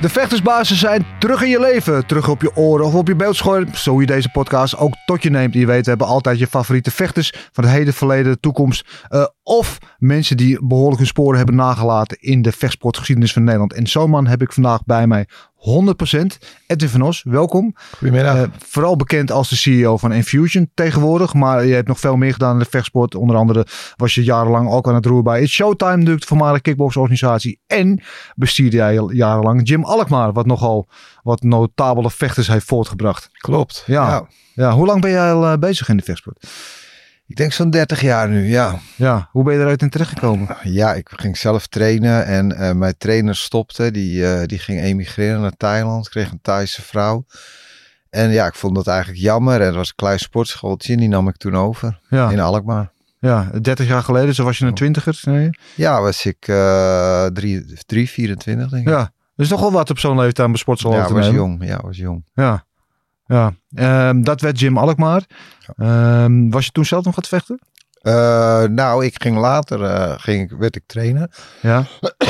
De 0.00 0.08
vechtersbazen 0.08 0.76
zijn 0.76 1.06
terug 1.18 1.42
in 1.42 1.48
je 1.48 1.60
leven. 1.60 2.06
Terug 2.06 2.28
op 2.28 2.42
je 2.42 2.56
oren 2.56 2.86
of 2.86 2.94
op 2.94 3.08
je 3.08 3.16
beeldscherm. 3.16 3.74
Zo 3.74 4.00
je 4.00 4.06
deze 4.06 4.30
podcast 4.30 4.76
ook 4.76 4.94
tot 5.06 5.22
je 5.22 5.30
neemt. 5.30 5.54
Je 5.54 5.66
weet, 5.66 5.84
we 5.84 5.90
hebben 5.90 6.06
altijd 6.06 6.38
je 6.38 6.46
favoriete 6.46 6.90
vechters 6.90 7.32
van 7.52 7.64
het 7.64 7.72
heden, 7.72 7.94
verleden, 7.94 8.32
de 8.32 8.40
toekomst. 8.40 9.06
Uh, 9.10 9.26
of 9.42 9.78
mensen 9.98 10.36
die 10.36 10.66
behoorlijk 10.66 10.98
hun 10.98 11.06
sporen 11.06 11.36
hebben 11.36 11.54
nagelaten 11.54 12.20
in 12.20 12.42
de 12.42 12.52
vechtsportgeschiedenis 12.52 13.32
van 13.32 13.44
Nederland. 13.44 13.72
En 13.72 13.86
zo'n 13.86 14.10
man 14.10 14.26
heb 14.26 14.42
ik 14.42 14.52
vandaag 14.52 14.84
bij 14.84 15.06
mij 15.06 15.26
100%. 15.58 15.60
Edwin 16.66 16.88
van 16.88 17.02
Os, 17.02 17.22
welkom. 17.22 17.74
Goedemiddag. 17.96 18.36
Uh, 18.36 18.42
vooral 18.58 18.96
bekend 18.96 19.30
als 19.30 19.48
de 19.48 19.56
CEO 19.56 19.96
van 19.96 20.12
Infusion 20.12 20.70
tegenwoordig. 20.74 21.34
Maar 21.34 21.64
je 21.64 21.74
hebt 21.74 21.88
nog 21.88 22.00
veel 22.00 22.16
meer 22.16 22.32
gedaan 22.32 22.52
in 22.52 22.58
de 22.58 22.70
vechtsport. 22.70 23.14
Onder 23.14 23.36
andere 23.36 23.66
was 23.96 24.14
je 24.14 24.24
jarenlang 24.24 24.70
ook 24.70 24.88
aan 24.88 24.94
het 24.94 25.06
roer 25.06 25.22
bij 25.22 25.42
It's 25.42 25.52
Showtime, 25.52 25.96
natuurlijk 25.96 26.20
de 26.20 26.26
voormalige 26.26 26.62
kickboxorganisatie. 26.62 27.60
En 27.66 28.02
bestuurde 28.34 28.76
jij 28.76 28.94
jarenlang 29.08 29.68
Jim 29.68 29.84
Alkmaar, 29.84 30.32
wat 30.32 30.46
nogal 30.46 30.88
wat 31.22 31.42
notabele 31.42 32.10
vechters 32.10 32.48
heeft 32.48 32.66
voortgebracht. 32.66 33.28
Klopt. 33.32 33.82
Ja. 33.86 34.08
ja. 34.08 34.26
ja. 34.54 34.72
Hoe 34.72 34.86
lang 34.86 35.00
ben 35.00 35.10
jij 35.10 35.32
al 35.32 35.52
uh, 35.52 35.58
bezig 35.58 35.88
in 35.88 35.96
de 35.96 36.02
vechtsport? 36.02 36.46
Ik 37.28 37.36
denk 37.36 37.52
zo'n 37.52 37.70
30 37.70 38.00
jaar 38.00 38.28
nu, 38.28 38.48
ja. 38.48 38.78
Ja, 38.96 39.28
hoe 39.32 39.44
ben 39.44 39.54
je 39.54 39.60
eruit 39.60 39.82
in 39.82 39.90
terechtgekomen? 39.90 40.56
Ja, 40.62 40.94
ik 40.94 41.10
ging 41.16 41.36
zelf 41.36 41.66
trainen 41.66 42.26
en 42.26 42.52
uh, 42.52 42.72
mijn 42.72 42.94
trainer 42.98 43.36
stopte. 43.36 43.90
Die, 43.90 44.20
uh, 44.20 44.42
die 44.44 44.58
ging 44.58 44.80
emigreren 44.80 45.40
naar 45.40 45.56
Thailand, 45.56 46.08
kreeg 46.08 46.30
een 46.30 46.40
Thaise 46.42 46.82
vrouw. 46.82 47.24
En 48.10 48.30
ja, 48.30 48.46
ik 48.46 48.54
vond 48.54 48.74
dat 48.74 48.86
eigenlijk 48.86 49.20
jammer. 49.20 49.60
En 49.60 49.66
er 49.66 49.74
was 49.74 49.88
een 49.88 49.94
klein 49.94 50.18
sportschooltje 50.18 50.92
en 50.92 50.98
die 50.98 51.08
nam 51.08 51.28
ik 51.28 51.36
toen 51.36 51.56
over 51.56 52.00
ja. 52.08 52.30
in 52.30 52.40
Alkmaar. 52.40 52.90
Ja, 53.20 53.50
30 53.60 53.86
jaar 53.86 54.02
geleden, 54.02 54.34
zo 54.34 54.44
was 54.44 54.58
je 54.58 54.66
een 54.66 54.74
twintiger? 54.74 55.20
Nee? 55.22 55.50
Ja, 55.74 56.00
was 56.00 56.26
ik 56.26 56.48
uh, 56.48 57.26
3, 57.26 57.64
3, 57.86 58.08
24 58.08 58.68
denk 58.68 58.86
ik. 58.86 58.92
Ja, 58.92 59.10
dus 59.36 59.48
nogal 59.48 59.72
wat 59.72 59.90
op 59.90 59.98
zo'n 59.98 60.18
leeftijd 60.18 60.48
bij 60.48 60.58
sportschool 60.58 60.92
ja, 60.92 61.12
was 61.12 61.26
jong. 61.26 61.64
Ja, 61.64 61.80
was 61.82 61.96
jong. 61.96 62.24
Ja. 62.34 62.66
Ja, 63.28 63.52
um, 64.08 64.24
dat 64.24 64.40
werd 64.40 64.60
Jim 64.60 64.78
Alkmaar. 64.78 65.22
Um, 65.76 66.50
was 66.50 66.64
je 66.64 66.70
toen 66.70 66.84
zelf 66.84 67.04
nog 67.04 67.14
gaat 67.14 67.28
vechten? 67.28 67.58
Uh, 68.02 68.64
nou, 68.64 69.04
ik 69.04 69.22
ging 69.22 69.36
later, 69.36 69.80
uh, 69.80 70.14
ging, 70.16 70.58
werd 70.58 70.76
ik 70.76 70.82
trainen. 70.86 71.30
Ja. 71.62 71.84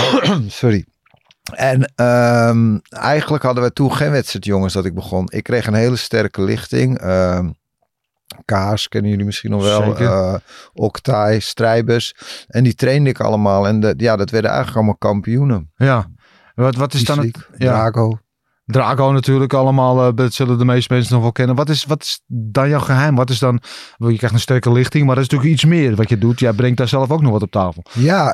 Sorry. 0.47 0.87
En 1.53 1.93
um, 2.49 2.81
eigenlijk 2.89 3.43
hadden 3.43 3.65
we 3.65 3.73
toen 3.73 3.93
geen 3.93 4.11
wedstrijd, 4.11 4.45
jongens, 4.45 4.73
dat 4.73 4.85
ik 4.85 4.95
begon. 4.95 5.27
Ik 5.31 5.43
kreeg 5.43 5.67
een 5.67 5.75
hele 5.75 5.97
sterke 5.97 6.43
lichting. 6.43 7.01
Kaas 8.45 8.89
kennen 8.89 9.11
jullie 9.11 9.27
misschien 9.27 9.51
nog 9.51 9.63
wel. 9.63 10.01
Uh, 10.01 10.35
Octai, 10.75 11.41
Strijbers. 11.41 12.15
En 12.47 12.65
die 12.65 12.75
trainde 12.75 13.11
ik 13.11 13.21
allemaal. 13.21 13.67
En 13.67 13.81
de, 13.81 13.95
ja, 13.97 14.17
dat 14.17 14.31
werden 14.31 14.51
eigenlijk 14.51 14.79
allemaal 14.79 14.99
kampioenen. 14.99 15.73
Ja. 15.77 16.11
Wat, 16.55 16.75
wat 16.75 16.95
is 16.95 17.05
dan 17.05 17.19
het? 17.19 17.49
Ja. 17.57 17.73
Drago. 17.73 18.19
Drago 18.69 19.13
natuurlijk 19.13 19.53
allemaal, 19.53 20.15
dat 20.15 20.33
zullen 20.33 20.59
de 20.59 20.65
meeste 20.65 20.95
mensen 20.95 21.13
nog 21.13 21.23
wel 21.23 21.33
kennen. 21.33 21.57
Wat 21.57 21.69
is, 21.69 21.85
wat 21.85 22.03
is 22.03 22.21
dan 22.27 22.69
jouw 22.69 22.81
geheim? 22.81 23.15
Wat 23.15 23.31
is 23.31 23.39
dan, 23.39 23.61
je 23.97 24.17
krijgt 24.17 24.35
een 24.35 24.41
sterke 24.41 24.73
lichting, 24.73 25.07
maar 25.07 25.15
dat 25.15 25.25
is 25.25 25.31
natuurlijk 25.31 25.61
iets 25.61 25.71
meer 25.71 25.97
wat 25.97 26.09
je 26.09 26.19
doet. 26.19 26.41
Jij 26.41 26.53
brengt 26.53 26.77
daar 26.77 26.89
zelf 26.89 27.11
ook 27.11 27.23
nog 27.23 27.33
wat 27.33 27.43
op 27.43 27.51
tafel. 27.51 27.83
Ja, 27.93 28.27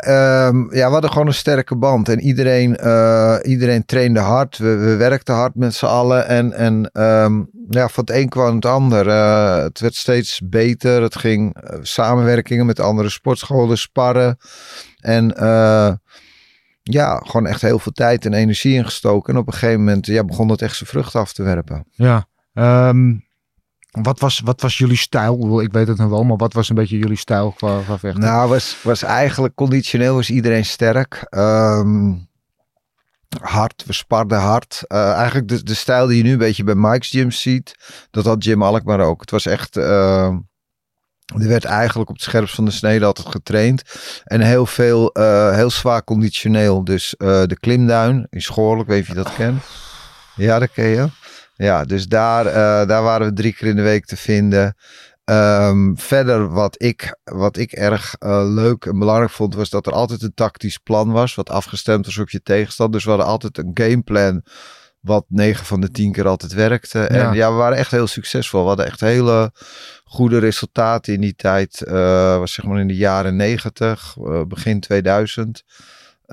um, 0.47 0.75
ja 0.75 0.87
we 0.87 0.93
hadden 0.93 1.11
gewoon 1.11 1.27
een 1.27 1.35
sterke 1.35 1.77
band. 1.77 2.09
En 2.09 2.21
iedereen, 2.21 2.79
uh, 2.85 3.37
iedereen 3.43 3.85
trainde 3.85 4.21
hard. 4.21 4.59
We, 4.59 4.77
we 4.77 4.97
werkten 4.97 5.35
hard 5.35 5.55
met 5.55 5.75
z'n 5.75 5.87
allen. 5.87 6.27
En, 6.27 6.53
en 6.53 7.03
um, 7.03 7.49
ja, 7.69 7.89
van 7.89 8.05
het 8.07 8.17
een 8.17 8.29
kwam 8.29 8.55
het 8.55 8.67
ander. 8.67 9.07
Uh, 9.07 9.57
het 9.57 9.81
werd 9.81 9.95
steeds 9.95 10.41
beter. 10.45 11.03
Het 11.03 11.17
ging 11.17 11.57
samenwerkingen 11.83 12.67
met 12.67 12.81
andere 12.81 13.09
sportscholen, 13.09 13.79
sparren. 13.79 14.39
En 15.01 15.29
ja, 16.91 17.23
gewoon 17.25 17.47
echt 17.47 17.61
heel 17.61 17.79
veel 17.79 17.93
tijd 17.93 18.25
en 18.25 18.33
energie 18.33 18.75
ingestoken. 18.75 19.35
En 19.35 19.41
op 19.41 19.47
een 19.47 19.53
gegeven 19.53 19.79
moment 19.79 20.07
ja, 20.07 20.25
begon 20.25 20.49
dat 20.49 20.63
echt 20.63 20.77
zijn 20.77 20.89
vrucht 20.89 21.15
af 21.15 21.33
te 21.33 21.43
werpen. 21.43 21.87
Ja, 21.91 22.27
um, 22.53 23.25
wat, 23.91 24.21
was, 24.21 24.41
wat 24.41 24.61
was 24.61 24.79
jullie 24.79 24.97
stijl? 24.97 25.61
Ik 25.61 25.73
weet 25.73 25.89
het 25.89 25.99
nog 25.99 26.11
wel, 26.11 26.25
maar 26.25 26.37
wat 26.37 26.53
was 26.53 26.69
een 26.69 26.75
beetje 26.75 26.99
jullie 26.99 27.17
stijl 27.17 27.53
qua, 27.53 27.81
qua 27.81 27.99
vechten? 27.99 28.23
Nou, 28.23 28.49
was, 28.49 28.77
was 28.83 29.03
eigenlijk 29.03 29.55
conditioneel 29.55 30.15
was 30.15 30.31
iedereen 30.31 30.65
sterk. 30.65 31.27
Um, 31.31 32.29
hard, 33.41 33.85
we 33.87 33.93
sparden 33.93 34.39
hard. 34.39 34.83
Uh, 34.89 35.13
eigenlijk 35.13 35.49
de, 35.49 35.63
de 35.63 35.75
stijl 35.75 36.07
die 36.07 36.17
je 36.17 36.23
nu 36.23 36.33
een 36.33 36.39
beetje 36.39 36.65
bij 36.65 36.75
Mike's 36.75 37.11
Gym 37.11 37.31
ziet, 37.31 37.75
dat 38.11 38.25
had 38.25 38.45
Jim 38.45 38.63
Alkmaar 38.63 39.01
ook. 39.01 39.21
Het 39.21 39.31
was 39.31 39.47
echt... 39.47 39.77
Uh, 39.77 40.37
er 41.25 41.49
werd 41.49 41.65
eigenlijk 41.65 42.11
op 42.11 42.15
het 42.15 42.25
scherpst 42.25 42.55
van 42.55 42.65
de 42.65 42.71
snede 42.71 43.05
altijd 43.05 43.29
getraind. 43.29 43.83
En 44.25 44.41
heel 44.41 44.67
veel, 44.67 45.19
uh, 45.19 45.55
heel 45.55 45.71
zwaar 45.71 46.05
conditioneel. 46.05 46.85
Dus 46.85 47.15
uh, 47.19 47.29
de 47.29 47.57
klimduin 47.61 48.27
in 48.31 48.43
Schoorlijk, 48.43 48.89
weet 48.89 49.07
je 49.07 49.15
dat 49.15 49.35
kent? 49.35 49.63
Ja, 50.37 50.59
dat 50.59 50.73
ken 50.73 50.89
je. 50.89 51.09
Ja, 51.55 51.85
dus 51.85 52.07
daar, 52.07 52.47
uh, 52.47 52.53
daar 52.89 53.03
waren 53.03 53.27
we 53.27 53.33
drie 53.33 53.55
keer 53.55 53.69
in 53.69 53.77
de 53.77 53.83
week 53.83 54.07
te 54.07 54.17
vinden. 54.17 54.77
Um, 55.25 55.99
verder 55.99 56.49
wat 56.49 56.83
ik, 56.83 57.19
wat 57.25 57.57
ik 57.57 57.73
erg 57.73 58.15
leuk 58.49 58.85
en 58.85 58.99
belangrijk 58.99 59.31
vond, 59.31 59.55
was 59.55 59.71
dat 59.71 59.87
er 59.87 59.93
altijd 59.93 60.23
een 60.23 60.35
tactisch 60.35 60.79
plan 60.79 61.13
was. 61.13 61.35
Wat 61.35 61.51
afgestemd 61.51 62.07
was 62.07 62.19
op 62.19 62.31
je 62.31 62.43
tegenstander. 62.43 62.95
Dus 62.95 63.05
we 63.05 63.11
hadden 63.11 63.29
altijd 63.29 63.59
een 63.59 63.71
gameplan 63.75 64.43
wat 65.05 65.25
9 65.29 65.67
van 65.67 65.81
de 65.81 65.91
10 65.91 66.13
keer 66.13 66.27
altijd 66.27 66.53
werkte. 66.53 66.99
Ja. 66.99 67.09
En 67.09 67.35
ja, 67.35 67.51
we 67.51 67.57
waren 67.57 67.77
echt 67.79 67.91
heel 67.91 68.07
succesvol. 68.07 68.61
We 68.61 68.67
hadden 68.67 68.87
echt 68.87 69.01
hele 69.01 69.53
goede 70.05 70.39
resultaten 70.39 71.15
in 71.15 71.21
die 71.21 71.35
tijd. 71.35 71.85
Uh, 71.89 72.39
was 72.39 72.53
zeg 72.53 72.65
maar 72.65 72.81
in 72.81 72.89
de 72.89 72.97
jaren 72.97 73.37
90, 73.37 74.17
uh, 74.19 74.43
begin 74.43 74.81
2000. 74.81 75.65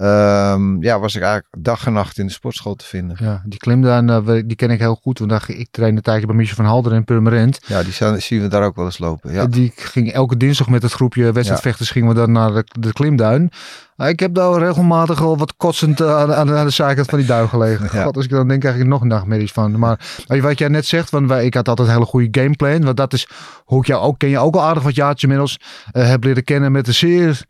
Um, 0.03 0.83
ja, 0.83 0.99
was 0.99 1.15
ik 1.15 1.21
eigenlijk 1.21 1.55
dag 1.57 1.85
en 1.85 1.93
nacht 1.93 2.17
in 2.17 2.25
de 2.25 2.31
sportschool 2.31 2.75
te 2.75 2.85
vinden. 2.85 3.17
Ja, 3.19 3.41
die 3.45 3.59
klimduin, 3.59 4.07
uh, 4.07 4.41
die 4.45 4.55
ken 4.55 4.69
ik 4.69 4.79
heel 4.79 4.99
goed. 5.01 5.19
Want 5.19 5.49
ik 5.49 5.67
trainde 5.71 5.97
een 5.97 6.03
tijdje 6.03 6.27
bij 6.27 6.35
Michel 6.35 6.55
van 6.55 6.65
Halder 6.65 6.93
in 6.93 7.03
Purmerend. 7.03 7.59
Ja, 7.65 7.83
die 7.83 8.19
zien 8.21 8.41
we 8.41 8.47
daar 8.47 8.63
ook 8.63 8.75
wel 8.75 8.85
eens 8.85 8.97
lopen. 8.97 9.33
Ja. 9.33 9.45
Die 9.45 9.71
ging 9.75 10.11
elke 10.11 10.37
dinsdag 10.37 10.69
met 10.69 10.81
het 10.81 10.91
groepje 10.91 11.31
wedstrijdvechters 11.31 11.87
ja. 11.87 11.93
gingen 11.93 12.09
we 12.09 12.15
dan 12.15 12.31
naar 12.31 12.53
de, 12.53 12.63
de 12.79 12.93
klimduin. 12.93 13.51
Ik 13.97 14.19
heb 14.19 14.33
daar 14.33 14.57
regelmatig 14.57 15.21
al 15.21 15.37
wat 15.37 15.57
kotsend 15.57 16.01
aan, 16.01 16.33
aan, 16.33 16.51
aan 16.51 16.65
de 16.65 16.71
zijkant 16.71 17.09
van 17.09 17.19
die 17.19 17.27
duin 17.27 17.49
gelegen. 17.49 17.89
Ja. 17.91 18.03
God, 18.03 18.15
als 18.15 18.25
ik 18.25 18.31
dan 18.31 18.47
denk, 18.47 18.61
krijg 18.61 18.75
ik 18.75 18.85
nog 18.85 19.03
nachtmerries 19.03 19.51
van. 19.51 19.79
Maar 19.79 19.99
wat 20.27 20.59
jij 20.59 20.67
net 20.67 20.85
zegt, 20.85 21.09
want 21.09 21.27
wij, 21.27 21.45
ik 21.45 21.53
had 21.53 21.67
altijd 21.67 21.87
een 21.87 21.93
hele 21.93 22.05
goede 22.05 22.39
gameplan. 22.41 22.83
Want 22.83 22.97
dat 22.97 23.13
is 23.13 23.27
hoe 23.65 23.79
ik 23.79 23.87
jou 23.87 24.01
ook, 24.01 24.17
ken 24.17 24.29
je 24.29 24.39
ook 24.39 24.55
al 24.55 24.61
aardig 24.61 24.83
wat 24.83 24.95
jaartjes 24.95 25.23
inmiddels, 25.23 25.59
uh, 25.93 26.07
heb 26.07 26.23
leren 26.23 26.43
kennen 26.43 26.71
met 26.71 26.87
een 26.87 26.93
zeer 26.93 27.45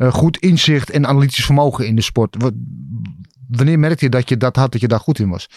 uh, 0.00 0.12
goed 0.12 0.36
inzicht 0.36 0.90
en 0.90 1.06
analytisch 1.06 1.44
vermogen 1.44 1.86
in 1.86 1.96
de 1.96 2.02
sport. 2.02 2.36
Wat, 2.38 2.52
wanneer 3.48 3.78
merkte 3.78 4.04
je 4.04 4.10
dat 4.10 4.28
je 4.28 4.36
dat 4.36 4.56
had, 4.56 4.72
dat 4.72 4.80
je 4.80 4.88
daar 4.88 5.00
goed 5.00 5.18
in 5.18 5.28
was? 5.28 5.48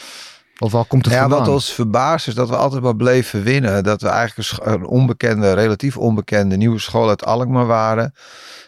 Of 0.60 0.72
wel 0.72 0.86
komt 0.86 1.06
het 1.06 1.14
ja, 1.14 1.20
vandaan? 1.20 1.40
wat 1.40 1.48
ons 1.48 1.72
verbaast 1.72 2.28
is 2.28 2.36
dat 2.36 2.50
we 2.50 2.56
altijd 2.56 2.84
maar 2.84 2.96
bleven 2.96 3.44
winnen. 3.44 3.84
Dat 3.84 4.02
we 4.02 4.08
eigenlijk 4.08 4.60
een 4.64 4.86
onbekende, 4.86 5.54
relatief 5.54 5.98
onbekende 5.98 6.58
nieuwe 6.58 6.80
school 6.80 7.10
uit 7.10 7.26
Alkmaar 7.26 7.66
waren. 7.66 8.14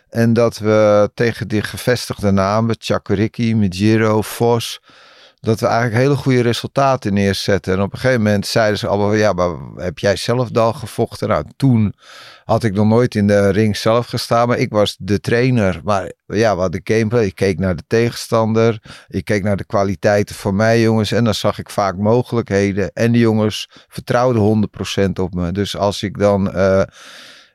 En 0.10 0.34
dat 0.34 0.58
we 0.58 1.12
tegen 1.14 1.48
die 1.48 1.62
gevestigde 1.62 2.32
namen, 2.32 2.76
Chakuriki, 2.80 3.56
Mijiro, 3.56 4.22
Vos, 4.22 4.82
dat 5.46 5.60
we 5.60 5.66
eigenlijk 5.66 6.02
hele 6.02 6.16
goede 6.16 6.42
resultaten 6.42 7.14
neerzetten. 7.14 7.74
En 7.74 7.82
op 7.82 7.94
een 7.94 8.00
gegeven 8.00 8.24
moment 8.24 8.48
zeiden 8.48 8.80
ze 8.80 8.88
allemaal, 8.88 9.14
ja, 9.14 9.34
maar 9.34 9.50
heb 9.76 10.00
jij 10.00 10.16
zelf 10.16 10.56
al 10.56 10.74
gevochten? 10.74 11.28
Nou, 11.28 11.46
toen 11.56 11.94
had 12.44 12.64
ik 12.64 12.74
nog 12.74 12.88
nooit 12.88 13.16
in 13.16 13.28
de 13.28 13.50
ring 13.50 13.78
zelf 13.78 14.08
gestaan, 14.08 14.48
maar 14.48 14.58
ik 14.58 14.72
was 14.72 14.96
de 15.00 15.20
trainer. 15.20 15.82
Maar 15.84 16.12
ja, 16.26 16.56
wat 16.56 16.72
de 16.72 16.82
gameplay, 16.84 17.26
ik 17.26 17.36
keek 17.36 17.60
naar 17.60 17.76
de 17.76 17.84
tegenstander, 17.88 18.80
ik 19.08 19.26
keek 19.26 19.44
naar 19.44 19.58
de 19.58 19.66
kwaliteiten 19.66 20.36
van 20.36 20.56
mij 20.56 20.82
jongens 20.82 21.12
en 21.12 21.24
dan 21.24 21.34
zag 21.34 21.60
ik 21.60 21.70
vaak 21.70 21.98
mogelijkheden. 21.98 22.92
En 22.94 23.12
die 23.12 23.22
jongens 23.22 23.70
vertrouwden 23.88 24.70
100% 25.08 25.10
op 25.14 25.34
me. 25.34 25.52
Dus 25.52 25.78
als 25.78 26.04
ik 26.04 26.18
dan... 26.18 26.52
Uh, 26.56 26.82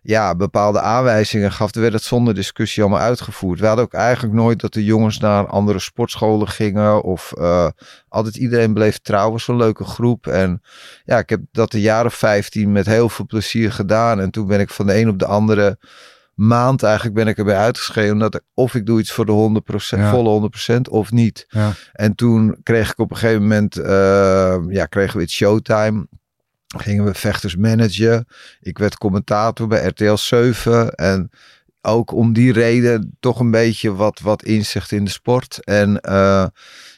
ja, 0.02 0.34
bepaalde 0.34 0.80
aanwijzingen 0.80 1.52
gaf, 1.52 1.74
werd 1.74 1.92
het 1.92 2.02
zonder 2.02 2.34
discussie 2.34 2.82
allemaal 2.82 3.00
uitgevoerd. 3.00 3.60
We 3.60 3.66
hadden 3.66 3.84
ook 3.84 3.92
eigenlijk 3.92 4.34
nooit 4.34 4.60
dat 4.60 4.72
de 4.72 4.84
jongens 4.84 5.18
naar 5.18 5.46
andere 5.46 5.78
sportscholen 5.78 6.48
gingen. 6.48 7.02
Of 7.02 7.32
uh, 7.38 7.68
altijd 8.08 8.36
iedereen 8.36 8.74
bleef 8.74 8.98
trouwen, 8.98 9.40
zo'n 9.40 9.56
leuke 9.56 9.84
groep. 9.84 10.26
En 10.26 10.62
ja, 11.04 11.18
ik 11.18 11.28
heb 11.28 11.40
dat 11.52 11.70
de 11.70 11.80
jaren 11.80 12.10
15 12.10 12.72
met 12.72 12.86
heel 12.86 13.08
veel 13.08 13.26
plezier 13.26 13.72
gedaan. 13.72 14.20
En 14.20 14.30
toen 14.30 14.46
ben 14.46 14.60
ik 14.60 14.70
van 14.70 14.86
de 14.86 15.00
een 15.00 15.08
op 15.08 15.18
de 15.18 15.26
andere 15.26 15.78
maand 16.34 16.82
eigenlijk 16.82 17.14
ben 17.14 17.26
ik 17.26 17.38
erbij 17.38 17.56
uitgeschreven. 17.56 18.12
Omdat 18.12 18.34
ik, 18.34 18.42
of 18.54 18.74
ik 18.74 18.86
doe 18.86 19.00
iets 19.00 19.12
voor 19.12 19.26
de 19.26 19.62
100%, 19.96 20.00
volle 20.10 20.50
100% 20.76 20.80
of 20.90 21.12
niet. 21.12 21.46
Ja. 21.48 21.72
En 21.92 22.14
toen 22.14 22.56
kreeg 22.62 22.90
ik 22.90 22.98
op 22.98 23.10
een 23.10 23.16
gegeven 23.16 23.42
moment, 23.42 23.78
uh, 23.78 24.56
ja, 24.68 24.86
kregen 24.86 25.16
we 25.16 25.22
het 25.22 25.30
showtime 25.30 26.06
gingen 26.76 27.04
we 27.04 27.14
vechters 27.14 27.56
managen. 27.56 28.26
Ik 28.60 28.78
werd 28.78 28.98
commentator 28.98 29.66
bij 29.66 29.86
RTL 29.86 30.14
7 30.14 30.94
en 30.94 31.30
ook 31.82 32.12
om 32.12 32.32
die 32.32 32.52
reden 32.52 33.16
toch 33.20 33.40
een 33.40 33.50
beetje 33.50 33.94
wat, 33.94 34.20
wat 34.20 34.42
inzicht 34.42 34.92
in 34.92 35.04
de 35.04 35.10
sport. 35.10 35.64
En 35.64 36.00
uh, 36.08 36.46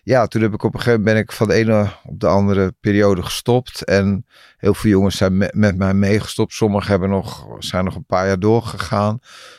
ja, 0.02 0.26
toen 0.26 0.42
heb 0.42 0.54
ik 0.54 0.62
op 0.62 0.74
een 0.74 0.80
gegeven 0.80 1.00
moment 1.00 1.16
ben 1.16 1.24
ik 1.24 1.32
van 1.32 1.48
de 1.48 1.54
ene 1.54 1.92
op 2.04 2.20
de 2.20 2.26
andere 2.26 2.74
periode 2.80 3.22
gestopt. 3.22 3.84
En 3.84 4.26
heel 4.56 4.74
veel 4.74 4.90
jongens 4.90 5.16
zijn 5.16 5.36
met, 5.36 5.54
met 5.54 5.76
mij 5.76 5.94
meegestopt. 5.94 6.52
Sommigen 6.52 6.90
hebben 6.90 7.10
nog, 7.10 7.46
zijn 7.58 7.84
nog 7.84 7.94
een 7.94 8.04
paar 8.04 8.26
jaar 8.26 8.38
doorgegaan. 8.38 9.18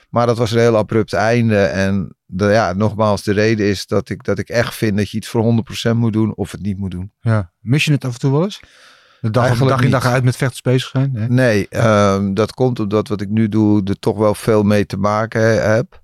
Maar 0.10 0.26
dat 0.26 0.38
was 0.38 0.52
een 0.52 0.60
heel 0.60 0.78
abrupt 0.78 1.14
einde. 1.14 1.64
En 1.64 2.16
de, 2.26 2.46
ja, 2.46 2.74
nogmaals, 2.74 3.24
de 3.24 3.34
reden 3.34 3.66
is 3.66 3.88
dat 3.88 4.10
ik, 4.10 4.24
dat 4.24 4.40
ik 4.40 4.50
echt 4.50 4.76
vind 4.76 4.98
dat 4.98 5.10
je 5.10 5.18
iets 5.18 5.28
voor 5.28 5.64
100% 5.90 5.96
moet 5.96 6.14
doen 6.14 6.36
of 6.36 6.52
het 6.52 6.62
niet 6.62 6.78
moet 6.78 6.92
doen. 6.92 7.12
Ja, 7.22 7.52
mis 7.60 7.86
je 7.86 7.92
het 7.92 8.06
af 8.06 8.14
en 8.14 8.20
toe 8.20 8.32
wel 8.32 8.44
eens? 8.44 8.62
De 9.24 9.30
dag, 9.30 9.58
dag 9.58 9.82
in 9.82 9.90
dag 9.90 10.06
uit 10.06 10.24
met 10.24 10.36
vechters 10.36 10.62
bezig 10.62 10.90
zijn? 10.90 11.12
Nee, 11.14 11.28
nee 11.28 11.86
um, 11.86 12.34
dat 12.34 12.54
komt 12.54 12.80
omdat 12.80 13.08
wat 13.08 13.22
ik 13.22 13.30
nu 13.30 13.50
doe 13.50 13.84
er 13.84 14.00
toch 14.00 14.18
wel 14.18 14.36
veel 14.36 14.64
mee 14.64 14.86
te 14.86 14.98
maken 14.98 15.72
heb. 15.72 16.02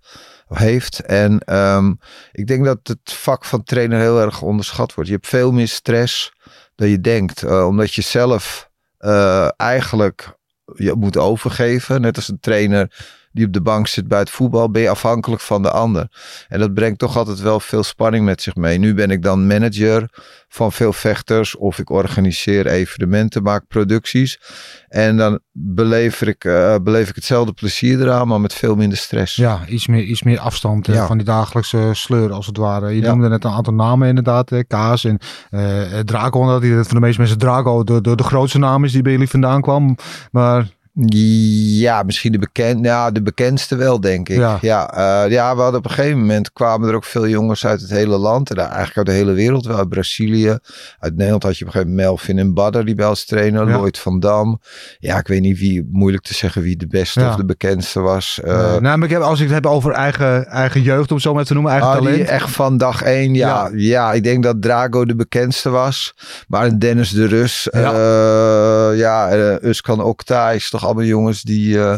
Heeft. 0.47 0.99
En 0.99 1.55
um, 1.55 1.99
ik 2.31 2.47
denk 2.47 2.65
dat 2.65 2.79
het 2.83 2.99
vak 3.03 3.45
van 3.45 3.63
trainer 3.63 3.99
heel 3.99 4.21
erg 4.21 4.41
onderschat 4.41 4.93
wordt. 4.93 5.09
Je 5.09 5.15
hebt 5.15 5.27
veel 5.27 5.51
meer 5.51 5.67
stress 5.67 6.33
dan 6.75 6.87
je 6.87 7.01
denkt. 7.01 7.43
Uh, 7.43 7.67
omdat 7.67 7.93
je 7.93 8.01
zelf 8.01 8.69
uh, 8.99 9.47
eigenlijk 9.57 10.37
je 10.75 10.93
moet 10.93 11.17
overgeven. 11.17 12.01
Net 12.01 12.15
als 12.15 12.27
een 12.27 12.39
trainer 12.39 13.07
die 13.31 13.45
op 13.45 13.53
de 13.53 13.61
bank 13.61 13.87
zit 13.87 14.07
bij 14.07 14.19
het 14.19 14.29
voetbal, 14.29 14.71
ben 14.71 14.81
je 14.81 14.89
afhankelijk 14.89 15.41
van 15.41 15.61
de 15.61 15.71
ander. 15.71 16.07
En 16.47 16.59
dat 16.59 16.73
brengt 16.73 16.99
toch 16.99 17.17
altijd 17.17 17.39
wel 17.39 17.59
veel 17.59 17.83
spanning 17.83 18.25
met 18.25 18.41
zich 18.41 18.55
mee. 18.55 18.77
Nu 18.77 18.93
ben 18.93 19.11
ik 19.11 19.23
dan 19.23 19.47
manager 19.47 20.09
van 20.47 20.71
veel 20.71 20.93
vechters 20.93 21.55
of 21.55 21.79
ik 21.79 21.89
organiseer 21.89 22.67
evenementen, 22.67 23.43
maak 23.43 23.67
producties. 23.67 24.39
En 24.87 25.17
dan 25.17 25.39
beleef 25.51 26.21
ik, 26.21 26.43
uh, 26.43 26.75
beleef 26.83 27.09
ik 27.09 27.15
hetzelfde 27.15 27.53
plezier 27.53 28.01
eraan, 28.01 28.27
maar 28.27 28.41
met 28.41 28.53
veel 28.53 28.75
minder 28.75 28.97
stress. 28.97 29.35
Ja, 29.35 29.59
iets 29.67 29.87
meer, 29.87 30.03
iets 30.03 30.23
meer 30.23 30.39
afstand 30.39 30.85
ja. 30.85 31.07
van 31.07 31.17
die 31.17 31.25
dagelijkse 31.25 31.89
sleur 31.93 32.31
als 32.31 32.45
het 32.45 32.57
ware. 32.57 32.89
Je 32.89 33.01
ja. 33.01 33.09
noemde 33.09 33.29
net 33.29 33.43
een 33.43 33.51
aantal 33.51 33.73
namen 33.73 34.07
inderdaad, 34.07 34.49
hè? 34.49 34.63
Kaas 34.63 35.03
en 35.03 35.19
uh, 35.51 35.99
Draco, 35.99 36.45
dat 36.45 36.61
hij 36.61 36.71
voor 36.83 36.93
de 36.93 36.99
meeste 36.99 37.19
mensen 37.19 37.37
Draco 37.37 37.83
de, 37.83 38.01
de, 38.01 38.15
de 38.15 38.23
grootste 38.23 38.57
naam 38.57 38.83
is 38.83 38.91
die 38.91 39.01
bij 39.01 39.11
jullie 39.11 39.29
vandaan 39.29 39.61
kwam. 39.61 39.97
Maar 40.31 40.67
ja, 41.07 42.03
misschien 42.03 42.31
de, 42.31 42.39
bekend, 42.39 42.85
ja, 42.85 43.11
de 43.11 43.21
bekendste 43.21 43.75
wel, 43.75 43.99
denk 43.99 44.29
ik. 44.29 44.37
Ja, 44.37 44.57
ja, 44.61 44.97
uh, 45.25 45.31
ja, 45.31 45.55
we 45.55 45.61
hadden 45.61 45.79
op 45.79 45.85
een 45.85 45.91
gegeven 45.91 46.19
moment 46.19 46.53
kwamen 46.53 46.89
er 46.89 46.95
ook 46.95 47.03
veel 47.03 47.27
jongens 47.27 47.65
uit 47.65 47.81
het 47.81 47.89
hele 47.89 48.17
land. 48.17 48.49
En 48.49 48.57
eigenlijk 48.57 48.97
uit 48.97 49.05
de 49.05 49.11
hele 49.11 49.31
wereld, 49.31 49.65
wel 49.65 49.77
uit 49.77 49.89
Brazilië. 49.89 50.57
Uit 50.99 51.15
Nederland 51.15 51.43
had 51.43 51.57
je 51.57 51.65
op 51.65 51.67
een 51.67 51.73
gegeven 51.73 51.95
moment 51.95 52.09
Melvin 52.09 52.39
en 52.39 52.53
Badder, 52.53 52.85
die 52.85 52.95
bij 52.95 53.07
ons 53.07 53.25
trainen. 53.25 53.67
Ja. 53.67 53.77
Lloyd 53.77 53.99
van 53.99 54.19
Dam. 54.19 54.61
Ja, 54.99 55.17
ik 55.17 55.27
weet 55.27 55.41
niet 55.41 55.59
wie, 55.59 55.89
moeilijk 55.91 56.23
te 56.23 56.33
zeggen 56.33 56.61
wie 56.61 56.77
de 56.77 56.87
beste 56.87 57.19
ja. 57.19 57.29
of 57.29 57.35
de 57.35 57.45
bekendste 57.45 57.99
was. 57.99 58.39
Uh, 58.45 58.71
nee, 58.71 58.79
nou, 58.79 58.97
maar 58.97 59.07
ik 59.07 59.13
heb, 59.13 59.21
als 59.21 59.39
ik 59.39 59.45
het 59.45 59.55
heb 59.55 59.65
over 59.65 59.91
eigen, 59.91 60.47
eigen 60.47 60.81
jeugd, 60.81 61.11
om 61.11 61.19
zo 61.19 61.33
maar 61.33 61.45
te 61.45 61.53
noemen, 61.53 61.71
eigen 61.71 61.89
ah, 61.89 61.95
talent. 61.95 62.27
echt 62.27 62.49
van 62.49 62.77
dag 62.77 63.01
één, 63.01 63.33
ja, 63.33 63.47
ja. 63.47 63.69
Ja, 63.73 64.13
ik 64.13 64.23
denk 64.23 64.43
dat 64.43 64.61
Drago 64.61 65.05
de 65.05 65.15
bekendste 65.15 65.69
was. 65.69 66.13
Maar 66.47 66.79
Dennis 66.79 67.09
de 67.09 67.25
Rus, 67.25 67.67
ja, 67.71 67.93
uh, 67.93 68.97
ja 68.97 69.37
Uskan 69.61 70.03
Okta 70.03 70.51
is 70.51 70.69
toch 70.69 70.85
allemaal 70.89 71.07
jongens 71.07 71.41
die, 71.41 71.75
uh, 71.75 71.97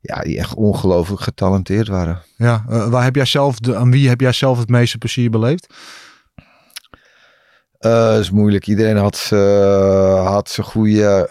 ja, 0.00 0.20
die 0.20 0.38
echt 0.38 0.54
ongelooflijk 0.54 1.20
getalenteerd 1.20 1.88
waren. 1.88 2.22
Ja, 2.36 2.64
uh, 2.68 2.88
waar 2.88 3.04
heb 3.04 3.14
jij 3.14 3.24
zelf 3.24 3.58
de, 3.58 3.76
aan 3.76 3.90
wie 3.90 4.08
heb 4.08 4.20
jij 4.20 4.32
zelf 4.32 4.58
het 4.58 4.68
meeste 4.68 4.98
plezier 4.98 5.30
beleefd? 5.30 5.74
Uh, 7.80 8.06
dat 8.06 8.20
is 8.20 8.30
moeilijk. 8.30 8.66
Iedereen 8.66 8.96
had, 8.96 9.18
had 10.24 10.50
zijn 10.50 10.66
goede, 10.66 11.26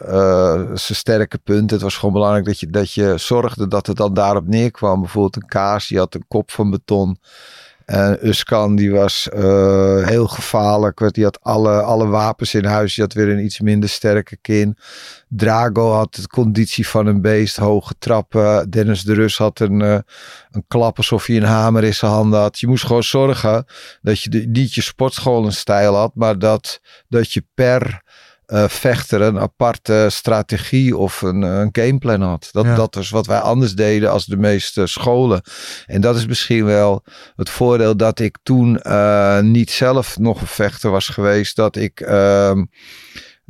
zijn 0.74 0.98
sterke 0.98 1.38
punten. 1.38 1.76
Het 1.76 1.82
was 1.82 1.96
gewoon 1.96 2.14
belangrijk 2.14 2.46
dat 2.46 2.60
je, 2.60 2.70
dat 2.70 2.94
je 2.94 3.14
zorgde 3.18 3.68
dat 3.68 3.88
het 3.88 3.98
dan 3.98 4.14
daarop 4.14 4.48
neerkwam. 4.48 5.00
Bijvoorbeeld 5.00 5.36
een 5.36 5.48
kaas, 5.48 5.88
die 5.88 5.98
had 5.98 6.16
een 6.16 6.26
kop 6.28 6.52
van 6.52 6.70
beton. 6.70 7.18
En 7.86 8.28
Uskan, 8.28 8.75
die 8.75 8.92
was 8.92 9.30
uh, 9.33 10.07
heel 10.07 10.28
gevaarlijk. 10.28 11.13
Die 11.13 11.24
had 11.24 11.39
alle, 11.42 11.81
alle 11.81 12.07
wapens 12.07 12.54
in 12.54 12.66
huis. 12.66 12.95
Die 12.95 13.04
had 13.04 13.13
weer 13.13 13.30
een 13.30 13.44
iets 13.44 13.60
minder 13.60 13.89
sterke 13.89 14.38
kin. 14.42 14.78
Drago 15.28 15.92
had 15.92 16.16
de 16.16 16.28
conditie 16.28 16.88
van 16.88 17.06
een 17.06 17.22
beest. 17.22 17.57
Hoge 17.57 17.94
trappen. 18.00 18.69
Dennis 18.69 19.04
de 19.04 19.13
Rus 19.13 19.38
had 19.38 19.60
een, 19.60 19.80
uh, 19.80 19.98
een 20.51 20.66
klap 20.68 20.98
alsof 20.98 21.25
hij 21.25 21.36
een 21.36 21.44
hamer 21.44 21.83
in 21.83 21.94
zijn 21.94 22.12
handen 22.12 22.39
had. 22.39 22.60
Je 22.60 22.68
moest 22.68 22.86
gewoon 22.86 23.04
zorgen 23.04 23.66
dat 24.01 24.22
je 24.22 24.48
niet 24.50 24.74
je 24.74 24.81
sportscholenstijl 24.81 25.95
had. 25.95 26.12
Maar 26.16 26.39
dat, 26.39 26.81
dat 27.07 27.34
je 27.34 27.45
per 27.54 28.01
uh, 28.51 28.68
vechter 28.68 29.21
een 29.21 29.39
aparte 29.39 30.07
strategie 30.09 30.98
of 30.98 31.21
een, 31.21 31.42
een 31.42 31.69
gameplan 31.71 32.21
had. 32.21 32.50
Dat, 32.51 32.65
ja. 32.65 32.75
dat 32.75 32.95
is 32.95 33.09
wat 33.09 33.25
wij 33.25 33.39
anders 33.39 33.75
deden 33.75 34.12
als 34.12 34.25
de 34.25 34.38
meeste 34.38 34.88
scholen. 34.88 35.42
En 35.86 36.01
dat 36.01 36.15
is 36.15 36.25
misschien 36.25 36.65
wel 36.65 37.03
het 37.36 37.50
voordeel 37.50 37.98
dat 37.98 38.19
ik 38.19 38.38
toen 38.44 38.80
uh, 38.83 39.39
niet 39.39 39.71
zelf 39.71 40.18
nog 40.18 40.42
een 40.42 40.48
vechter 40.48 40.92
was 40.92 41.07
geweest. 41.07 41.56
Dat 41.56 41.75
ik. 41.75 42.00
Uh, 42.01 42.62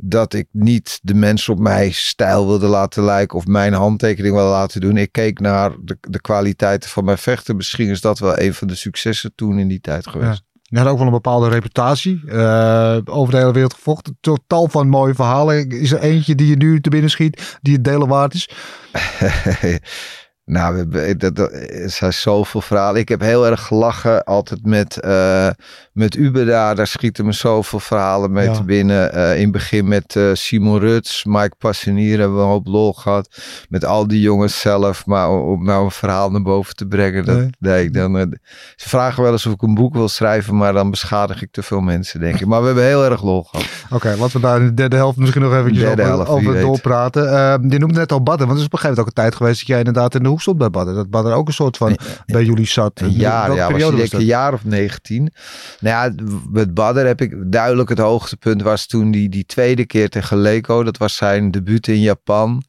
dat 0.04 0.34
ik 0.34 0.46
niet 0.50 0.98
de 1.02 1.14
mensen 1.14 1.52
op 1.52 1.58
mijn 1.58 1.94
stijl 1.94 2.46
wilde 2.46 2.66
laten 2.66 3.04
lijken 3.04 3.38
of 3.38 3.46
mijn 3.46 3.72
handtekening 3.72 4.34
wilde 4.34 4.50
laten 4.50 4.80
doen. 4.80 4.96
Ik 4.96 5.12
keek 5.12 5.40
naar 5.40 5.72
de, 5.80 5.96
de 6.00 6.20
kwaliteiten 6.20 6.90
van 6.90 7.04
mijn 7.04 7.18
vechten. 7.18 7.56
Misschien 7.56 7.88
is 7.88 8.00
dat 8.00 8.18
wel 8.18 8.38
een 8.38 8.54
van 8.54 8.68
de 8.68 8.74
successen 8.74 9.32
toen 9.34 9.58
in 9.58 9.68
die 9.68 9.80
tijd 9.80 10.06
geweest. 10.06 10.42
Ja. 10.44 10.51
Je 10.72 10.78
had 10.78 10.86
ook 10.86 10.96
wel 10.96 11.06
een 11.06 11.12
bepaalde 11.12 11.48
reputatie. 11.48 12.22
Uh, 12.24 12.98
over 13.04 13.32
de 13.32 13.38
hele 13.38 13.52
wereld 13.52 13.74
gevochten. 13.74 14.18
Tal 14.46 14.68
van 14.68 14.88
mooie 14.88 15.14
verhalen. 15.14 15.70
Is 15.70 15.92
er 15.92 16.00
eentje 16.00 16.34
die 16.34 16.46
je 16.46 16.56
nu 16.56 16.80
te 16.80 16.90
binnen 16.90 17.10
schiet, 17.10 17.58
die 17.62 17.74
het 17.74 17.84
delen 17.84 18.08
waard 18.08 18.34
is? 18.34 18.48
Nou, 20.44 20.88
dat, 21.16 21.36
dat, 21.36 21.52
er 21.52 21.90
zijn 21.90 22.12
zoveel 22.12 22.60
verhalen. 22.60 23.00
Ik 23.00 23.08
heb 23.08 23.20
heel 23.20 23.46
erg 23.46 23.66
gelachen 23.66 24.24
altijd 24.24 24.66
met, 24.66 24.98
uh, 25.04 25.48
met 25.92 26.16
Uber 26.16 26.46
daar. 26.46 26.74
Daar 26.74 26.86
schieten 26.86 27.24
me 27.24 27.32
zoveel 27.32 27.80
verhalen 27.80 28.32
mee 28.32 28.46
ja. 28.46 28.52
te 28.52 28.64
binnen. 28.64 29.16
Uh, 29.16 29.36
in 29.36 29.42
het 29.42 29.52
begin 29.52 29.88
met 29.88 30.14
uh, 30.14 30.30
Simon 30.32 30.78
Ruts, 30.78 31.24
Mike 31.24 31.54
Passenier 31.58 32.18
hebben 32.18 32.36
we 32.36 32.42
een 32.42 32.48
hoop 32.48 32.66
lol 32.66 32.92
gehad. 32.92 33.40
Met 33.68 33.84
al 33.84 34.06
die 34.06 34.20
jongens 34.20 34.60
zelf. 34.60 35.06
Maar 35.06 35.30
om 35.30 35.64
nou 35.64 35.84
een 35.84 35.90
verhaal 35.90 36.30
naar 36.30 36.42
boven 36.42 36.74
te 36.74 36.86
brengen. 36.86 37.24
Dat, 37.24 37.36
nee. 37.36 37.50
nee 37.58 37.90
dan, 37.90 38.36
ze 38.76 38.88
vragen 38.88 39.22
wel 39.22 39.32
eens 39.32 39.46
of 39.46 39.52
ik 39.52 39.62
een 39.62 39.74
boek 39.74 39.94
wil 39.94 40.08
schrijven. 40.08 40.56
Maar 40.56 40.72
dan 40.72 40.90
beschadig 40.90 41.42
ik 41.42 41.52
te 41.52 41.62
veel 41.62 41.80
mensen, 41.80 42.20
denk 42.20 42.40
ik. 42.40 42.46
Maar 42.46 42.60
we 42.60 42.66
hebben 42.66 42.84
heel 42.84 43.04
erg 43.04 43.22
lol 43.22 43.42
gehad. 43.42 43.66
Oké, 43.84 43.94
okay, 43.94 44.16
laten 44.16 44.40
we 44.40 44.46
daar 44.46 44.60
in 44.60 44.66
de 44.66 44.74
derde 44.74 44.96
helft 44.96 45.18
misschien 45.18 45.42
nog 45.42 45.54
eventjes 45.54 45.84
over, 45.84 46.04
helft, 46.04 46.28
over 46.28 46.60
doorpraten. 46.60 47.22
je 47.68 47.78
noemde 47.78 47.98
net 47.98 48.12
al 48.12 48.22
Badden. 48.22 48.46
Want 48.46 48.58
het 48.58 48.60
is 48.60 48.66
op 48.66 48.72
een 48.72 48.78
gegeven 48.78 48.88
moment 48.88 48.98
ook 48.98 49.06
een 49.06 49.22
tijd 49.22 49.34
geweest 49.34 49.58
dat 49.58 49.68
jij 49.68 49.78
inderdaad 49.78 50.14
in 50.14 50.22
de 50.22 50.30
hoek 50.32 50.40
stond 50.40 50.58
bij 50.58 50.70
Badden. 50.70 50.94
Dat 50.94 51.10
Badden 51.10 51.34
ook 51.34 51.46
een 51.46 51.54
soort 51.54 51.76
van 51.76 51.98
bij 52.26 52.44
jullie 52.44 52.66
zat. 52.66 53.00
Een 53.00 53.10
jaar, 53.10 53.54
ja, 53.54 53.72
was 53.72 53.90
was 53.90 54.12
een 54.12 54.24
jaar 54.24 54.52
of 54.52 54.64
19. 54.64 55.32
Nou 55.80 56.16
ja, 56.16 56.24
met 56.50 56.74
Badder 56.74 57.06
heb 57.06 57.20
ik 57.20 57.34
duidelijk 57.52 57.88
het 57.88 57.98
hoogtepunt 57.98 58.62
was 58.62 58.86
toen 58.86 59.10
die, 59.10 59.28
die 59.28 59.46
tweede 59.46 59.86
keer 59.86 60.08
tegen 60.08 60.36
Leco. 60.36 60.82
Dat 60.82 60.96
was 60.96 61.16
zijn 61.16 61.50
debuut 61.50 61.88
in 61.88 62.00
Japan. 62.00 62.62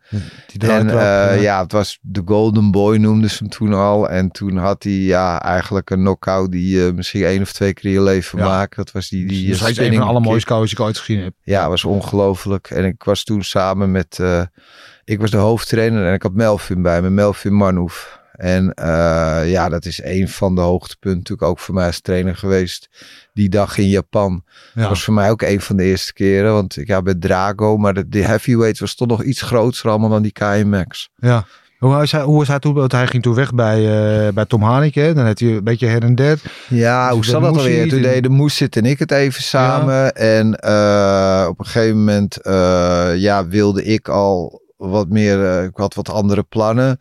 Die 0.48 0.70
en 0.70 0.86
uh, 0.86 0.94
ja. 0.94 1.32
ja, 1.32 1.62
het 1.62 1.72
was 1.72 2.00
de 2.02 2.22
Golden 2.26 2.72
Boy 2.72 2.98
noemden 2.98 3.30
ze 3.30 3.38
hem 3.38 3.50
toen 3.50 3.74
al. 3.74 4.10
En 4.10 4.32
toen 4.32 4.58
had 4.58 4.84
hij 4.84 4.92
ja, 4.92 5.42
eigenlijk 5.42 5.90
een 5.90 6.00
knockout 6.00 6.52
die 6.52 6.76
je 6.76 6.88
uh, 6.88 6.94
misschien 6.94 7.24
één 7.24 7.42
of 7.42 7.52
twee 7.52 7.74
keer 7.74 7.86
in 7.86 7.92
je 7.92 8.02
leven 8.02 8.40
ja. 8.40 8.46
maakt. 8.46 8.76
Dat 8.76 8.92
was 8.92 9.10
die, 9.10 9.28
die 9.28 9.48
dus 9.48 9.60
dat 9.60 9.70
is 9.70 9.78
een 9.78 9.92
van 9.92 10.02
de 10.02 10.08
allermooiste 10.08 10.54
die 10.54 10.72
ik 10.72 10.80
ooit 10.80 10.98
gezien 10.98 11.20
heb. 11.20 11.34
Ja, 11.42 11.70
was 11.70 11.86
ongelooflijk. 11.86 12.70
En 12.70 12.86
ik 12.86 13.04
was 13.04 13.24
toen 13.24 13.44
samen 13.44 13.92
met... 13.92 14.18
Uh, 14.22 14.42
ik 15.06 15.20
was 15.20 15.32
de 15.32 15.38
hoofdtrainer 15.38 16.08
en 16.08 16.14
ik 16.14 16.24
had 16.24 16.34
Melvin 16.34 16.82
bij 16.82 17.02
me, 17.02 17.10
Melvin 17.10 17.54
Manhoef. 17.54 18.22
En 18.34 18.74
uh, 18.80 19.42
ja, 19.46 19.70
dat 19.70 19.86
is 19.86 20.04
een 20.04 20.30
van 20.30 20.56
de 20.56 20.62
hoogtepunten 20.62 21.18
natuurlijk 21.18 21.50
ook 21.50 21.60
voor 21.60 21.74
mij 21.74 21.86
als 21.86 22.02
trainer 22.02 22.36
geweest. 22.36 22.90
Die 23.34 23.50
dag 23.50 23.78
in 23.78 23.90
Japan. 23.90 24.44
Ja. 24.74 24.82
Dat 24.82 24.90
was 24.90 25.04
voor 25.04 25.14
mij 25.14 25.30
ook 25.30 25.42
een 25.42 25.62
van 25.62 25.76
de 25.76 25.84
eerste 25.84 26.14
keren. 26.14 26.54
Want 26.54 26.78
ik 26.78 26.88
ja, 26.88 27.02
bij 27.02 27.16
Drago, 27.16 27.78
maar 27.78 27.94
de, 27.94 28.08
de 28.08 28.22
heavyweight 28.22 28.80
was 28.80 28.96
toch 28.96 29.08
nog 29.08 29.24
iets 29.24 29.42
groter 29.42 29.90
allemaal 29.90 30.10
dan 30.10 30.22
die 30.22 30.32
KMX. 30.32 31.10
Ja. 31.16 31.46
Hoe 31.78 32.02
is 32.02 32.12
hij, 32.12 32.22
hoe 32.22 32.42
is 32.42 32.48
hij 32.48 32.60
toen? 32.60 32.74
Want 32.74 32.92
hij 32.92 33.08
ging 33.08 33.24
toen 33.24 33.36
weg 33.36 33.54
bij, 33.54 33.80
uh, 33.80 34.34
bij 34.34 34.46
Tom 34.46 34.62
Haneke. 34.62 35.12
Dan 35.16 35.26
had 35.26 35.40
hij 35.40 35.50
een 35.50 35.64
beetje 35.64 35.88
her 35.88 36.04
en 36.04 36.16
der. 36.16 36.40
Ja, 36.70 37.06
dus 37.06 37.16
hoe 37.16 37.26
zat 37.26 37.42
dat 37.42 37.58
alweer? 37.58 37.90
Toen 37.90 38.02
deden 38.02 38.32
Moes 38.32 38.56
zit 38.56 38.76
en 38.76 38.86
ik 38.86 39.00
het 39.00 39.12
even 39.12 39.44
samen. 39.44 39.94
Ja. 39.94 40.12
En 40.12 40.60
uh, 40.66 41.48
op 41.50 41.60
een 41.60 41.66
gegeven 41.66 41.98
moment 41.98 42.38
ja, 43.20 43.48
wilde 43.48 43.84
ik 43.84 44.10
al 44.10 44.63
wat 44.90 45.10
meer, 45.10 45.46
eh, 45.46 45.64
ik 45.64 45.72
had 45.74 45.94
wat 45.94 46.10
andere 46.10 46.44
plannen. 46.44 46.98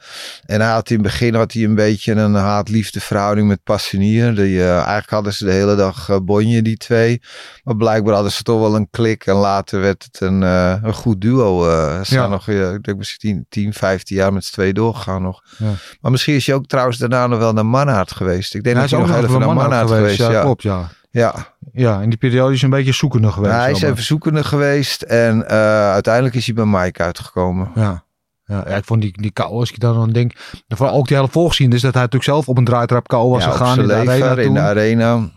En 0.46 0.60
hij 0.60 0.70
had 0.70 0.90
in 0.90 0.94
het 0.94 1.04
begin 1.04 1.34
had 1.34 1.52
hij 1.52 1.64
een 1.64 1.74
beetje 1.74 2.12
een 2.12 2.34
haat-liefde 2.34 3.00
verhouding 3.00 3.48
met 3.48 3.62
Passenier. 3.62 4.34
Die, 4.34 4.56
uh, 4.56 4.74
eigenlijk 4.74 5.10
hadden 5.10 5.32
ze 5.32 5.44
de 5.44 5.52
hele 5.52 5.76
dag 5.76 6.08
uh, 6.08 6.16
bonje, 6.22 6.62
die 6.62 6.76
twee. 6.76 7.22
Maar 7.64 7.76
blijkbaar 7.76 8.14
hadden 8.14 8.32
ze 8.32 8.42
toch 8.42 8.60
wel 8.60 8.74
een 8.74 8.90
klik. 8.90 9.26
En 9.26 9.34
later 9.34 9.80
werd 9.80 10.02
het 10.02 10.20
een, 10.20 10.40
een 10.40 10.94
goed 10.94 11.20
duo. 11.20 11.62
ze 11.64 12.14
zijn 12.14 12.30
nog, 12.30 12.48
ik 12.48 12.82
denk 12.82 12.98
misschien 12.98 13.46
10, 13.48 13.72
15 13.72 14.16
jaar 14.16 14.32
met 14.32 14.44
z'n 14.44 14.52
twee 14.52 14.72
doorgegaan 14.72 15.22
nog. 15.22 15.42
Ja. 15.58 15.72
Maar 16.00 16.10
misschien 16.10 16.34
is 16.34 16.46
hij 16.46 16.54
ook 16.54 16.66
trouwens 16.66 16.98
daarna 16.98 17.26
nog 17.26 17.38
wel 17.38 17.52
naar 17.52 17.66
Manhart 17.66 18.12
geweest. 18.12 18.54
Ik 18.54 18.64
denk 18.64 18.76
dat 18.76 18.90
hij 18.90 18.98
nog 18.98 19.16
even 19.16 19.40
naar 19.40 19.54
Manhart 19.54 19.90
geweest. 19.90 20.16
geweest. 20.16 20.32
Ja, 20.32 20.42
klopt, 20.42 20.62
ja. 20.62 20.88
Ja. 21.12 21.34
Ja, 21.72 22.00
in 22.00 22.08
die 22.08 22.18
periode 22.18 22.54
is 22.54 22.60
hij 22.60 22.70
een 22.70 22.76
beetje 22.76 22.92
zoekende 22.92 23.32
geweest. 23.32 23.52
Ja, 23.52 23.60
hij 23.60 23.70
is 23.70 23.82
even 23.82 24.02
zoekende 24.02 24.44
geweest 24.44 25.02
en 25.02 25.36
uh, 25.38 25.46
uiteindelijk 25.92 26.34
is 26.34 26.46
hij 26.46 26.54
bij 26.54 26.64
Mike 26.64 27.02
uitgekomen. 27.02 27.70
Ja. 27.74 28.04
Ja, 28.44 28.66
ik 28.66 28.84
vond 28.84 29.00
die, 29.02 29.22
die 29.22 29.30
kou, 29.30 29.50
als 29.50 29.70
ik 29.70 29.80
dan 29.80 29.94
dan 29.94 30.10
denk, 30.10 30.32
vooral 30.68 30.96
ook 30.96 31.08
die 31.08 31.16
hele 31.16 31.28
volgzien 31.28 31.72
is 31.72 31.80
dat 31.80 31.92
hij 31.92 32.02
natuurlijk 32.02 32.30
zelf 32.30 32.48
op 32.48 32.58
een 32.58 32.64
draaitrap 32.64 33.08
kou 33.08 33.30
was 33.30 33.44
ja, 33.44 33.50
gegaan 33.50 33.80
in 33.80 33.86
de, 33.86 33.94
arena 33.94 34.36
in 34.36 34.54
de 34.54 34.60
arena. 34.60 35.30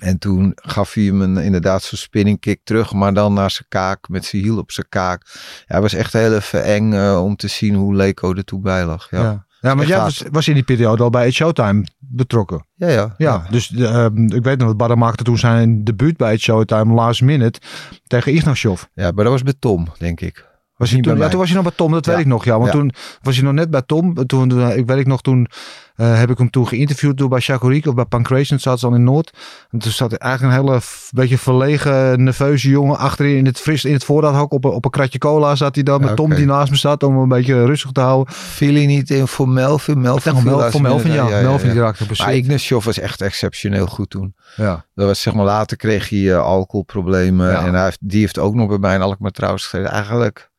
En 0.00 0.18
toen 0.18 0.52
gaf 0.54 0.94
hij 0.94 1.04
hem 1.04 1.20
een, 1.20 1.36
inderdaad 1.36 1.82
zo'n 1.82 1.98
spinning 1.98 2.40
kick 2.40 2.60
terug, 2.64 2.92
maar 2.92 3.14
dan 3.14 3.32
naar 3.32 3.50
zijn 3.50 3.68
kaak, 3.68 4.08
met 4.08 4.24
zijn 4.24 4.42
hiel 4.42 4.58
op 4.58 4.70
zijn 4.70 4.88
kaak. 4.88 5.22
Ja, 5.32 5.64
hij 5.66 5.80
was 5.80 5.92
echt 5.92 6.12
heel 6.12 6.34
even 6.34 6.64
eng 6.64 6.92
uh, 6.92 7.24
om 7.24 7.36
te 7.36 7.48
zien 7.48 7.74
hoe 7.74 7.94
Leco 7.94 8.34
er 8.34 8.44
toe 8.44 8.60
bij 8.60 8.84
lag. 8.84 9.10
Ja. 9.10 9.22
ja. 9.22 9.46
Ja, 9.62 9.74
maar 9.74 9.86
jij 9.86 9.98
was, 9.98 10.22
was, 10.30 10.48
in 10.48 10.54
die 10.54 10.62
periode 10.62 11.02
al 11.02 11.10
bij 11.10 11.30
Showtime 11.30 11.86
betrokken. 11.98 12.66
Ja, 12.74 12.88
ja. 12.88 13.14
Ja, 13.16 13.46
dus 13.50 13.70
uh, 13.70 14.04
ik 14.26 14.42
weet 14.42 14.58
nog, 14.58 14.68
dat 14.68 14.76
Barra 14.76 14.94
maakte 14.94 15.24
toen 15.24 15.38
zijn 15.38 15.84
debuut 15.84 16.16
bij 16.16 16.36
Showtime 16.36 16.94
last 16.94 17.22
minute 17.22 17.60
tegen 18.06 18.32
Ignashov. 18.32 18.82
Ja, 18.94 19.10
maar 19.10 19.24
dat 19.24 19.32
was 19.32 19.42
met 19.42 19.60
Tom, 19.60 19.86
denk 19.98 20.20
ik. 20.20 20.50
Was 20.76 20.90
toen, 20.90 21.18
ja, 21.18 21.28
toen 21.28 21.38
was 21.38 21.48
hij 21.48 21.56
nog 21.56 21.64
bij 21.64 21.76
Tom, 21.76 21.92
dat 21.92 22.06
weet 22.06 22.18
ik 22.18 22.26
nog. 22.26 22.44
Ja, 22.44 22.58
want 22.58 22.70
toen 22.70 22.92
was 23.22 23.34
hij 23.34 23.44
nog 23.44 23.54
net 23.54 23.70
bij 23.70 23.82
Tom. 23.82 24.26
Toen, 24.26 24.70
ik 24.70 24.86
weet 24.86 24.98
ik 24.98 25.06
nog, 25.06 25.22
toen 25.22 25.48
uh, 25.96 26.18
heb 26.18 26.30
ik 26.30 26.38
hem 26.38 26.50
toen 26.50 26.68
geïnterviewd 26.68 27.16
door 27.16 27.28
bij 27.28 27.40
Chacorik 27.40 27.86
of 27.86 27.94
bij 27.94 28.04
Pancration. 28.04 28.58
Zat 28.58 28.80
ze 28.80 28.86
al 28.86 28.94
in 28.94 29.04
Noord. 29.04 29.36
En 29.70 29.78
toen 29.78 29.92
zat 29.92 30.12
eigenlijk 30.12 30.54
een 30.54 30.64
hele 30.64 30.80
beetje 31.10 31.38
verlegen, 31.38 32.24
nerveuze 32.24 32.68
jongen 32.68 32.98
achterin 32.98 33.36
in 33.36 33.46
het 33.46 33.58
fris, 33.60 33.84
in 33.84 33.92
het 33.92 34.04
voorraadhok. 34.04 34.52
Op, 34.52 34.64
op 34.64 34.84
een 34.84 34.90
kratje 34.90 35.18
cola 35.18 35.54
zat 35.54 35.74
hij 35.74 35.84
dan 35.84 36.00
met 36.00 36.16
Tom 36.16 36.34
die 36.34 36.46
naast 36.46 36.70
me 36.70 36.76
zat 36.76 37.02
om 37.02 37.16
een 37.16 37.28
beetje 37.28 37.64
rustig 37.64 37.90
te 37.90 38.00
houden. 38.00 38.34
Viel 38.34 38.74
hij 38.74 38.86
niet 38.86 39.10
in 39.10 39.28
voor 39.28 39.48
Melvin? 39.48 40.00
Melvin, 40.00 40.34
ja, 40.34 40.42
Mel, 40.42 40.70
voor 40.70 40.80
Melvin, 40.80 41.12
ja. 41.12 41.24
Melvin 41.24 41.70
die 41.70 41.80
raakte 41.80 42.04
Maar 42.18 42.34
Ignashov 42.34 42.84
was 42.84 42.98
echt 42.98 43.20
exceptioneel 43.20 43.86
goed 43.86 44.10
toen. 44.10 44.34
Ja. 44.56 44.84
Dat 44.94 45.06
was 45.06 45.20
zeg 45.20 45.34
maar 45.34 45.44
later 45.44 45.76
kreeg 45.76 46.08
hij 46.08 46.18
uh, 46.18 46.38
alcoholproblemen. 46.38 47.58
En 47.58 47.74
hij 47.74 47.84
heeft, 47.84 47.98
die 48.00 48.20
heeft 48.20 48.38
ook 48.38 48.54
nog 48.54 48.68
bij 48.68 48.78
mij 48.78 48.94
in 48.94 49.02
Alkmaar 49.02 49.30
trouwens. 49.30 49.72
Eigenlijk 49.72 50.50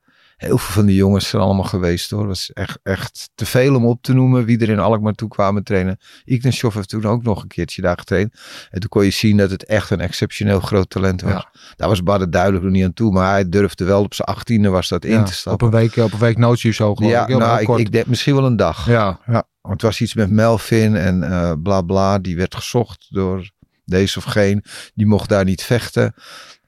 heel 0.43 0.57
veel 0.57 0.73
van 0.73 0.85
die 0.85 0.95
jongens 0.95 1.27
zijn 1.27 1.41
allemaal 1.41 1.63
geweest 1.63 2.09
hoor. 2.09 2.27
Was 2.27 2.51
echt, 2.53 2.79
echt 2.83 3.29
te 3.35 3.45
veel 3.45 3.75
om 3.75 3.85
op 3.85 4.01
te 4.01 4.13
noemen 4.13 4.45
wie 4.45 4.59
er 4.59 4.69
in 4.69 4.79
Alkmaar 4.79 5.13
toe 5.13 5.29
kwamen 5.29 5.63
trainen. 5.63 5.97
Ignashov 6.23 6.75
heeft 6.75 6.89
toen 6.89 7.05
ook 7.05 7.23
nog 7.23 7.41
een 7.41 7.47
keertje 7.47 7.81
daar 7.81 7.97
getraind. 7.97 8.33
En 8.69 8.79
toen 8.79 8.89
kon 8.89 9.03
je 9.03 9.09
zien 9.09 9.37
dat 9.37 9.51
het 9.51 9.65
echt 9.65 9.89
een 9.89 9.99
exceptioneel 9.99 10.59
groot 10.59 10.89
talent 10.89 11.21
was. 11.21 11.31
Ja. 11.31 11.49
Daar 11.75 11.87
was 11.89 12.03
Badde 12.03 12.29
duidelijk 12.29 12.63
nog 12.63 12.73
niet 12.73 12.83
aan 12.83 12.93
toe. 12.93 13.11
Maar 13.11 13.31
hij 13.31 13.49
durfde 13.49 13.85
wel 13.85 14.03
op 14.03 14.13
zijn 14.13 14.27
achttiende 14.27 14.69
was 14.69 14.87
dat 14.89 15.05
in 15.05 15.25
te 15.25 15.33
stappen. 15.33 15.67
Op 15.67 15.73
een 15.73 15.79
week, 15.79 15.95
op 15.95 16.13
een 16.13 16.19
week 16.19 16.37
notie 16.37 16.69
of 16.69 16.75
zo 16.75 16.95
geloof 16.95 17.11
ja, 17.11 17.27
ik. 17.27 17.37
Nou, 17.37 17.61
ik, 17.61 17.79
ik 17.79 17.91
denk 17.91 18.05
misschien 18.05 18.35
wel 18.35 18.45
een 18.45 18.55
dag. 18.55 18.85
Ja, 18.85 19.19
ja. 19.25 19.43
Want 19.61 19.73
het 19.73 19.81
was 19.81 20.01
iets 20.01 20.13
met 20.13 20.31
Melvin 20.31 20.95
en 20.95 21.23
uh, 21.23 21.51
bla 21.63 21.81
bla. 21.81 22.19
Die 22.19 22.35
werd 22.35 22.55
gezocht 22.55 23.07
door 23.09 23.51
deze 23.85 24.17
of 24.17 24.23
geen. 24.23 24.63
Die 24.93 25.05
mocht 25.05 25.29
daar 25.29 25.45
niet 25.45 25.63
vechten. 25.63 26.13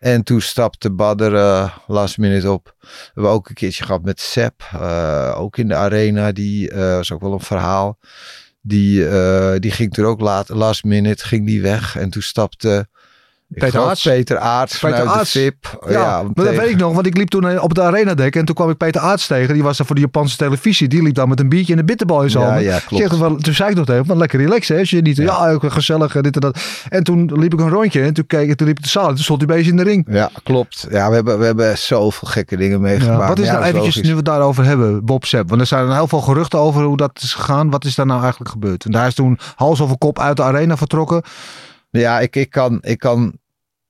En 0.06 0.24
toen 0.24 0.42
stapte 0.42 0.92
Badder 0.92 1.34
uh, 1.34 1.78
last 1.88 2.18
minute 2.18 2.52
op. 2.52 2.76
We 2.80 2.88
hebben 3.14 3.32
ook 3.32 3.50
een 3.50 3.56
keertje 3.56 3.84
gehad 3.84 4.04
met 4.04 4.22
Sepp. 4.22 4.70
Uh, 4.76 5.36
ook 5.38 5.58
in 5.58 5.68
de 5.68 5.76
arena. 5.76 6.32
Die 6.32 6.72
uh, 6.72 6.78
was 6.78 7.12
ook 7.12 7.22
wel 7.22 7.34
een 7.34 7.40
verhaal. 7.40 8.00
Die, 8.62 9.10
die 9.60 9.72
ging 9.72 9.94
toen 9.94 10.06
ook 10.06 10.20
laat, 10.20 10.50
last 10.50 10.84
minute 10.84 11.26
ging 11.26 11.46
die 11.46 11.62
weg. 11.62 11.96
En 11.96 12.10
toen 12.10 12.22
stapte 12.22 12.88
Peter 13.48 13.80
Aarts. 13.80 14.04
Peter 14.04 14.38
Aarts 14.38 14.80
Peter 14.80 14.98
vanuit 14.98 15.18
Aarts. 15.18 15.32
de 15.32 15.40
VIP. 15.40 15.80
Ja, 15.88 15.92
ja 15.92 16.24
maar 16.24 16.46
dat 16.46 16.56
weet 16.56 16.70
ik 16.70 16.78
nog, 16.78 16.94
want 16.94 17.06
ik 17.06 17.18
liep 17.18 17.30
toen 17.30 17.48
eh, 17.48 17.64
op 17.64 17.74
de 17.74 17.82
arena 17.82 18.14
dek 18.14 18.36
en 18.36 18.46
toen 18.46 18.56
kwam 18.56 18.70
ik 18.70 18.78
Peter 18.78 19.02
Aarts 19.02 19.28
tegen. 19.28 19.54
Die 19.54 19.64
was 19.64 19.80
er 19.80 19.86
voor 19.86 19.96
de 19.96 20.02
Japanse 20.02 20.38
televisie. 20.38 20.88
Die 20.88 21.04
liep 21.04 21.16
dan 21.16 21.30
met 21.30 21.40
een 21.40 21.50
biertje 21.50 21.74
en 21.74 21.80
een 21.80 21.86
bitterbal 21.86 22.24
in 22.24 22.30
zijn 22.30 22.46
ja, 22.46 22.56
ja, 22.56 22.80
klopt. 22.80 23.04
Zeg, 23.10 23.20
toen 23.38 23.54
zei 23.54 23.70
ik 23.70 23.76
nog 23.76 23.86
tegen 23.86 24.06
van 24.06 24.18
lekker 24.18 24.40
relaxen. 24.40 24.80
Als 24.80 24.90
je 24.90 25.02
niet, 25.02 25.18
ja, 25.18 25.24
ja 25.24 25.58
gezellig, 25.62 26.14
dit 26.14 26.36
en 26.36 26.42
dat. 26.42 26.60
En 26.90 27.04
toen 27.04 27.32
liep 27.40 27.54
ik 27.54 27.60
een 27.60 27.70
rondje 27.70 28.02
en 28.02 28.14
toen, 28.14 28.26
keek, 28.26 28.56
toen 28.56 28.68
liep 28.68 28.78
ik 28.78 28.84
de 28.84 28.90
zaal 28.90 29.08
en 29.08 29.16
toen 29.16 29.24
stond 29.24 29.42
hij 29.42 29.56
bezig 29.56 29.72
in 29.72 29.78
de 29.78 29.84
ring. 29.84 30.08
Ja, 30.10 30.30
klopt. 30.44 30.88
Ja, 30.90 31.10
we 31.10 31.16
hebben, 31.16 31.40
we 31.40 31.46
hebben 31.46 31.78
zoveel 31.78 32.28
gekke 32.28 32.58
dingen 32.58 32.82
meegemaakt. 32.82 33.22
Ja, 33.22 33.28
wat 33.28 33.40
is 33.40 33.48
nou 33.48 33.64
eventjes, 33.64 33.96
nu 33.96 34.10
we 34.10 34.16
het 34.16 34.26
daarover 34.26 34.64
hebben, 34.64 35.06
Bob 35.06 35.26
Sepp. 35.26 35.50
Want 35.50 35.62
er 35.62 35.68
zijn 35.68 35.92
heel 35.92 36.08
veel 36.08 36.22
geruchten 36.22 36.60
over 36.60 36.84
hoe 36.84 36.98
dat 36.98 37.20
is 37.24 37.34
gegaan. 37.34 37.70
Wat 37.70 37.86
is 37.86 37.96
daar 37.96 38.06
nou 38.06 38.22
eigenlijk 38.22 38.52
gebeurd? 38.52 38.86
En 38.86 38.92
daar 38.92 39.08
is 39.08 39.14
toen 39.14 39.40
hals 39.56 39.82
over 39.82 39.98
kop 39.98 40.20
uit 40.20 40.38
de 40.38 40.44
arena 40.44 40.78
vertrokken. 40.78 41.24
Ja, 42.00 42.20
ik, 42.20 42.36
ik, 42.36 42.50
kan, 42.50 42.78
ik 42.82 42.98
kan 42.98 43.40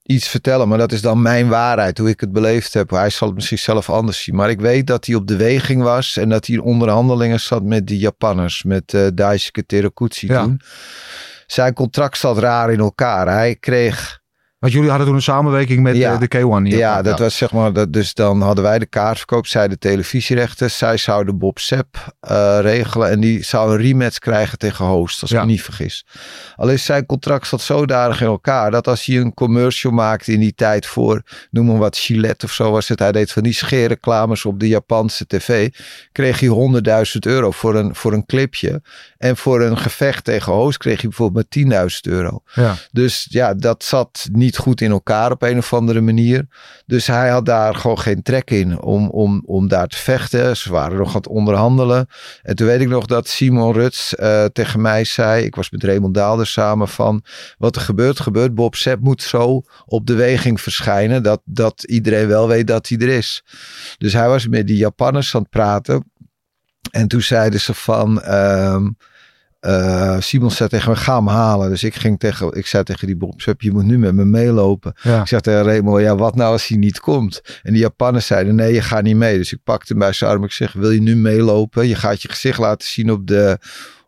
iets 0.02 0.28
vertellen, 0.28 0.68
maar 0.68 0.78
dat 0.78 0.92
is 0.92 1.02
dan 1.02 1.22
mijn 1.22 1.48
waarheid, 1.48 1.98
hoe 1.98 2.10
ik 2.10 2.20
het 2.20 2.32
beleefd 2.32 2.74
heb. 2.74 2.90
Hij 2.90 3.10
zal 3.10 3.28
het 3.28 3.36
misschien 3.36 3.58
zelf 3.58 3.90
anders 3.90 4.24
zien. 4.24 4.36
Maar 4.36 4.50
ik 4.50 4.60
weet 4.60 4.88
dat 4.88 5.06
hij 5.06 5.16
op 5.16 5.28
de 5.28 5.36
weging 5.36 5.82
was 5.82 6.18
en 6.18 6.30
dat 6.30 6.46
hij 6.46 6.56
in 6.56 6.62
onderhandelingen 6.62 7.40
zat 7.40 7.64
met 7.64 7.88
die 7.88 8.00
Japanners, 8.00 8.64
met 8.64 8.94
uh, 8.94 9.08
Daisuke 9.14 9.66
Terokutsi 9.66 10.28
toen. 10.28 10.62
Zijn 11.48 11.74
contract 11.74 12.18
zat 12.18 12.38
raar 12.38 12.72
in 12.72 12.80
elkaar. 12.80 13.28
Hij 13.28 13.56
kreeg 13.56 14.20
want 14.66 14.78
jullie 14.78 14.90
hadden 14.90 15.08
toen 15.08 15.16
een 15.16 15.36
samenwerking 15.36 15.82
met 15.82 15.96
ja. 15.96 16.14
Eh, 16.14 16.20
de, 16.20 16.28
K1. 16.28 16.68
Ja, 16.68 16.78
ja, 16.78 17.02
dat 17.02 17.20
was 17.20 17.38
zeg 17.38 17.52
maar, 17.52 17.74
dat, 17.74 17.94
dus 17.94 18.14
dan 18.14 18.42
hadden 18.42 18.64
wij 18.64 18.80
de 18.80 18.86
kaartverkoop, 18.86 19.48
zij 19.48 19.68
de 19.68 19.78
televisierechten. 19.78 20.72
Zij 20.72 20.98
zouden 20.98 21.38
Bob 21.38 21.60
Sepp 21.60 22.16
uh, 22.30 22.58
regelen 22.62 23.10
en 23.10 23.20
die 23.20 23.44
zou 23.44 23.72
een 23.72 23.82
rematch 23.82 24.20
krijgen 24.20 24.58
tegen 24.58 24.86
Host, 24.86 25.22
als 25.22 25.32
ik 25.32 25.40
me 25.40 25.46
niet 25.46 25.62
vergis. 25.62 26.06
Alleen 26.56 26.80
zijn 26.80 27.06
contract 27.06 27.48
zat 27.48 27.62
zodanig 27.62 28.22
in 28.22 28.28
elkaar 28.28 28.72
dat 28.72 28.88
als 28.88 29.06
hij 29.06 29.18
een 29.18 29.34
commercial 29.34 29.94
maakte 29.94 30.32
in 30.32 30.40
die 30.40 30.54
tijd 30.56 30.86
voor, 30.86 31.22
noem 31.52 31.66
maar 31.66 31.78
wat, 31.78 31.98
Gillette 31.98 32.46
of 32.46 32.52
zo 32.52 32.72
was 32.72 32.88
het. 32.88 33.00
Hij 33.00 33.12
deed 33.12 33.32
van 33.32 33.44
die 33.44 33.54
scheerreclames 33.54 34.46
op 34.46 34.60
de 34.60 34.68
Japanse 34.68 35.28
tv. 35.28 35.70
Kreeg 36.12 36.40
hij 36.40 36.50
100.000 37.14 37.20
euro 37.20 37.52
voor 37.52 37.76
een, 37.76 37.96
voor 37.96 38.14
een 38.14 38.26
clipje. 38.26 38.82
En 39.18 39.38
voor 39.38 39.62
een 39.62 39.78
gevecht 39.78 40.24
tegen 40.24 40.54
Hoos 40.54 40.78
kreeg 40.78 41.02
hij 41.02 41.10
bijvoorbeeld 41.10 41.56
maar 41.72 41.90
10.000 42.06 42.12
euro. 42.12 42.42
Ja. 42.54 42.76
Dus 42.92 43.28
ja, 43.30 43.54
dat 43.54 43.84
zat 43.84 44.28
niet 44.32 44.55
goed 44.58 44.82
in 44.82 44.92
elkaar 44.92 45.32
op 45.32 45.42
een 45.42 45.58
of 45.58 45.74
andere 45.74 46.02
manier. 46.02 46.48
Dus 46.86 47.08
hij 47.08 47.30
had 47.30 47.46
daar 47.46 47.76
gewoon 47.76 48.00
geen 48.00 48.22
trek 48.22 48.52
in 48.52 48.82
om, 48.82 49.10
om, 49.10 49.44
om 49.46 49.68
daar 49.68 49.88
te 49.88 49.98
vechten. 49.98 50.58
Ze 50.58 50.72
waren 50.72 50.98
nog 50.98 51.08
aan 51.08 51.16
het 51.16 51.28
onderhandelen. 51.28 52.08
En 52.42 52.56
toen 52.56 52.68
weet 52.68 52.82
ik 52.82 52.88
nog 52.88 53.06
dat 53.06 53.28
Simon 53.28 53.74
Ruts 53.74 54.14
uh, 54.20 54.46
tegen 54.46 54.82
mij 54.82 55.04
zei, 55.04 55.46
ik 55.46 55.56
was 55.56 55.70
met 55.70 55.84
Raymond 55.84 56.14
Daalder 56.14 56.48
samen 56.48 56.88
van, 56.88 57.24
wat 57.58 57.76
er 57.76 57.82
gebeurt, 57.82 58.20
gebeurt. 58.20 58.56
Bob 58.56 58.76
Sepp 58.76 59.02
moet 59.02 59.22
zo 59.22 59.62
op 59.86 60.06
de 60.08 60.16
weging 60.16 60.62
verschijnen 60.62 61.24
dat, 61.24 61.42
dat 61.46 61.84
iedereen 61.84 62.28
wel 62.28 62.48
weet 62.48 62.68
dat 62.68 62.88
hij 62.88 62.98
er 62.98 63.10
is. 63.10 63.44
Dus 63.98 64.14
hij 64.14 64.28
was 64.28 64.48
met 64.48 64.68
die 64.68 64.78
Japanners 64.78 65.36
aan 65.36 65.42
het 65.42 65.50
praten. 65.50 66.12
En 66.92 67.08
toen 67.08 67.22
zeiden 67.22 67.60
ze 67.60 67.74
van... 67.74 68.22
Uh, 68.26 68.86
uh, 69.66 70.20
Simon 70.20 70.52
zei 70.52 70.70
tegen 70.70 70.90
me, 70.90 70.96
ga 70.96 71.16
hem 71.16 71.28
halen. 71.28 71.70
Dus 71.70 71.84
ik 71.84 71.96
ging 71.96 72.20
tegen, 72.20 72.54
ik 72.54 72.66
zei 72.66 72.84
tegen 72.84 73.08
die 73.08 73.16
Bob 73.16 73.34
je 73.58 73.72
moet 73.72 73.84
nu 73.86 73.98
met 73.98 74.14
me 74.14 74.26
meelopen. 74.26 74.94
Ik 75.04 75.28
zei 75.28 75.42
tegen 75.42 75.64
Remo, 75.64 76.00
ja, 76.00 76.16
wat 76.16 76.36
nou 76.36 76.52
als 76.52 76.68
hij 76.68 76.78
niet 76.78 77.00
komt? 77.00 77.42
En 77.64 77.74
die 77.74 77.82
Japanners 77.82 78.26
zeiden, 78.26 78.56
nee, 78.56 78.74
je 78.74 78.82
gaat 78.82 79.04
niet 79.04 79.16
mee. 79.16 79.38
Dus 79.38 79.54
ik 79.54 79.60
pakte 79.64 79.86
hem 79.88 80.00
bij 80.00 80.14
zijn 80.14 80.32
arm. 80.32 80.44
Ik 80.44 80.52
zeg, 80.52 80.74
wil 80.74 80.92
je 80.92 81.02
nu 81.02 81.16
meelopen? 81.16 81.88
Je 81.88 81.96
gaat 81.96 82.22
je 82.22 82.30
gezicht 82.30 82.60
laten 82.60 82.88
zien 82.88 83.12
op 83.12 83.28
de, 83.28 83.58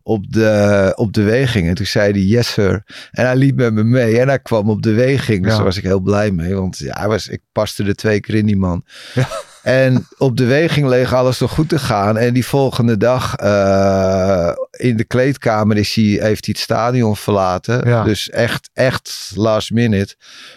op 0.04 0.34
de, 0.34 0.92
op 0.96 1.14
de 1.14 1.24
weging. 1.24 1.68
En 1.68 1.76
toen 1.76 1.86
zei 1.86 2.12
hij, 2.12 2.22
yes 2.22 2.52
sir. 2.52 2.84
En 3.12 3.26
hij 3.26 3.36
liep 3.36 3.56
met 3.56 3.74
me 3.74 3.84
mee 3.84 4.20
en 4.20 4.28
hij 4.28 4.40
kwam 4.40 4.70
op 4.70 4.82
de 4.82 4.94
weging. 4.94 5.44
Dus 5.44 5.54
daar 5.54 5.64
was 5.64 5.78
ik 5.78 5.84
heel 5.84 6.00
blij 6.00 6.32
mee. 6.32 6.56
Want 6.56 6.78
ja, 6.78 7.00
hij 7.00 7.08
was, 7.08 7.28
ik 7.28 7.42
paste 7.52 7.84
er 7.84 7.96
twee 7.96 8.20
keer 8.20 8.36
in 8.36 8.46
die 8.46 8.58
man. 8.58 8.84
Ja. 9.14 9.28
En 9.68 10.08
op 10.18 10.38
de 10.38 10.46
weging 10.46 10.88
leeg 10.88 11.14
alles 11.14 11.40
nog 11.40 11.52
goed 11.52 11.70
te 11.70 11.80
gaan. 11.80 12.18
En 12.18 12.34
die 12.34 12.46
volgende 12.46 12.98
dag 12.98 13.42
uh, 13.42 14.52
in 14.72 14.98
de 14.98 15.04
kleedkamer 15.04 15.78
is 15.78 15.94
hij, 15.94 16.04
heeft 16.04 16.22
hij 16.22 16.38
het 16.46 16.58
stadion 16.58 17.16
verlaten. 17.16 17.88
Ja. 17.90 18.04
Dus 18.04 18.30
echt, 18.30 18.70
echt 18.74 19.32
last 19.36 19.72
minute. 19.72 20.16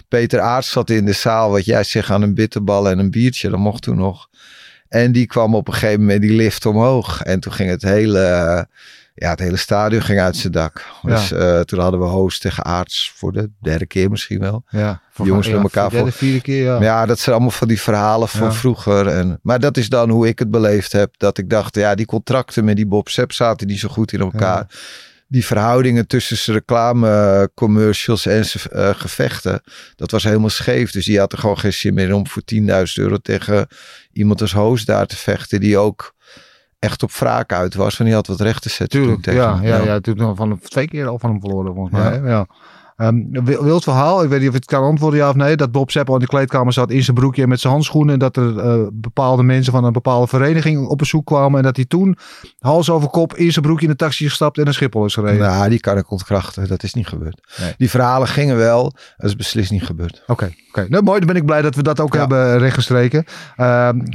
Peter 0.09 0.40
Aarts 0.40 0.71
zat 0.71 0.90
in 0.90 1.05
de 1.05 1.12
zaal, 1.12 1.50
wat 1.50 1.64
jij 1.64 1.85
zegt, 1.85 2.11
aan 2.11 2.23
een 2.23 2.35
bitterbal 2.35 2.88
en 2.88 2.99
een 2.99 3.11
biertje. 3.11 3.50
Dat 3.50 3.59
mocht 3.59 3.83
toen 3.83 3.97
nog. 3.97 4.29
En 4.88 5.12
die 5.12 5.26
kwam 5.26 5.55
op 5.55 5.69
een 5.69 5.75
gegeven 5.75 6.00
moment 6.00 6.21
die 6.21 6.33
lift 6.33 6.67
omhoog. 6.67 7.23
En 7.23 7.40
toen 7.40 7.52
ging 7.52 7.71
het 7.71 7.83
hele 7.83 8.67
ja, 9.20 9.30
het 9.30 9.38
hele 9.38 9.56
stadion 9.56 10.02
ging 10.02 10.20
uit 10.20 10.36
zijn 10.36 10.52
dak. 10.52 10.86
Dus 11.02 11.32
uh, 11.32 11.60
toen 11.60 11.78
hadden 11.78 12.00
we 12.00 12.06
host 12.06 12.40
tegen 12.40 12.64
Aarts 12.64 13.12
voor 13.16 13.32
de 13.32 13.50
derde 13.60 13.86
keer 13.86 14.10
misschien 14.10 14.40
wel. 14.40 14.64
Ja, 14.68 15.00
voor 15.10 15.26
jongens 15.26 15.48
met 15.48 15.62
elkaar. 15.62 15.90
Voor 15.90 16.04
de 16.04 16.12
vierde 16.12 16.40
keer, 16.40 16.62
ja. 16.62 16.82
Ja, 16.82 17.06
dat 17.06 17.18
zijn 17.18 17.34
allemaal 17.34 17.54
van 17.54 17.68
die 17.68 17.80
verhalen 17.80 18.28
van 18.28 18.54
vroeger. 18.54 19.06
En, 19.06 19.38
maar 19.42 19.60
dat 19.60 19.76
is 19.76 19.88
dan 19.88 20.10
hoe 20.10 20.28
ik 20.28 20.38
het 20.38 20.50
beleefd 20.50 20.92
heb. 20.92 21.14
Dat 21.16 21.38
ik 21.38 21.50
dacht, 21.50 21.74
ja, 21.74 21.94
die 21.94 22.06
contracten 22.06 22.64
met 22.64 22.76
die 22.76 22.86
Bob 22.86 23.08
Sepp 23.08 23.32
zaten 23.32 23.66
niet 23.66 23.78
zo 23.78 23.88
goed 23.88 24.12
in 24.12 24.20
elkaar. 24.20 24.66
die 25.28 25.46
verhoudingen 25.46 26.06
tussen 26.06 26.36
zijn 26.36 26.56
reclamecommercials 26.56 28.26
en 28.26 28.44
zijn 28.44 28.64
uh, 28.74 28.90
gevechten, 28.94 29.62
dat 29.96 30.10
was 30.10 30.24
helemaal 30.24 30.50
scheef. 30.50 30.90
Dus 30.90 31.04
die 31.04 31.18
had 31.18 31.32
er 31.32 31.38
gewoon 31.38 31.58
geen 31.58 31.72
zin 31.72 31.94
meer 31.94 32.14
om 32.14 32.26
voor 32.26 32.42
10.000 32.54 32.62
euro 32.94 33.16
tegen 33.16 33.66
iemand 34.12 34.40
als 34.40 34.52
host 34.52 34.86
daar 34.86 35.06
te 35.06 35.16
vechten, 35.16 35.60
die 35.60 35.78
ook 35.78 36.14
echt 36.80 37.02
op 37.02 37.12
wraak 37.12 37.52
uit 37.52 37.75
was. 37.75 37.96
Want 37.96 38.08
die 38.08 38.18
had 38.18 38.26
wat 38.26 38.40
recht 38.40 38.62
te 38.62 38.68
zetten. 38.68 39.00
Tuurlijk, 39.00 39.22
tegen 39.22 39.40
ja, 39.40 39.54
hem. 39.54 39.66
ja, 39.66 39.82
ja, 39.82 40.00
toen 40.00 40.37
van 40.37 40.60
twee 40.62 40.88
keer 40.88 41.06
al 41.06 41.18
van 41.18 41.30
hem 41.30 41.40
verloren 41.40 41.75
volgens 41.75 42.02
mij. 42.02 42.20
Ja. 42.20 42.28
ja. 42.28 42.46
Um, 43.02 43.28
wild 43.45 43.83
verhaal, 43.83 44.23
ik 44.23 44.28
weet 44.28 44.40
niet 44.40 44.49
of 44.49 44.54
het 44.54 44.64
kan 44.64 44.83
antwoorden 44.83 45.19
ja 45.19 45.28
of 45.28 45.35
nee, 45.35 45.57
dat 45.57 45.73
Bob 45.73 45.90
Seppel 45.90 46.14
in 46.14 46.21
de 46.21 46.26
kleedkamer 46.26 46.73
zat 46.73 46.90
in 46.90 47.02
zijn 47.02 47.16
broekje 47.16 47.47
met 47.47 47.61
zijn 47.61 47.73
handschoenen 47.73 48.12
en 48.12 48.19
dat 48.19 48.37
er 48.37 48.52
uh, 48.54 48.87
bepaalde 48.92 49.42
mensen 49.42 49.73
van 49.73 49.85
een 49.85 49.92
bepaalde 49.92 50.26
vereniging 50.26 50.87
op 50.87 50.99
bezoek 50.99 51.26
kwamen 51.26 51.59
en 51.59 51.64
dat 51.64 51.76
hij 51.76 51.85
toen 51.85 52.16
hals 52.59 52.90
over 52.90 53.09
kop 53.09 53.37
in 53.37 53.52
zijn 53.52 53.64
broekje 53.64 53.85
in 53.85 53.90
de 53.90 53.97
taxi 53.97 54.28
gestapt 54.28 54.59
en 54.59 54.64
naar 54.64 54.75
Schiphol 54.75 55.04
is 55.04 55.14
gereden. 55.14 55.47
Nou, 55.47 55.69
die 55.69 55.80
kan 55.80 55.97
ik 55.97 56.11
ontkrachten, 56.11 56.69
dat 56.69 56.83
is 56.83 56.95
niet 56.95 57.07
gebeurd. 57.07 57.40
Nee. 57.61 57.75
Die 57.76 57.90
verhalen 57.90 58.28
gingen 58.28 58.57
wel, 58.57 58.83
dat 59.16 59.28
is 59.28 59.37
beslist 59.37 59.71
niet 59.71 59.85
gebeurd. 59.85 60.21
Oké, 60.23 60.33
okay, 60.33 60.57
okay. 60.69 60.87
nou, 60.88 61.02
mooi, 61.02 61.19
dan 61.19 61.26
ben 61.26 61.37
ik 61.37 61.47
blij 61.47 61.62
dat 61.62 61.75
we 61.75 61.83
dat 61.83 62.00
ook 62.00 62.12
ja. 62.12 62.19
hebben 62.19 62.59
rechtgestreken. 62.59 63.25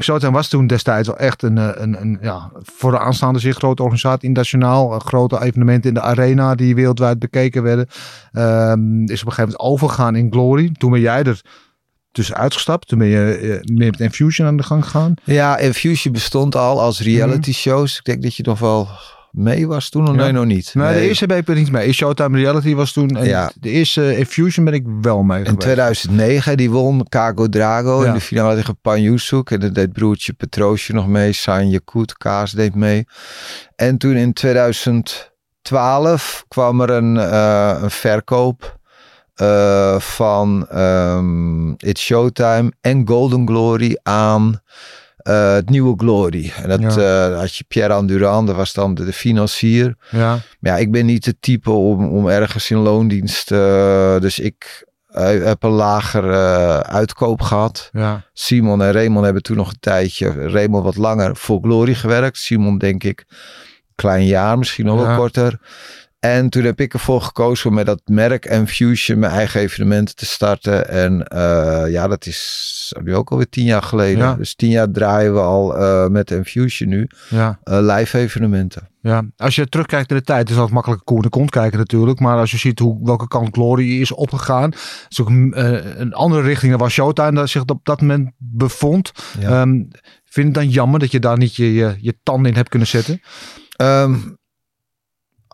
Showtime 0.02 0.32
was 0.32 0.48
toen 0.48 0.68
destijds 0.68 1.08
wel 1.08 1.18
echt 1.18 1.44
een, 1.44 1.58
een, 1.58 2.02
een 2.02 2.18
ja, 2.22 2.52
voor 2.62 2.92
de 2.92 3.00
aanstaande 3.00 3.40
zeer 3.40 3.54
grote 3.54 3.82
organisatie, 3.82 4.28
internationaal, 4.28 5.00
grote 5.00 5.44
evenementen 5.44 5.90
in 5.90 5.96
de 5.96 6.02
arena 6.02 6.56
die 6.56 6.76
wereldwijd 6.76 7.20
bekeken 7.20 7.64
werden. 7.64 7.88
Uh, 8.34 8.74
is 9.06 9.22
op 9.22 9.28
een 9.28 9.34
gegeven 9.34 9.56
moment 9.58 9.60
overgegaan 9.60 10.16
in 10.16 10.32
Glory. 10.32 10.72
Toen 10.78 10.92
ben 10.92 11.00
jij 11.00 11.24
er 11.24 11.42
tussen 12.12 12.36
uitgestapt. 12.36 12.88
Toen 12.88 13.00
ben 13.00 13.08
je 13.08 13.40
uh, 13.42 13.76
meer 13.76 13.92
met 13.92 14.00
Infusion 14.00 14.48
aan 14.48 14.58
de 14.58 14.64
gang 14.64 14.84
gegaan. 14.84 15.14
Ja, 15.24 15.58
Infusion 15.58 16.14
bestond 16.14 16.56
al 16.56 16.82
als 16.82 17.02
reality 17.02 17.54
shows. 17.54 17.98
Ik 17.98 18.04
denk 18.04 18.24
dat 18.24 18.36
je 18.36 18.44
nog 18.44 18.60
wel 18.60 18.88
mee 19.36 19.68
was 19.68 19.90
toen, 19.90 20.08
of 20.08 20.16
ja. 20.16 20.22
nee, 20.22 20.32
nog 20.32 20.46
niet. 20.46 20.72
Nee, 20.74 20.86
nee, 20.86 21.02
de 21.02 21.08
eerste 21.08 21.26
ben 21.26 21.38
ik 21.38 21.48
er 21.48 21.56
niet 21.56 21.72
mee. 21.72 21.94
Showtime 21.94 22.38
Reality 22.38 22.76
was 22.76 22.92
toen. 22.92 23.10
En 23.10 23.26
ja. 23.26 23.52
De 23.60 23.70
eerste 23.70 24.18
Infusion 24.18 24.66
ben 24.66 24.74
ik 24.74 24.84
wel 25.02 25.24
mee 25.24 25.44
In 25.44 25.58
2009, 25.58 26.58
die 26.58 26.72
won 26.72 27.06
Kago 27.10 27.50
Drago 27.50 28.02
ja. 28.02 28.08
in 28.08 28.14
de 28.14 28.22
finale 28.22 28.56
tegen 28.56 28.78
Pan 28.82 29.02
Yusuk. 29.02 29.52
En 29.52 29.60
dat 29.60 29.76
deed 29.76 29.94
broertje 29.94 30.34
Petroosje 30.34 30.94
nog 30.94 31.08
mee. 31.08 31.34
Sanje 31.34 31.80
Koet, 31.80 32.18
Kaas 32.18 32.52
deed 32.52 32.76
mee. 32.76 33.06
En 33.76 33.98
toen 33.98 34.16
in 34.16 34.34
2012 35.66 36.46
kwam 36.48 36.82
er 36.82 36.90
een, 36.90 37.16
uh, 37.16 37.78
een 37.82 37.92
verkoop 37.92 38.80
uh, 39.42 40.00
van 40.00 40.68
um, 40.80 41.76
It's 41.78 42.02
Showtime 42.02 42.72
en 42.82 43.08
Golden 43.08 43.48
Glory 43.48 44.00
aan 44.04 44.62
uh, 45.24 45.54
het 45.54 45.70
nieuwe 45.70 45.94
Glory. 45.98 46.54
En 46.62 46.70
dat 46.70 46.96
ja. 46.96 47.32
had 47.32 47.56
je 47.56 47.64
Pierre 47.68 47.94
Andurand, 47.94 48.48
dat 48.48 48.56
was 48.56 48.74
dan 48.74 48.94
de, 48.94 49.06
de, 49.06 49.14
financier. 49.14 49.96
Ja. 50.10 50.30
Maar 50.60 50.72
ja, 50.72 50.78
ik 50.78 50.92
ben 50.92 51.06
niet 51.06 51.24
de 51.24 51.40
type 51.40 51.72
om, 51.72 52.08
om 52.08 52.28
ergens 52.28 52.72
in 52.72 52.78
loondienst. 52.78 53.50
dus 54.20 54.40
ik 54.40 54.86
heb 55.44 55.64
een 55.64 55.70
lager 55.70 56.32
uitkoop 56.84 57.42
gehad. 57.42 57.90
Ja. 57.92 58.26
Simon 58.34 58.82
en 58.82 58.92
Raymond 58.92 59.26
hebben 59.26 59.44
toen 59.44 59.58
nog 59.58 59.70
een 59.70 59.80
tijdje, 59.80 60.50
Raymond 60.50 60.84
wat 60.84 60.96
langer 60.96 61.36
voor 61.36 61.60
Glory 61.62 61.94
gewerkt. 61.94 62.38
Simon 62.38 62.78
denk 62.78 63.04
ik, 63.04 63.26
klein 63.96 64.26
jaar, 64.26 64.58
misschien 64.58 64.86
nog 64.86 65.00
ja. 65.00 65.08
wel 65.08 65.18
korter. 65.18 65.60
En 66.20 66.50
toen 66.50 66.64
heb 66.64 66.80
ik 66.80 66.94
ervoor 66.94 67.22
gekozen 67.22 67.70
om 67.70 67.76
met 67.76 67.86
dat 67.86 68.02
merk 68.06 68.46
Enfusion 68.46 69.20
mijn 69.20 69.32
eigen 69.32 69.62
evenementen 69.62 70.16
te 70.16 70.26
starten. 70.26 70.90
En 70.90 71.28
uh, 71.34 71.84
ja, 71.88 72.08
dat 72.08 72.26
is 72.26 72.94
nu 73.04 73.16
ook 73.16 73.32
alweer 73.32 73.50
tien 73.50 73.66
jaar 73.66 73.82
geleden. 73.82 74.24
Ja. 74.24 74.34
Dus 74.34 74.56
tien 74.56 74.70
jaar 74.70 74.92
draaien 74.92 75.34
we 75.34 75.40
al 75.40 75.82
uh, 75.82 76.08
met 76.08 76.32
Enfusion 76.32 76.90
nu 76.90 77.08
ja. 77.30 77.60
uh, 77.64 77.78
live 77.82 78.18
evenementen. 78.18 78.90
Ja, 79.02 79.24
als 79.38 79.56
je 79.56 79.70
terugkijkt 79.70 80.10
in 80.10 80.18
de 80.18 80.24
tijd, 80.24 80.50
is 80.50 80.56
dat 80.56 80.70
makkelijk 80.70 81.06
koer 81.06 81.22
de 81.22 81.30
kont 81.30 81.50
kijken 81.50 81.78
natuurlijk. 81.78 82.20
Maar 82.20 82.38
als 82.38 82.52
je 82.52 82.58
ziet 82.58 82.80
hoe, 82.80 83.00
welke 83.04 83.28
kant 83.28 83.54
Glory 83.56 84.02
is 84.02 84.12
opgegaan. 84.12 84.72
is 85.10 85.22
ook 85.22 85.30
een 85.30 86.14
andere 86.14 86.42
richting 86.42 86.72
dan 86.72 86.80
waar 86.80 86.92
Showtime 86.92 87.32
dat 87.32 87.50
zich 87.50 87.66
op 87.66 87.86
dat 87.86 88.02
moment 88.02 88.32
bevond. 88.38 89.12
Ja. 89.40 89.62
Um, 89.62 89.88
vind 90.26 90.46
het 90.46 90.56
dan 90.56 90.70
jammer 90.70 91.00
dat 91.00 91.12
je 91.12 91.20
daar 91.20 91.38
niet 91.38 91.56
je, 91.56 91.74
je, 91.74 91.96
je 92.00 92.18
tanden 92.24 92.52
in 92.52 92.58
hebt 92.58 92.70
kunnen 92.70 92.88
zetten? 92.88 93.22
Um, 93.82 94.38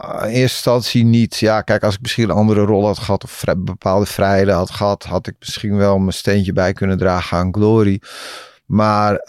in 0.01 0.17
eerste 0.17 0.39
instantie 0.39 1.03
niet. 1.03 1.37
Ja, 1.37 1.61
kijk, 1.61 1.83
als 1.83 1.93
ik 1.95 2.01
misschien 2.01 2.23
een 2.23 2.35
andere 2.35 2.61
rol 2.61 2.85
had 2.85 2.99
gehad 2.99 3.23
of 3.23 3.43
bepaalde 3.57 4.05
vrijheden 4.05 4.55
had 4.55 4.71
gehad, 4.71 5.03
had 5.03 5.27
ik 5.27 5.35
misschien 5.39 5.77
wel 5.77 5.97
mijn 5.97 6.13
steentje 6.13 6.53
bij 6.53 6.73
kunnen 6.73 6.97
dragen 6.97 7.37
aan 7.37 7.53
Glory. 7.53 8.01
Maar 8.65 9.21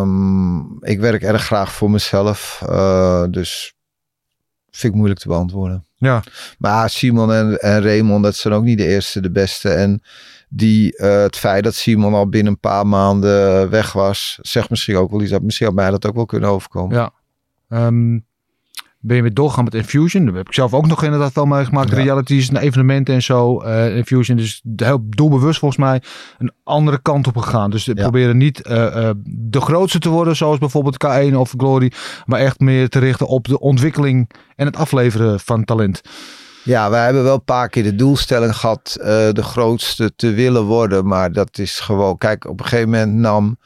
um, 0.00 0.84
ik 0.84 1.00
werk 1.00 1.22
erg 1.22 1.44
graag 1.44 1.72
voor 1.72 1.90
mezelf. 1.90 2.62
Uh, 2.68 3.24
dus 3.30 3.74
vind 4.70 4.92
ik 4.92 4.98
moeilijk 4.98 5.20
te 5.20 5.28
beantwoorden. 5.28 5.84
Ja. 5.94 6.22
Maar 6.58 6.90
Simon 6.90 7.32
en, 7.32 7.60
en 7.60 7.82
Raymond, 7.82 8.22
dat 8.22 8.36
zijn 8.36 8.54
ook 8.54 8.62
niet 8.62 8.78
de 8.78 8.86
eerste, 8.86 9.20
de 9.20 9.30
beste. 9.30 9.70
En 9.70 10.02
die, 10.48 10.98
uh, 10.98 11.20
het 11.22 11.36
feit 11.36 11.64
dat 11.64 11.74
Simon 11.74 12.14
al 12.14 12.28
binnen 12.28 12.52
een 12.52 12.60
paar 12.60 12.86
maanden 12.86 13.70
weg 13.70 13.92
was, 13.92 14.38
zegt 14.42 14.70
misschien 14.70 14.96
ook 14.96 15.10
wel 15.10 15.22
iets. 15.22 15.30
Dat 15.30 15.42
misschien 15.42 15.66
had 15.66 15.74
mij 15.74 15.90
dat 15.90 16.06
ook 16.06 16.14
wel 16.14 16.26
kunnen 16.26 16.50
overkomen. 16.50 16.96
Ja. 16.96 17.12
Um, 17.68 18.26
ben 19.00 19.16
je 19.16 19.22
weer 19.22 19.34
doorgaan 19.34 19.64
met 19.64 19.74
Infusion. 19.74 20.24
Dat 20.26 20.34
heb 20.34 20.46
ik 20.46 20.54
zelf 20.54 20.74
ook 20.74 20.86
nog 20.86 21.02
inderdaad 21.02 21.32
wel 21.32 21.46
meegemaakt. 21.46 21.90
Ja. 21.90 21.96
Realities 21.96 22.48
en 22.48 22.56
evenementen 22.56 23.14
en 23.14 23.22
zo. 23.22 23.62
Uh, 23.64 23.96
Infusion 23.96 24.38
is 24.38 24.62
heel 24.76 25.06
doelbewust 25.08 25.58
volgens 25.58 25.80
mij 25.80 26.02
een 26.38 26.52
andere 26.64 27.02
kant 27.02 27.26
op 27.26 27.36
gegaan. 27.36 27.70
Dus 27.70 27.84
Ja. 27.84 27.92
proberen 27.94 28.36
niet 28.36 28.66
uh, 28.66 28.76
uh, 28.76 29.10
de 29.24 29.60
grootste 29.60 29.98
te 29.98 30.08
worden 30.08 30.36
zoals 30.36 30.58
bijvoorbeeld 30.58 31.06
K1 31.06 31.34
of 31.34 31.54
Glory. 31.56 31.92
Maar 32.26 32.40
echt 32.40 32.60
meer 32.60 32.88
te 32.88 32.98
richten 32.98 33.26
op 33.26 33.48
de 33.48 33.58
ontwikkeling 33.60 34.30
en 34.56 34.66
het 34.66 34.76
afleveren 34.76 35.40
van 35.40 35.64
talent. 35.64 36.00
Ja, 36.64 36.90
wij 36.90 37.04
hebben 37.04 37.22
wel 37.22 37.34
een 37.34 37.44
paar 37.44 37.68
keer 37.68 37.82
de 37.82 37.94
doelstelling 37.94 38.56
gehad 38.56 38.92
de 39.32 39.42
grootste 39.42 40.12
te 40.16 40.30
willen 40.30 40.64
worden. 40.64 41.06
Maar 41.06 41.32
dat 41.32 41.58
is 41.58 41.80
gewoon, 41.80 42.18
kijk, 42.18 42.48
op 42.48 42.60
een 42.60 42.66
gegeven 42.66 42.90
moment 42.90 43.12
nam, 43.14 43.58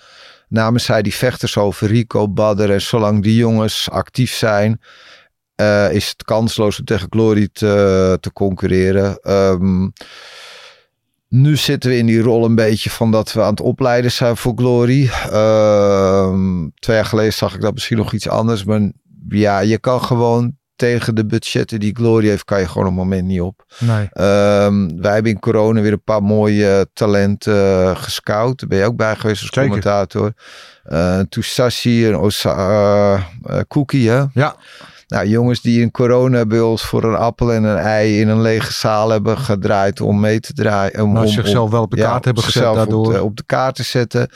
namen 0.53 0.81
zij 0.81 1.03
die 1.03 1.15
vechters 1.15 1.57
over 1.57 1.89
Rico, 1.89 2.29
Badder. 2.29 2.71
En 2.71 2.83
zolang 2.83 3.23
die 3.23 3.37
jongens 3.37 3.91
actief 3.91 4.35
zijn, 4.35 4.81
uh, 5.57 5.93
is 5.93 6.09
het 6.09 6.25
kansloos 6.25 6.79
om 6.79 6.85
tegen 6.85 7.07
Glory 7.11 7.49
te, 7.53 8.19
te 8.21 8.33
concurreren. 8.33 9.31
Um, 9.31 9.93
nu 11.29 11.57
zitten 11.57 11.91
we 11.91 11.97
in 11.97 12.07
die 12.07 12.21
rol 12.21 12.45
een 12.45 12.55
beetje 12.55 12.91
van 12.91 13.11
dat 13.11 13.33
we 13.33 13.43
aan 13.43 13.51
het 13.51 13.61
opleiden 13.61 14.13
zijn 14.13 14.37
voor 14.37 14.53
Glory. 14.57 15.11
Uh, 15.33 16.35
twee 16.79 16.97
jaar 16.97 17.05
geleden 17.05 17.33
zag 17.33 17.55
ik 17.55 17.61
dat 17.61 17.73
misschien 17.73 17.97
nog 17.97 18.13
iets 18.13 18.29
anders. 18.29 18.65
Maar 18.65 18.91
ja, 19.29 19.59
je 19.61 19.79
kan 19.79 20.03
gewoon 20.03 20.57
tegen 20.89 21.15
de 21.15 21.27
budgetten 21.27 21.81
die 21.81 21.95
Glory 21.97 22.29
heeft, 22.29 22.45
kan 22.45 22.61
je 22.61 22.69
gewoon 22.69 22.87
een 22.87 22.95
moment 22.95 23.27
niet 23.27 23.41
op. 23.41 23.65
Nee. 23.79 24.09
Um, 24.65 25.01
wij 25.01 25.15
hebben 25.15 25.33
in 25.33 25.39
corona 25.39 25.81
weer 25.81 25.93
een 25.93 26.03
paar 26.05 26.23
mooie 26.23 26.89
talenten 26.93 27.55
uh, 27.55 27.97
gescout. 27.97 28.61
Daar 28.61 28.69
ben 28.69 28.79
je 28.79 28.85
ook 28.85 28.97
bij 28.97 29.17
geweest 29.17 29.41
als 29.41 29.51
Zeker. 29.51 29.63
commentator. 29.63 30.33
Uh, 30.93 31.19
Toussassi 31.29 32.07
en 32.07 32.17
Osa, 32.17 33.15
uh, 33.17 33.61
Cookie, 33.69 34.11
hè? 34.11 34.25
Ja. 34.35 34.57
Nou, 35.07 35.27
jongens 35.27 35.61
die 35.61 35.81
in 35.81 35.91
corona 35.91 36.47
bij 36.47 36.61
ons 36.61 36.83
voor 36.83 37.05
een 37.05 37.17
appel 37.17 37.53
en 37.53 37.65
een 37.65 37.77
ei 37.79 38.21
in 38.21 38.29
een 38.29 38.41
lege 38.41 38.73
zaal 38.73 39.11
hebben 39.11 39.39
gedraaid 39.39 40.01
om 40.01 40.21
mee 40.21 40.41
te 40.41 40.53
draaien. 40.53 41.03
Om, 41.03 41.13
Nou, 41.13 41.27
om, 41.27 41.33
zichzelf 41.33 41.65
om- 41.65 41.71
wel 41.71 41.83
op 41.83 41.91
de 41.91 41.97
kaart 41.97 42.25
hebben 42.25 42.43
gezet 42.43 42.63
daardoor. 42.75 43.07
Op 43.07 43.13
de, 43.13 43.23
op 43.23 43.37
de 43.37 43.45
kaart 43.47 43.75
te 43.75 43.83
zetten. 43.83 44.29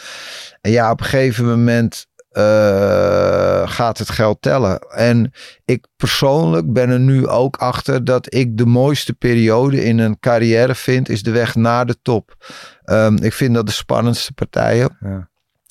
En 0.61 0.71
ja, 0.71 0.91
op 0.91 1.01
een 1.01 1.07
gegeven 1.07 1.47
moment 1.47 2.07
eh, 2.37 3.63
gaat 3.69 3.99
het 3.99 4.11
geld 4.11 4.43
tellen. 4.43 4.79
En 4.79 5.33
ik 5.65 5.87
persoonlijk 5.97 6.73
ben 6.73 6.91
er 6.91 7.01
nu 7.01 7.27
ook 7.27 7.57
achter 7.57 8.05
dat 8.05 8.35
ik 8.35 8.57
de 8.57 8.67
mooiste 8.67 9.13
periode 9.13 9.85
in 9.85 9.99
een 9.99 10.19
carrière 10.21 10.75
vind, 10.75 11.09
is 11.09 11.23
de 11.23 11.31
weg 11.31 11.55
naar 11.55 11.87
de 11.87 11.97
top. 12.03 12.47
Ehm, 12.85 13.17
ik 13.17 13.33
vind 13.33 13.55
dat 13.55 13.67
de 13.67 13.73
spannendste 13.73 14.33
partijen. 14.33 14.97
Ja. 15.01 15.29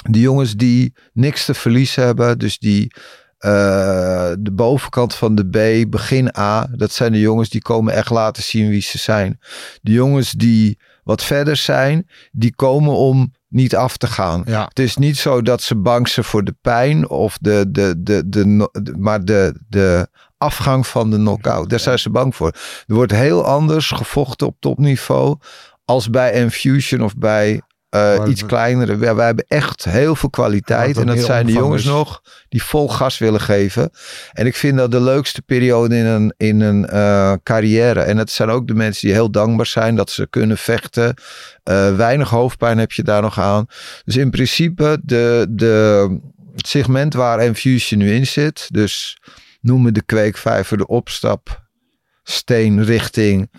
De 0.10 0.20
jongens 0.20 0.56
die 0.56 0.94
niks 1.14 1.46
te 1.46 1.54
verliezen 1.54 2.04
hebben, 2.04 2.40
dus 2.40 2.60
die 2.60 2.94
eh, 3.38 4.32
de 4.40 4.52
bovenkant 4.52 5.16
van 5.16 5.36
de 5.36 5.48
B, 5.48 5.90
begin 5.92 6.38
A, 6.38 6.68
dat 6.72 6.92
zijn 6.92 7.12
de 7.12 7.20
jongens 7.20 7.50
die 7.50 7.62
komen 7.62 7.94
echt 7.94 8.10
laten 8.10 8.44
zien 8.44 8.70
wie 8.70 8.82
ze 8.82 8.98
zijn. 8.98 9.40
De 9.82 9.92
jongens 9.92 10.32
die 10.32 10.80
wat 11.04 11.24
verder 11.24 11.56
zijn, 11.56 12.08
die 12.32 12.56
komen 12.56 12.94
om 12.94 13.34
niet 13.56 13.76
af 13.76 13.98
te 13.98 14.08
gaan. 14.08 14.44
Ja. 14.46 14.66
Het 14.68 14.80
is 14.80 14.98
niet 14.98 15.18
zo 15.18 15.42
dat 15.42 15.62
ze 15.62 15.76
bang 15.76 16.08
zijn 16.10 16.26
voor 16.26 16.44
de 16.44 16.56
pijn 16.62 17.10
of 17.10 17.38
de, 17.42 17.66
de, 17.70 17.96
de, 17.98 18.30
de, 18.30 18.70
de- 18.84 18.96
maar 18.98 19.26
de, 19.26 19.56
de 19.68 20.08
afgang 20.38 20.88
van 20.88 21.10
de 21.10 21.18
knockout. 21.18 21.70
Daar 21.70 21.80
zijn 21.80 22.00
ze 22.00 22.10
bang 22.10 22.36
voor. 22.36 22.48
Er 22.88 22.96
wordt 22.96 23.12
heel 23.12 23.46
anders 23.46 23.92
gevochten 23.92 24.48
op 24.48 24.56
topniveau 24.60 25.38
als 25.86 26.10
bij 26.10 26.34
Infusion 26.34 27.04
of 27.04 27.16
bij 27.16 27.62
Maar 27.90 28.28
iets 28.30 28.42
we- 28.42 28.48
kleinere. 28.48 28.98
Wij, 28.98 29.16
wij 29.16 29.26
hebben 29.26 29.46
echt 29.48 29.84
heel 29.84 30.16
veel 30.16 30.30
kwaliteit. 30.30 30.98
En 30.98 31.06
dat 31.06 31.20
zijn 31.20 31.46
de 31.46 31.52
jongens 31.52 31.84
is. 31.84 31.90
nog 31.90 32.22
die 32.50 32.64
vol 32.64 32.90
gas 32.90 33.18
willen 33.18 33.42
geven. 33.42 33.90
En 34.32 34.46
ik 34.46 34.56
vind 34.56 34.78
dat 34.78 34.92
de 34.92 35.02
leukste 35.02 35.42
periode 35.42 35.98
in 35.98 36.06
een, 36.06 36.34
in 36.38 36.62
een 36.62 36.86
eh, 36.86 37.34
carrière. 37.44 38.00
En 38.02 38.18
het 38.18 38.32
zijn 38.32 38.50
ook 38.50 38.68
de 38.68 38.74
mensen 38.74 39.08
die 39.08 39.16
heel 39.16 39.32
dankbaar 39.32 39.66
zijn 39.66 39.96
dat 39.96 40.10
ze 40.10 40.28
kunnen 40.30 40.58
vechten. 40.58 41.14
Eh, 41.64 41.96
weinig 41.96 42.30
hoofdpijn 42.30 42.78
heb 42.78 42.92
je 42.92 43.04
daar 43.04 43.22
nog 43.22 43.40
aan. 43.40 43.66
Dus 44.06 44.16
in 44.16 44.30
principe 44.30 45.00
de, 45.04 45.46
de, 45.50 46.18
het 46.56 46.68
segment 46.68 47.14
waar 47.14 47.44
Infusion 47.44 48.00
nu 48.00 48.14
in 48.14 48.28
zit. 48.28 48.68
Dus 48.72 49.18
noemen 49.62 49.94
de 49.94 50.04
kweekvijver 50.04 50.78
de 50.78 50.88
opstap 50.88 51.64
steen 52.24 52.84
richting 52.84 53.52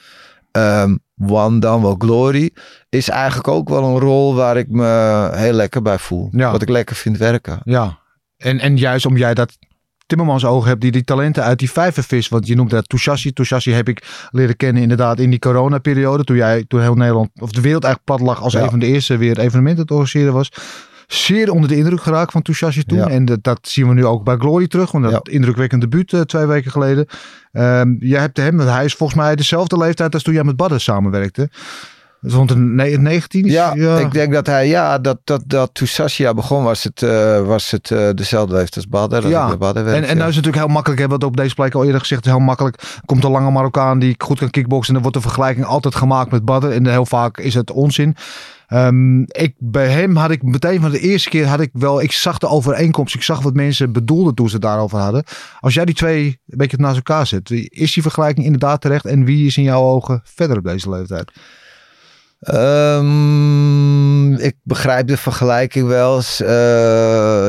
um, 0.52 1.04
One 1.28 1.58
dan 1.58 1.82
wel 1.82 1.94
Glory, 1.98 2.50
is 2.88 3.08
eigenlijk 3.08 3.48
ook 3.48 3.68
wel 3.68 3.84
een 3.84 3.98
rol 3.98 4.34
waar 4.34 4.56
ik 4.56 4.68
me 4.68 5.30
heel 5.34 5.52
lekker 5.52 5.82
bij 5.82 5.98
voel. 5.98 6.28
Ja. 6.30 6.50
Wat 6.50 6.62
ik 6.62 6.68
lekker 6.68 6.96
vind 6.96 7.18
werken. 7.18 7.60
Ja, 7.64 7.98
en, 8.36 8.58
en 8.60 8.76
juist 8.76 9.06
om 9.06 9.16
jij 9.16 9.34
dat 9.34 9.58
Timmermans 10.06 10.44
ogen 10.44 10.68
hebt 10.68 10.80
die 10.80 10.90
die 10.90 11.04
talenten 11.04 11.42
uit 11.42 11.58
die 11.58 11.70
vijver 11.70 12.02
vis. 12.02 12.28
Want 12.28 12.46
je 12.46 12.54
noemt 12.54 12.70
dat 12.70 12.88
Touchassi. 12.88 13.32
Touchassi 13.32 13.72
heb 13.72 13.88
ik 13.88 14.28
leren 14.30 14.56
kennen 14.56 14.82
inderdaad 14.82 15.18
in 15.20 15.30
die 15.30 15.38
coronaperiode. 15.38 16.24
Toen 16.24 16.36
jij, 16.36 16.64
toen 16.68 16.80
heel 16.80 16.94
Nederland, 16.94 17.30
of 17.40 17.50
de 17.50 17.60
wereld 17.60 17.84
eigenlijk 17.84 18.16
plat 18.16 18.28
lag 18.28 18.42
als 18.42 18.52
Ja. 18.52 18.62
een 18.62 18.70
van 18.70 18.78
de 18.78 18.86
eerste 18.86 19.16
weer 19.16 19.38
evenementen 19.38 19.86
te 19.86 19.92
organiseren 19.94 20.32
was. 20.32 20.50
Zeer 21.06 21.50
onder 21.52 21.68
de 21.68 21.76
indruk 21.76 22.00
geraakt 22.02 22.32
van 22.32 22.42
Touchassi 22.42 22.84
toen. 22.84 22.98
Ja. 22.98 23.08
En 23.08 23.24
dat, 23.24 23.42
dat 23.42 23.58
zien 23.62 23.88
we 23.88 23.94
nu 23.94 24.04
ook 24.06 24.24
bij 24.24 24.36
Glory 24.36 24.66
terug. 24.66 24.90
Want 24.92 25.10
dat 25.10 25.28
indrukwekkend 25.28 25.80
debuut 25.80 26.12
eh, 26.12 26.20
twee 26.20 26.46
weken 26.46 26.70
geleden. 26.70 27.06
Ehm 27.52 27.94
jij 27.98 28.20
hebt 28.20 28.36
hem, 28.36 28.58
hij 28.58 28.84
is 28.84 28.94
volgens 28.94 29.18
mij 29.18 29.36
dezelfde 29.36 29.78
leeftijd 29.78 30.14
als 30.14 30.22
toen 30.22 30.34
jij 30.34 30.44
met 30.44 30.56
Badden 30.56 30.80
samenwerkte. 30.80 31.50
Rond 32.20 32.48
de 32.48 32.56
ne- 32.56 32.96
19? 32.96 33.44
is- 33.44 33.52
Ja, 33.52 33.72
ik 33.98 34.12
denk 34.12 34.32
dat 34.32 34.46
hij, 34.46 34.68
ja, 34.68 34.98
dat, 34.98 35.18
dat, 35.24 35.42
dat 35.46 35.70
toen 35.74 36.34
begon 36.34 36.64
was 36.64 36.84
het, 36.84 37.02
eh, 37.02 37.46
was 37.46 37.70
het 37.70 37.90
eh, 37.90 38.08
dezelfde 38.14 38.54
leeftijd 38.54 38.76
als 38.76 38.88
Badder. 38.88 39.28
Ja. 39.28 39.56
Badder 39.56 39.86
En, 39.86 39.94
en 39.94 40.00
nou 40.00 40.10
is 40.10 40.16
het 40.16 40.44
natuurlijk 40.44 40.56
heel 40.56 40.66
makkelijk, 40.68 41.00
hebben 41.00 41.18
we 41.18 41.24
het 41.24 41.34
op 41.34 41.40
deze 41.42 41.54
plek 41.54 41.74
al 41.74 41.84
eerder 41.84 42.00
gezegd, 42.00 42.24
heel 42.24 42.38
makkelijk. 42.38 42.82
Komt 43.04 43.24
een 43.24 43.30
lange 43.30 43.50
Marokkaan 43.50 43.98
die 43.98 44.14
goed 44.18 44.38
kan 44.38 44.50
kickboksen 44.50 44.88
en 44.88 44.94
dan 44.94 45.02
wordt 45.02 45.16
de 45.16 45.28
vergelijking 45.32 45.66
altijd 45.66 45.94
gemaakt 45.94 46.30
met 46.30 46.44
Badr. 46.44 46.66
En 46.66 46.86
heel 46.86 47.06
vaak 47.06 47.38
is 47.38 47.54
het 47.54 47.70
onzin. 47.70 48.16
Ehm, 48.66 49.20
ik, 49.20 49.54
bij 49.58 49.88
hem 49.88 50.16
had 50.16 50.30
ik 50.30 50.42
meteen 50.42 50.80
van 50.80 50.90
de 50.90 51.00
eerste 51.00 51.28
keer 51.28 51.46
had 51.46 51.60
ik 51.60 51.70
wel, 51.72 52.02
ik 52.02 52.12
zag 52.12 52.38
de 52.38 52.48
overeenkomst, 52.48 53.14
ik 53.14 53.22
zag 53.22 53.42
wat 53.42 53.54
mensen 53.54 53.92
bedoelden 53.92 54.34
toen 54.34 54.48
ze 54.48 54.54
het 54.54 54.62
daarover 54.62 54.98
hadden. 54.98 55.24
Als 55.60 55.74
jij 55.74 55.84
die 55.84 55.94
twee 55.94 56.40
een 56.46 56.58
beetje 56.58 56.76
naast 56.76 56.96
elkaar 56.96 57.26
zet, 57.26 57.50
is 57.50 57.92
die 57.92 58.02
vergelijking 58.02 58.44
inderdaad 58.44 58.80
terecht 58.80 59.04
en 59.04 59.24
wie 59.24 59.46
is 59.46 59.56
in 59.56 59.62
jouw 59.62 59.82
ogen 59.82 60.20
verder 60.24 60.56
op 60.56 60.64
deze 60.64 60.90
leeftijd? 60.90 61.32
Ehm, 62.38 64.34
ik 64.34 64.56
begrijp 64.62 65.06
de 65.06 65.16
vergelijking 65.16 65.86
wel. 65.88 66.16
eens. 66.16 66.40
Eh, 66.40 66.48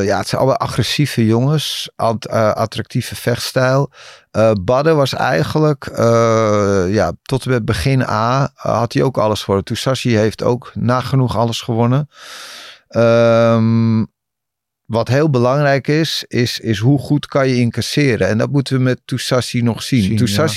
ja, 0.05 0.17
het 0.17 0.27
zijn 0.27 0.41
allemaal 0.41 0.57
agressieve 0.57 1.25
jongens. 1.25 1.89
Ant- 1.95 2.25
eh, 2.25 2.51
attractieve 2.51 3.15
vechtstijl. 3.15 3.91
Eh 4.31 4.51
Badden 4.61 4.95
was 4.95 5.13
eigenlijk, 5.13 5.89
ja, 6.89 7.11
tot 7.21 7.45
en 7.45 7.51
met 7.51 7.65
begin 7.65 8.01
A 8.01 8.51
had 8.53 8.93
hij 8.93 9.03
ook 9.03 9.17
alles 9.17 9.39
gewonnen. 9.39 9.65
Tousashi 9.65 10.17
heeft 10.17 10.43
ook 10.43 10.71
nagenoeg 10.73 11.37
alles 11.37 11.61
gewonnen. 11.61 12.09
Ehm, 12.87 14.05
wat 14.85 15.07
heel 15.07 15.29
belangrijk 15.29 15.87
is, 15.87 16.23
is, 16.27 16.59
is 16.59 16.79
hoe 16.79 16.99
goed 16.99 17.25
kan 17.25 17.47
je 17.49 17.55
incasseren. 17.55 18.27
En 18.27 18.37
dat 18.37 18.51
moeten 18.51 18.77
we 18.77 18.83
met 18.83 19.01
Tousashi 19.05 19.61
nog 19.61 19.83
zien. 19.83 20.03
Zien, 20.03 20.17
ja. 20.25 20.47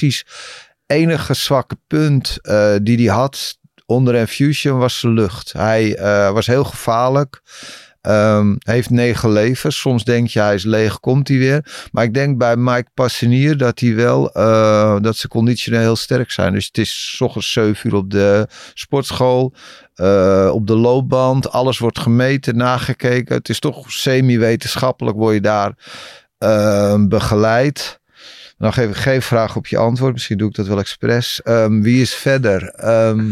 Enige 0.86 1.34
zwakke 1.34 1.76
punt 1.86 2.38
die 2.82 2.96
hij 3.06 3.16
had 3.16 3.58
onder 3.90 4.14
Infusion 4.14 4.78
was 4.78 5.02
lucht. 5.02 5.52
Hij 5.52 5.96
eh, 5.96 6.30
was 6.30 6.46
heel 6.46 6.64
gevaarlijk. 6.64 7.42
Ehm, 8.00 8.54
heeft 8.58 8.90
negen 8.90 9.32
levens. 9.32 9.78
Soms 9.78 10.04
denk 10.04 10.28
je 10.28 10.40
hij 10.40 10.54
is 10.54 10.64
leeg, 10.64 11.00
komt 11.00 11.28
hij 11.28 11.38
weer. 11.38 11.88
Maar 11.92 12.04
ik 12.04 12.14
denk 12.14 12.38
bij 12.38 12.56
Mike 12.56 12.90
Passenier 12.94 13.56
dat 13.56 13.80
hij 13.80 13.94
wel 13.94 14.32
eh, 14.32 14.96
dat 15.00 15.16
ze 15.16 15.28
conditioneel 15.28 15.80
heel 15.80 15.96
sterk 15.96 16.30
zijn. 16.30 16.52
Dus 16.52 16.66
het 16.66 16.78
is 16.78 17.14
's 17.16 17.20
ochtends 17.20 17.52
7 17.52 17.90
uur 17.90 17.96
op 17.96 18.10
de 18.10 18.46
sportschool. 18.74 19.54
eh, 19.94 20.50
op 20.52 20.66
de 20.66 20.76
loopband. 20.76 21.50
Alles 21.50 21.78
wordt 21.78 21.98
gemeten, 21.98 22.56
nagekeken. 22.56 23.34
Het 23.34 23.48
is 23.48 23.58
toch 23.58 23.92
semi-wetenschappelijk 23.92 25.16
word 25.16 25.34
je 25.34 25.40
daar 25.40 25.72
eh, 26.38 26.94
begeleid. 26.98 28.00
Dan 28.58 28.72
geef 28.72 28.88
ik 28.88 28.96
geen 28.96 29.22
vraag 29.22 29.56
op 29.56 29.66
je 29.66 29.76
antwoord. 29.76 30.12
Misschien 30.12 30.38
doe 30.38 30.48
ik 30.48 30.54
dat 30.54 30.66
wel 30.66 30.78
expres. 30.78 31.42
Ehm, 31.42 31.80
wie 31.80 32.00
is 32.00 32.14
verder? 32.14 32.68
Ehm, 32.68 33.30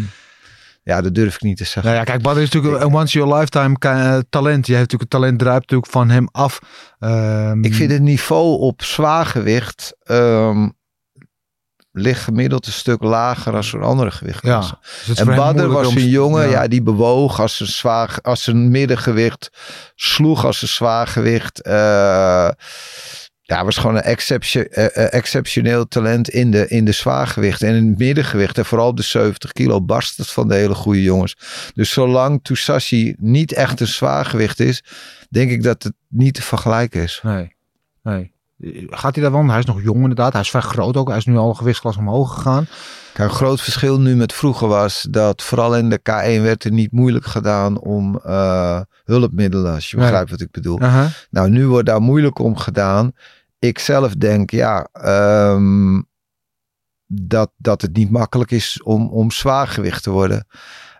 ja, 0.88 1.00
dat 1.00 1.14
durf 1.14 1.34
ik 1.34 1.42
niet 1.42 1.56
te 1.56 1.64
zeggen. 1.64 1.84
Nou 1.84 1.96
ja, 1.96 2.04
kijk, 2.04 2.22
Badr 2.22 2.40
is 2.40 2.50
natuurlijk 2.50 2.84
een 2.84 2.94
once 2.94 3.18
in 3.18 3.24
your 3.24 3.38
lifetime 3.38 3.76
eh, 3.78 4.18
talent. 4.28 4.66
Je 4.66 4.74
hebt 4.74 4.92
natuurlijk 4.92 5.00
het 5.00 5.10
talent 5.10 5.38
druipt 5.38 5.60
natuurlijk 5.60 5.92
van 5.92 6.10
hem 6.10 6.28
af. 6.32 6.58
Ehm, 6.98 7.64
Ik 7.64 7.74
vind 7.74 7.92
het 7.92 8.02
niveau 8.02 8.58
op 8.58 8.82
zwaargewicht 8.82 9.96
ehm 10.02 10.68
ligt 11.92 12.22
gemiddeld 12.22 12.66
een 12.66 12.72
stuk 12.72 13.02
lager 13.02 13.52
dan 13.52 13.64
zo'n 13.64 13.82
andere 13.82 14.10
gewichtklasse. 14.10 14.78
ja, 14.80 14.88
dus 15.06 15.18
En 15.18 15.34
Badder 15.34 15.68
was 15.68 15.94
een 15.94 16.08
jongen, 16.08 16.44
ja. 16.44 16.62
ja. 16.62 16.68
die 16.68 16.82
bewoog 16.82 17.40
als 17.40 17.60
een, 17.60 17.66
zwaar, 17.66 18.18
als 18.22 18.46
een 18.46 18.70
middengewicht, 18.70 19.50
sloeg 19.94 20.44
als 20.44 20.62
een 20.62 20.68
zwaargewicht. 20.68 21.62
eh 21.62 22.48
ja, 23.54 23.64
was 23.64 23.76
gewoon 23.76 23.96
een 23.96 24.02
eh, 24.02 24.84
eh, 24.84 25.12
exceptioneel 25.12 25.88
talent 25.88 26.28
in 26.28 26.50
de, 26.50 26.68
in 26.68 26.84
de 26.84 26.92
zwaargewicht. 26.92 27.62
En 27.62 27.74
in 27.74 27.88
het 27.88 27.98
middengewicht, 27.98 28.58
en 28.58 28.64
vooral 28.64 28.88
op 28.88 28.96
de 28.96 29.02
70 29.02 29.52
kilo, 29.52 29.82
barst 29.82 30.16
het 30.16 30.30
van 30.30 30.48
de 30.48 30.54
hele 30.54 30.74
goede 30.74 31.02
jongens. 31.02 31.36
Dus 31.74 31.90
zolang 31.90 32.40
Tousashi 32.42 33.14
niet 33.18 33.52
echt 33.52 33.80
een 33.80 33.86
zwaargewicht 33.86 34.60
is, 34.60 34.84
denk 35.30 35.50
ik 35.50 35.62
dat 35.62 35.82
het 35.82 35.92
niet 36.08 36.34
te 36.34 36.42
vergelijken 36.42 37.02
is. 37.02 37.20
Nee, 37.22 37.54
nee. 38.02 38.32
Gaat 38.90 39.14
hij 39.14 39.22
daar 39.22 39.32
wel? 39.32 39.46
Hij 39.46 39.58
is 39.58 39.64
nog 39.64 39.82
jong 39.82 40.00
inderdaad. 40.00 40.32
Hij 40.32 40.40
is 40.40 40.50
vrij 40.50 40.62
groot 40.62 40.96
ook. 40.96 41.08
Hij 41.08 41.16
is 41.16 41.26
nu 41.26 41.36
al 41.36 41.58
een 41.64 41.96
omhoog 41.98 42.34
gegaan. 42.34 42.66
Kijk, 43.12 43.28
een 43.28 43.34
groot 43.34 43.60
verschil 43.60 44.00
nu 44.00 44.16
met 44.16 44.32
vroeger 44.32 44.68
was 44.68 45.06
dat 45.10 45.42
vooral 45.42 45.76
in 45.76 45.90
de 45.90 45.98
K1 45.98 46.42
werd 46.42 46.64
er 46.64 46.72
niet 46.72 46.92
moeilijk 46.92 47.24
gedaan 47.24 47.78
om 47.78 48.20
eh, 48.24 48.80
hulpmiddelen, 49.04 49.74
als 49.74 49.90
je 49.90 49.96
Nee. 49.96 50.04
begrijpt 50.04 50.30
wat 50.30 50.40
ik 50.40 50.50
bedoel. 50.50 50.80
Aha. 50.80 51.08
Nou, 51.30 51.50
nu 51.50 51.66
wordt 51.66 51.86
daar 51.86 52.00
moeilijk 52.00 52.38
om 52.38 52.56
gedaan. 52.56 53.12
Ik 53.58 53.78
zelf 53.78 54.14
denk, 54.14 54.50
ja, 54.50 54.88
ehm, 54.92 56.00
dat, 57.06 57.52
dat 57.56 57.82
het 57.82 57.96
niet 57.96 58.10
makkelijk 58.10 58.50
is 58.50 58.82
om, 58.82 59.08
om 59.08 59.30
zwaargewicht 59.30 60.02
te 60.02 60.10
worden. 60.10 60.46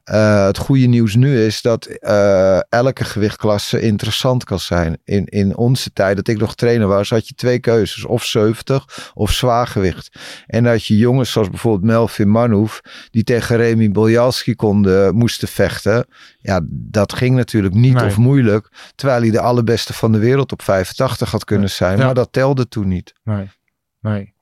Eh, 0.09 0.47
het 0.47 0.59
goede 0.59 0.87
nieuws 0.87 1.14
nu 1.14 1.44
is 1.44 1.62
dat 1.62 1.85
eh, 1.87 2.73
elke 2.73 3.05
gewichtklasse 3.05 3.81
interessant 3.81 4.44
kan 4.44 4.59
zijn. 4.61 4.99
In, 5.05 5.25
in 5.25 5.57
onze 5.57 5.92
tijd, 5.92 6.16
dat 6.16 6.29
ik 6.29 6.38
nog 6.38 6.55
trainer 6.55 6.87
was, 6.87 7.11
had 7.11 7.29
je 7.29 7.35
twee 7.35 7.59
keuzes. 7.59 8.05
Of 8.05 8.25
70 8.25 9.11
of 9.14 9.33
zwaargewicht. 9.33 10.18
En 10.47 10.64
dat 10.64 10.85
je 10.85 10.97
jongens 10.97 11.31
zoals 11.33 11.51
bijvoorbeeld 11.51 11.85
Melvin 11.85 12.29
Manhoef, 12.29 12.81
die 13.11 13.25
tegen 13.25 13.57
Remy 13.57 13.90
Boljalski 13.90 14.55
konden, 14.55 15.14
moesten 15.14 15.49
vechten. 15.49 16.07
Ja, 16.38 16.61
dat 16.71 17.12
ging 17.12 17.37
natuurlijk 17.37 17.75
niet 17.75 17.94
Nee. 17.94 18.07
of 18.07 18.16
moeilijk. 18.16 18.68
Terwijl 18.94 19.21
hij 19.21 19.31
de 19.31 19.40
allerbeste 19.40 19.92
van 19.92 20.12
de 20.12 20.18
wereld 20.18 20.53
op 20.53 20.62
85 20.62 21.31
had 21.31 21.44
kunnen 21.44 21.71
zijn. 21.71 21.99
Ja. 21.99 22.05
Maar 22.05 22.14
dat 22.14 22.33
telde 22.33 22.68
toen 22.68 22.88
niet. 22.88 23.12
Nee, 23.25 23.51
nee. 24.01 24.37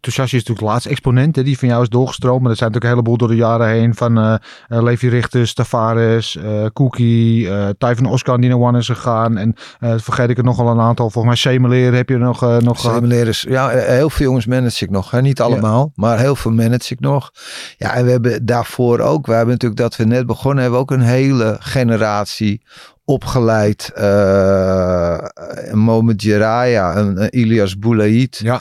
Touchashi 0.00 0.36
is 0.36 0.42
natuurlijk 0.42 0.58
de 0.58 0.64
laatste 0.64 0.88
exponent 0.88 1.36
hè, 1.36 1.42
die 1.42 1.58
van 1.58 1.68
jou 1.68 1.82
is 1.82 1.88
doorgestroomd. 1.88 2.40
Maar 2.40 2.50
er 2.50 2.56
zijn 2.56 2.72
natuurlijk 2.72 2.84
een 2.84 3.04
heleboel 3.04 3.28
door 3.28 3.36
de 3.36 3.42
jaren 3.42 3.68
heen 3.68 3.94
van 3.94 4.18
eh 4.18 4.34
eh, 4.68 4.82
Levi 4.82 5.08
Richters, 5.08 5.54
Tavares, 5.54 6.36
eh 6.36 6.64
Cookie, 6.72 7.48
Typhon 7.78 8.06
Oscar 8.06 8.40
die 8.40 8.48
naar 8.48 8.58
One 8.58 8.78
is 8.78 8.86
gegaan. 8.86 9.36
En 9.36 9.54
vergeet 10.00 10.30
ik 10.30 10.38
er 10.38 10.44
nogal 10.44 10.68
een 10.68 10.80
aantal. 10.80 11.10
Volgens 11.10 11.44
mij 11.44 11.52
Semeleer 11.52 11.94
heb 11.94 12.08
je 12.08 12.16
nog, 12.16 12.40
nog 12.40 12.80
gehad. 12.80 13.40
Ja, 13.40 13.68
heel 13.68 14.10
veel 14.10 14.26
jongens 14.26 14.46
manage 14.46 14.84
ik 14.84 14.90
nog. 14.90 15.10
Hè? 15.10 15.22
Niet 15.22 15.40
allemaal, 15.40 15.92
maar 15.94 16.18
heel 16.18 16.36
veel 16.36 16.52
manage 16.52 16.92
ik 16.92 17.00
nog. 17.00 17.30
Ja, 17.76 17.94
en 17.94 18.04
we 18.04 18.10
hebben 18.10 18.46
daarvoor 18.46 19.00
ook, 19.00 19.26
we 19.26 19.32
hebben 19.32 19.52
natuurlijk 19.52 19.80
dat 19.80 19.96
we 19.96 20.04
net 20.04 20.26
begonnen, 20.26 20.62
hebben 20.62 20.80
we 20.80 20.84
ook 20.86 20.98
een 20.98 21.06
hele 21.06 21.56
generatie 21.60 22.62
opgeleid. 23.04 23.90
een 23.94 25.78
Mohamed 25.78 26.22
Jiraya, 26.22 26.96
een, 26.96 27.22
een 27.22 27.38
Ilias 27.38 27.78
Boulaid. 27.78 28.40
Ja. 28.42 28.60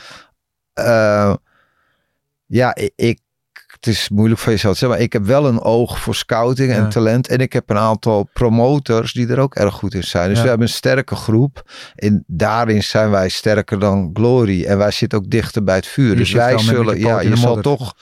Eh, 0.75 1.33
ja, 2.45 2.75
ik, 2.75 2.91
ik- 2.95 3.19
het 3.67 3.87
is 3.87 4.09
moeilijk 4.09 4.39
voor 4.41 4.51
jezelf 4.51 4.73
te 4.73 4.79
zeggen, 4.79 4.97
maar 4.97 5.07
ik 5.07 5.13
heb 5.13 5.25
wel 5.25 5.45
een 5.47 5.61
oog 5.61 5.99
voor 5.99 6.15
scouting 6.15 6.71
en 6.71 6.81
Ja. 6.81 6.87
talent. 6.87 7.27
En 7.27 7.37
ik 7.37 7.53
heb 7.53 7.69
een 7.69 7.77
aantal 7.77 8.29
promotors 8.33 9.13
die 9.13 9.27
er 9.27 9.39
ook 9.39 9.55
erg 9.55 9.73
goed 9.73 9.93
in 9.93 10.03
zijn. 10.03 10.27
Dus 10.27 10.37
Ja. 10.37 10.43
we 10.43 10.49
hebben 10.49 10.67
een 10.67 10.73
sterke 10.73 11.15
groep. 11.15 11.71
En 11.95 12.23
daarin 12.27 12.83
zijn 12.83 13.09
wij 13.09 13.29
sterker 13.29 13.79
dan 13.79 14.09
Glory. 14.13 14.65
En 14.65 14.77
wij 14.77 14.91
zitten 14.91 15.17
ook 15.19 15.29
dichter 15.29 15.63
bij 15.63 15.75
het 15.75 15.87
vuur. 15.87 16.09
Je 16.09 16.15
dus 16.15 16.31
wij 16.31 16.57
zullen, 16.57 16.99
ja, 16.99 17.19
je 17.19 17.35
zal 17.35 17.61
toch, 17.61 17.95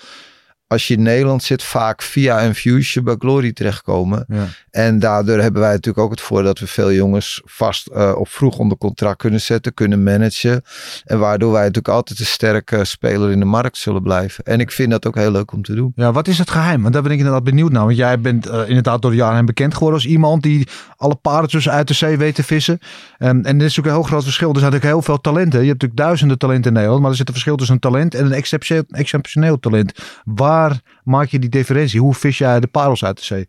als 0.73 0.87
je 0.87 0.93
in 0.93 1.01
Nederland 1.01 1.43
zit, 1.43 1.63
vaak 1.63 2.01
via 2.01 2.39
Infusion 2.39 3.03
bij 3.03 3.15
Glory 3.19 3.53
terechtkomen. 3.53 4.25
Ja. 4.27 4.47
En 4.69 4.99
daardoor 4.99 5.39
hebben 5.39 5.61
wij 5.61 5.71
natuurlijk 5.71 6.05
ook 6.05 6.11
het 6.11 6.21
voordeel 6.21 6.45
dat 6.45 6.59
we 6.59 6.67
veel 6.67 6.91
jongens 6.91 7.41
vast 7.45 7.87
eh, 7.87 8.15
of 8.15 8.29
vroeg 8.29 8.57
onder 8.57 8.77
contract 8.77 9.17
kunnen 9.17 9.41
zetten, 9.41 9.73
kunnen 9.73 10.03
managen. 10.03 10.63
En 11.05 11.19
waardoor 11.19 11.51
wij 11.51 11.61
natuurlijk 11.61 11.93
altijd 11.93 12.19
een 12.19 12.25
sterke 12.25 12.85
speler 12.85 13.31
in 13.31 13.39
de 13.39 13.45
markt 13.45 13.77
zullen 13.77 14.01
blijven. 14.01 14.43
En 14.43 14.59
ik 14.59 14.71
vind 14.71 14.91
dat 14.91 15.07
ook 15.07 15.15
heel 15.15 15.31
leuk 15.31 15.51
om 15.51 15.63
te 15.63 15.75
doen. 15.75 15.91
Ja, 15.95 16.11
wat 16.11 16.27
is 16.27 16.37
het 16.37 16.49
geheim? 16.49 16.81
Want 16.81 16.93
daar 16.93 17.03
ben 17.03 17.11
ik 17.11 17.17
inderdaad 17.17 17.43
benieuwd 17.43 17.71
naar. 17.71 17.85
Want 17.85 17.97
jij 17.97 18.19
bent 18.19 18.47
eh, 18.47 18.67
inderdaad 18.67 19.01
door 19.01 19.11
de 19.11 19.17
jaren 19.17 19.35
heen 19.35 19.45
bekend 19.45 19.73
geworden 19.73 19.99
als 19.99 20.09
iemand 20.09 20.43
die 20.43 20.67
alle 20.97 21.15
paardjes 21.15 21.69
uit 21.69 21.87
de 21.87 21.93
zee 21.93 22.17
weet 22.17 22.35
te 22.35 22.43
vissen. 22.43 22.79
Ehm, 23.17 23.29
en 23.29 23.41
dit 23.41 23.45
is 23.45 23.57
natuurlijk 23.57 23.87
een 23.87 23.93
heel 23.93 24.03
groot 24.03 24.23
verschil. 24.23 24.49
Er 24.49 24.59
zijn 24.59 24.71
natuurlijk 24.71 24.93
heel 24.93 25.01
veel 25.01 25.21
talenten. 25.21 25.61
Je 25.61 25.67
hebt 25.67 25.81
natuurlijk 25.81 26.01
duizenden 26.07 26.37
talenten 26.37 26.67
in 26.67 26.73
Nederland. 26.73 27.01
Maar 27.01 27.11
er 27.11 27.17
zit 27.17 27.27
een 27.27 27.33
verschil 27.33 27.55
tussen 27.55 27.75
een 27.75 27.81
talent 27.81 28.15
en 28.15 28.25
een 28.25 28.31
exceptioneel, 28.31 28.83
exceptioneel 28.89 29.59
talent. 29.59 29.93
Waar 30.23 30.62
maak 31.03 31.27
je 31.27 31.39
die 31.39 31.49
differentie? 31.49 31.99
Hoe 31.99 32.13
vis 32.13 32.37
jij 32.37 32.59
de 32.59 32.67
parels 32.67 33.03
uit 33.03 33.17
de 33.17 33.23
zee? 33.23 33.45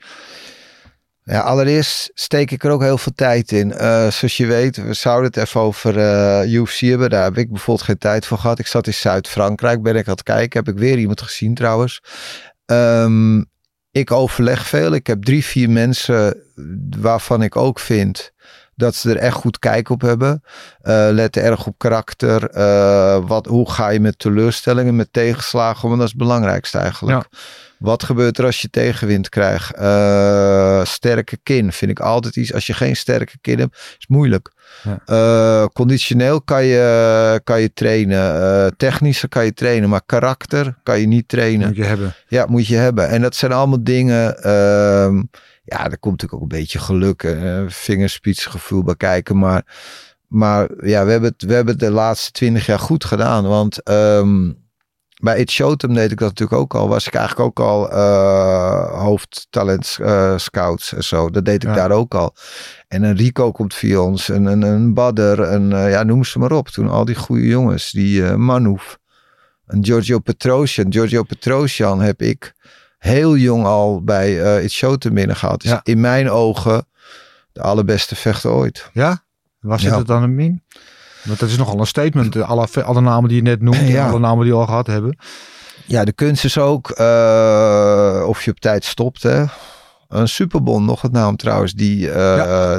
Ja, 1.23 1.41
allereerst 1.41 2.11
steek 2.15 2.51
ik 2.51 2.65
er 2.65 2.71
ook 2.71 2.83
heel 2.83 2.99
veel 2.99 3.13
tijd 3.15 3.53
in. 3.53 3.69
Uh, 3.69 3.77
zoals 4.11 4.37
je 4.37 4.47
weet, 4.47 4.77
we 4.77 4.95
zouden 4.95 5.27
het 5.27 5.37
even 5.37 5.61
over 5.61 5.97
uh, 5.97 6.53
UFC 6.53 6.79
hebben. 6.81 7.11
Daar 7.11 7.25
heb 7.25 7.39
ik 7.39 7.51
bijvoorbeeld 7.51 7.87
geen 7.87 7.99
tijd 7.99 8.27
voor 8.27 8.39
gehad. 8.39 8.59
Ik 8.59 8.67
zat 8.67 8.87
in 8.87 8.95
Zuid-Frankrijk, 8.95 9.83
ben 9.83 9.97
ik 9.97 10.07
aan 10.07 10.13
het 10.13 10.23
kijken. 10.23 10.65
Heb 10.65 10.75
ik 10.75 10.81
weer 10.81 10.99
iemand 10.99 11.23
gezien 11.23 11.55
trouwens. 11.55 12.03
Um, 12.67 13.47
ik 13.91 14.11
overleg 14.11 14.67
veel. 14.67 14.93
Ik 14.93 15.07
heb 15.07 15.23
drie, 15.23 15.45
vier 15.45 15.71
mensen 15.71 16.43
waarvan 17.01 17.43
ik 17.43 17.57
ook 17.57 17.81
vind 17.81 18.33
dat 18.77 18.95
ze 18.95 19.11
er 19.11 19.17
echt 19.17 19.35
goed 19.35 19.59
kijk 19.59 19.89
op 19.89 20.01
hebben. 20.01 20.43
Uh, 20.83 21.09
letten 21.11 21.43
erg 21.43 21.67
op 21.67 21.79
karakter. 21.79 22.41
wat, 23.27 23.47
hoe 23.47 23.71
ga 23.71 23.89
je 23.89 24.01
met 24.01 24.19
teleurstellingen, 24.19 24.97
met 24.97 25.13
tegenslagen? 25.13 25.89
Want 25.89 26.01
dat 26.01 26.09
is 26.09 26.15
het 26.15 26.23
belangrijkste 26.23 26.79
eigenlijk. 26.79 27.27
Ja. 27.31 27.39
Wat 27.79 28.03
gebeurt 28.03 28.39
er 28.39 28.45
als 28.45 28.61
je 28.63 28.71
tegenwind 28.71 29.29
krijgt? 29.29 29.79
Uh, 29.79 30.85
sterke 30.85 31.39
kin 31.43 31.73
vind 31.73 31.91
ik 31.91 32.01
altijd 32.01 32.37
iets. 32.37 32.55
Als 32.55 32.67
je 32.67 32.75
geen 32.75 32.97
sterke 32.97 33.39
kin 33.41 33.59
hebt, 33.59 33.97
is 33.99 34.07
moeilijk. 34.07 34.53
Ja. 35.07 35.69
Conditioneel 35.69 36.43
kan 36.43 36.65
je, 36.65 37.41
kan 37.45 37.61
je 37.61 37.73
trainen. 37.73 38.77
Technisch 38.77 39.25
kan 39.29 39.45
je 39.45 39.53
trainen. 39.53 39.89
Maar 39.89 40.03
karakter 40.07 40.75
kan 40.83 41.01
je 41.01 41.07
niet 41.07 41.29
trainen. 41.29 41.67
Moet 41.67 41.77
je 41.77 41.85
hebben. 41.85 42.15
Ja, 42.27 42.47
moet 42.49 42.67
je 42.67 42.77
hebben. 42.77 43.09
En 43.09 43.23
dat 43.23 43.37
zijn 43.37 43.53
allemaal 43.53 43.85
dingen. 43.85 44.37
Ja, 45.65 45.91
er 45.91 45.99
komt 45.99 46.21
natuurlijk 46.21 46.35
ook 46.35 46.53
een 46.53 46.59
beetje 46.59 46.79
geluk. 46.79 47.23
Uh, 47.23 47.65
vingerspitsgevoel 47.69 48.83
bij 48.83 48.97
kijken. 48.97 49.39
Maar, 49.39 49.65
maar 50.27 50.69
ja, 50.87 51.05
we 51.05 51.11
hebben, 51.11 51.31
het, 51.31 51.43
we 51.43 51.55
hebben 51.55 51.75
het 51.75 51.83
de 51.83 51.91
laatste 51.91 52.31
twintig 52.31 52.67
jaar 52.67 52.79
goed 52.79 53.05
gedaan. 53.05 53.47
Want... 53.47 53.89
Um, 53.91 54.63
bij 55.23 55.39
It 55.39 55.51
Showtime 55.51 55.95
deed 55.95 56.11
ik 56.11 56.19
dat 56.19 56.29
natuurlijk 56.29 56.61
ook 56.61 56.75
al. 56.75 56.89
Was 56.89 57.07
ik 57.07 57.15
eigenlijk 57.15 57.49
ook 57.49 57.67
al 57.67 57.93
uh, 57.93 59.03
hoofdtalent 59.03 59.99
uh, 60.01 60.39
scouts 60.39 60.95
en 60.95 61.05
zo. 61.05 61.31
Dat 61.31 61.45
deed 61.45 61.65
ik 61.65 61.75
daar 61.75 61.91
ook 61.91 62.15
al. 62.15 62.35
En 62.89 63.03
een 63.03 63.17
Rico 63.17 63.53
komt 63.53 63.75
via 63.75 64.01
ons. 64.01 64.29
En 64.29 64.45
een, 64.45 64.63
een 64.63 64.95
Badder. 64.95 65.41
En 65.41 65.71
uh, 65.71 65.91
ja, 65.91 66.03
noem 66.03 66.25
ze 66.25 66.39
maar 66.39 66.53
op. 66.53 66.69
Toen 66.69 66.89
al 66.89 67.05
die 67.05 67.15
goede 67.15 67.47
jongens. 67.47 67.91
Die 67.91 68.23
Manouf. 68.23 68.99
En 69.67 69.85
Giorgio 69.85 70.19
Petrosian. 70.19 70.93
Giorgio 70.93 71.23
Petrosian 71.23 72.01
heb 72.01 72.23
ik 72.23 72.53
heel 73.05 73.37
jong 73.37 73.65
al 73.65 74.03
bij 74.03 74.31
uh, 74.31 74.65
It 74.65 74.73
Showtime 74.73 75.15
binnen 75.15 75.37
gehad. 75.37 75.61
Dus 75.61 75.71
ja. 75.71 75.81
in 75.83 76.01
mijn 76.01 76.31
ogen 76.31 76.87
de 77.53 77.63
allerbeste 77.63 78.17
vechter 78.17 78.51
ooit. 78.51 78.91
Ja? 78.93 79.25
Het 79.61 79.81
ja. 79.81 79.99
het 79.99 80.07
dan 80.07 80.23
een 80.23 80.35
min? 80.35 80.63
Want 81.23 81.39
dat 81.39 81.49
is 81.49 81.57
nogal 81.57 81.81
een 81.81 81.87
statement. 81.87 82.37
Alle, 82.43 82.69
alle 82.85 83.01
namen 83.01 83.29
die 83.29 83.37
je 83.37 83.43
net 83.43 83.61
noemt, 83.61 83.89
ja. 83.89 84.09
alle 84.09 84.19
namen 84.19 84.45
die 84.45 84.53
we 84.53 84.59
al 84.59 84.67
gehad 84.67 84.87
hebben. 84.87 85.19
Ja, 85.87 86.05
de 86.05 86.13
kunst 86.13 86.45
is 86.45 86.59
ook 86.59 86.99
uh, 86.99 88.25
of 88.27 88.45
je 88.45 88.51
op 88.51 88.61
tijd 88.61 88.85
stopt. 88.85 89.23
Hè? 89.23 89.45
Een 90.09 90.29
Superbon, 90.29 90.85
nog 90.85 91.03
het 91.03 91.13
naam 91.13 91.37
trouwens, 91.37 91.73
die 91.73 92.07
uh. 92.07 92.79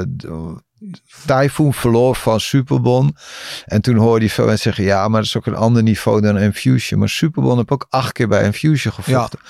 Typhoon 1.26 1.74
verloor 1.74 2.16
van 2.16 2.40
Superbon. 2.40 3.16
En 3.64 3.80
toen 3.80 3.96
hoorde 3.96 4.24
je 4.24 4.30
veel 4.30 4.44
mensen 4.44 4.62
zeggen, 4.62 4.84
ja, 4.84 5.08
maar 5.08 5.20
dat 5.20 5.28
is 5.28 5.36
ook 5.36 5.46
een 5.46 5.54
ander 5.54 5.82
niveau 5.82 6.20
dan 6.20 6.38
Infusion. 6.38 6.98
Maar 6.98 7.08
Superbon 7.08 7.58
heb 7.58 7.72
ook 7.72 7.86
acht 7.88 8.12
keer 8.12 8.28
bij 8.28 8.44
Infusion 8.44 8.92
gevochten. 8.92 9.38
Ja. 9.42 9.48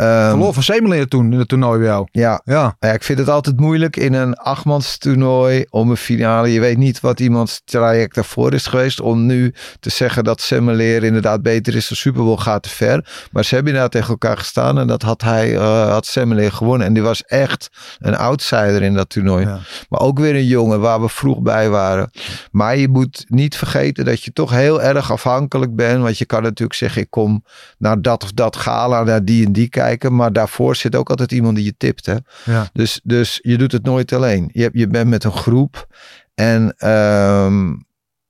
Um, 0.00 0.28
Verloor 0.28 0.54
van 0.54 0.62
Semeleer 0.62 1.08
toen 1.08 1.32
in 1.32 1.38
het 1.38 1.48
toernooi 1.48 1.78
bij 1.78 1.88
jou. 1.88 2.08
Ja. 2.10 2.40
Ja. 2.44 2.76
ja, 2.80 2.92
ik 2.92 3.02
vind 3.02 3.18
het 3.18 3.28
altijd 3.28 3.60
moeilijk 3.60 3.96
in 3.96 4.12
een 4.12 4.34
achtmans 4.34 4.98
toernooi 4.98 5.64
om 5.70 5.90
een 5.90 5.96
finale. 5.96 6.52
Je 6.52 6.60
weet 6.60 6.76
niet 6.76 7.00
wat 7.00 7.20
iemands 7.20 7.62
traject 7.64 8.14
daarvoor 8.14 8.54
is 8.54 8.66
geweest. 8.66 9.00
Om 9.00 9.26
nu 9.26 9.54
te 9.80 9.90
zeggen 9.90 10.24
dat 10.24 10.40
Semeleer 10.40 11.04
inderdaad 11.04 11.42
beter 11.42 11.74
is 11.76 11.88
dan 11.88 11.96
Super 11.96 12.22
Bowl 12.22 12.36
gaat 12.36 12.62
te 12.62 12.68
ver. 12.68 13.26
Maar 13.32 13.44
ze 13.44 13.54
hebben 13.54 13.72
inderdaad 13.72 13.92
tegen 13.94 14.08
elkaar 14.08 14.38
gestaan 14.38 14.78
en 14.78 14.86
dat 14.86 15.02
had 15.02 15.22
hij, 15.22 15.52
uh, 15.52 15.90
had 15.90 16.16
gewonnen. 16.36 16.86
En 16.86 16.92
die 16.92 17.02
was 17.02 17.22
echt 17.22 17.68
een 17.98 18.16
outsider 18.16 18.82
in 18.82 18.94
dat 18.94 19.08
toernooi. 19.10 19.46
Ja. 19.46 19.58
Maar 19.88 20.00
ook 20.00 20.18
weer 20.18 20.34
een 20.34 20.46
jongen 20.46 20.80
waar 20.80 21.00
we 21.00 21.08
vroeg 21.08 21.40
bij 21.40 21.68
waren. 21.70 22.10
Maar 22.50 22.76
je 22.76 22.88
moet 22.88 23.24
niet 23.28 23.56
vergeten 23.56 24.04
dat 24.04 24.22
je 24.22 24.32
toch 24.32 24.50
heel 24.50 24.82
erg 24.82 25.12
afhankelijk 25.12 25.76
bent. 25.76 26.02
Want 26.02 26.18
je 26.18 26.24
kan 26.24 26.42
natuurlijk 26.42 26.78
zeggen, 26.78 27.02
ik 27.02 27.10
kom 27.10 27.44
naar 27.78 28.02
dat 28.02 28.22
of 28.22 28.32
dat 28.32 28.56
gala, 28.56 29.02
naar 29.02 29.24
die 29.24 29.46
en 29.46 29.52
die 29.52 29.68
kijken 29.68 29.86
kijken. 29.88 30.14
Maar 30.14 30.32
daarvoor 30.32 30.76
zit 30.76 30.96
ook 30.96 31.10
altijd 31.10 31.32
iemand 31.32 31.56
die 31.56 31.64
je 31.64 31.74
tipt. 31.76 32.06
Hè? 32.06 32.16
Ja. 32.44 32.68
Dus, 32.72 33.00
dus 33.04 33.38
je 33.42 33.58
doet 33.58 33.72
het 33.72 33.84
nooit 33.84 34.12
alleen. 34.12 34.50
Je, 34.52 34.70
je 34.72 34.86
bent 34.86 35.08
met 35.08 35.24
een 35.24 35.32
groep. 35.32 35.86
En 36.34 36.74
ehm, 36.76 37.74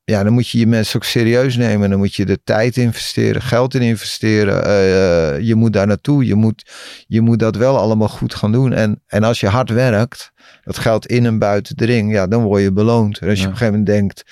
ja, 0.05 0.23
dan 0.23 0.33
moet 0.33 0.49
je 0.49 0.59
je 0.59 0.66
mensen 0.66 0.97
ook 0.97 1.05
serieus 1.05 1.57
nemen. 1.57 1.90
Dan 1.90 1.99
moet 1.99 2.14
je 2.14 2.25
de 2.25 2.40
tijd 2.44 2.77
investeren, 2.77 3.42
geld 3.42 3.75
in 3.75 3.83
investeren. 3.83 4.57
Uh, 4.66 5.47
je 5.47 5.55
moet 5.55 5.73
daar 5.73 5.87
naartoe. 5.87 6.27
Je 6.27 6.35
moet, 6.35 6.71
je 7.07 7.21
moet 7.21 7.38
dat 7.38 7.57
wel 7.57 7.79
allemaal 7.79 8.09
goed 8.09 8.35
gaan 8.35 8.53
doen. 8.53 8.73
En, 8.73 9.03
en 9.07 9.25
als 9.25 9.40
je 9.40 9.49
hard 9.49 9.71
werkt, 9.71 10.33
dat 10.64 10.79
geldt 10.79 11.07
in 11.07 11.27
en 11.27 11.38
buiten 11.38 11.77
de 11.77 11.85
ring, 11.85 12.12
ja, 12.12 12.27
dan 12.27 12.42
word 12.42 12.62
je 12.62 12.73
beloond. 12.73 13.18
En 13.18 13.29
als 13.29 13.38
je 13.38 13.44
op 13.44 13.51
een 13.51 13.57
gegeven 13.57 13.79
moment 13.79 13.97
denkt 13.99 14.25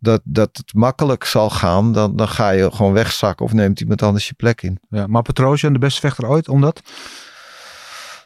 dat, 0.00 0.20
dat 0.24 0.50
het 0.52 0.74
makkelijk 0.74 1.24
zal 1.24 1.50
gaan, 1.50 1.92
dan, 1.92 2.16
dan 2.16 2.28
ga 2.28 2.50
je 2.50 2.70
gewoon 2.70 2.92
wegzakken 2.92 3.44
of 3.44 3.52
neemt 3.52 3.80
iemand 3.80 4.02
anders 4.02 4.28
je 4.28 4.34
plek 4.34 4.62
in. 4.62 4.78
Ja, 4.88 5.06
maar 5.06 5.22
Petrosian, 5.22 5.72
de 5.72 5.78
beste 5.78 6.00
vechter 6.00 6.28
ooit, 6.28 6.48
omdat? 6.48 6.80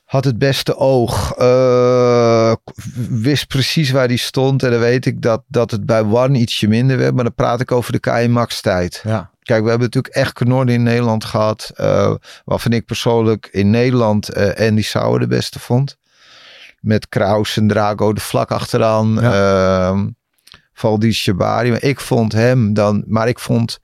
Had 0.04 0.24
het 0.24 0.38
beste 0.38 0.76
oog. 0.76 1.38
Uh, 1.38 2.52
wist 3.08 3.46
precies 3.46 3.90
waar 3.90 4.06
hij 4.06 4.16
stond. 4.16 4.62
En 4.62 4.70
dan 4.70 4.80
weet 4.80 5.06
ik 5.06 5.22
dat, 5.22 5.42
dat 5.46 5.70
het 5.70 5.86
bij 5.86 6.00
One 6.00 6.38
ietsje 6.38 6.68
minder 6.68 6.98
werd. 6.98 7.14
Maar 7.14 7.24
dan 7.24 7.34
praat 7.34 7.60
ik 7.60 7.72
over 7.72 7.92
de 7.92 7.98
KM 7.98 8.30
Max 8.30 8.60
tijd. 8.60 9.00
Ja. 9.04 9.30
Kijk, 9.42 9.62
we 9.62 9.68
hebben 9.68 9.86
natuurlijk 9.86 10.14
echt 10.14 10.32
knorden 10.32 10.74
in 10.74 10.82
Nederland 10.82 11.24
gehad. 11.24 11.72
Uh, 11.76 12.14
waarvan 12.44 12.72
ik 12.72 12.84
persoonlijk 12.84 13.48
in 13.52 13.70
Nederland 13.70 14.36
uh, 14.36 14.68
Andy 14.68 14.82
Sauer 14.82 15.18
de 15.18 15.26
beste 15.26 15.58
vond. 15.58 15.96
Met 16.80 17.08
Kraus 17.08 17.56
en 17.56 17.68
Drago 17.68 18.12
de 18.12 18.20
vlak 18.20 18.50
achteraan. 18.50 19.18
Ja. 19.20 20.12
Valdi 20.74 21.12
Shabari. 21.12 21.70
Maar 21.70 21.82
ik 21.82 22.00
vond 22.00 22.32
hem 22.32 22.74
dan, 22.74 23.04
maar 23.06 23.28
ik 23.28 23.38
vond 23.38 23.80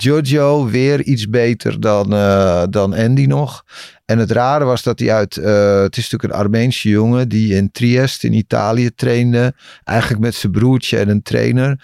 Giorgio 0.00 0.66
weer 0.66 1.02
iets 1.02 1.28
beter 1.28 1.80
dan, 1.80 2.14
uh, 2.14 2.62
dan 2.70 2.94
Andy 2.94 3.24
nog. 3.24 3.64
En 4.04 4.18
het 4.18 4.30
rare 4.30 4.64
was 4.64 4.82
dat 4.82 4.98
hij 4.98 5.12
uit, 5.12 5.36
uh, 5.36 5.80
het 5.80 5.96
is 5.96 6.10
natuurlijk 6.10 6.32
een 6.32 6.38
Armeense 6.44 6.88
jongen 6.88 7.28
die 7.28 7.54
in 7.54 7.70
Trieste 7.70 8.26
in 8.26 8.32
Italië 8.32 8.94
trainde. 8.94 9.54
Eigenlijk 9.84 10.20
met 10.20 10.34
zijn 10.34 10.52
broertje 10.52 10.98
en 10.98 11.08
een 11.08 11.22
trainer. 11.22 11.80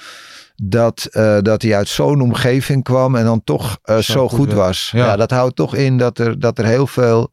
Dat, 0.63 1.09
uh, 1.11 1.39
dat 1.41 1.63
hij 1.63 1.77
uit 1.77 1.89
zo'n 1.89 2.21
omgeving 2.21 2.85
kwam 2.85 3.15
en 3.15 3.25
dan 3.25 3.45
toch 3.45 3.79
zo, 3.85 4.01
zo, 4.01 4.29
goed, 4.29 4.39
goed 4.39 4.53
was. 4.53 4.91
Ja. 4.93 5.07
ja. 5.07 5.17
dat 5.17 5.31
houdt 5.31 5.57
toch 5.57 5.75
in 5.75 5.99
dat 5.99 6.19
er, 6.19 6.39
dat 6.39 6.59
er 6.59 6.67
heel 6.67 6.87
veel 6.87 7.33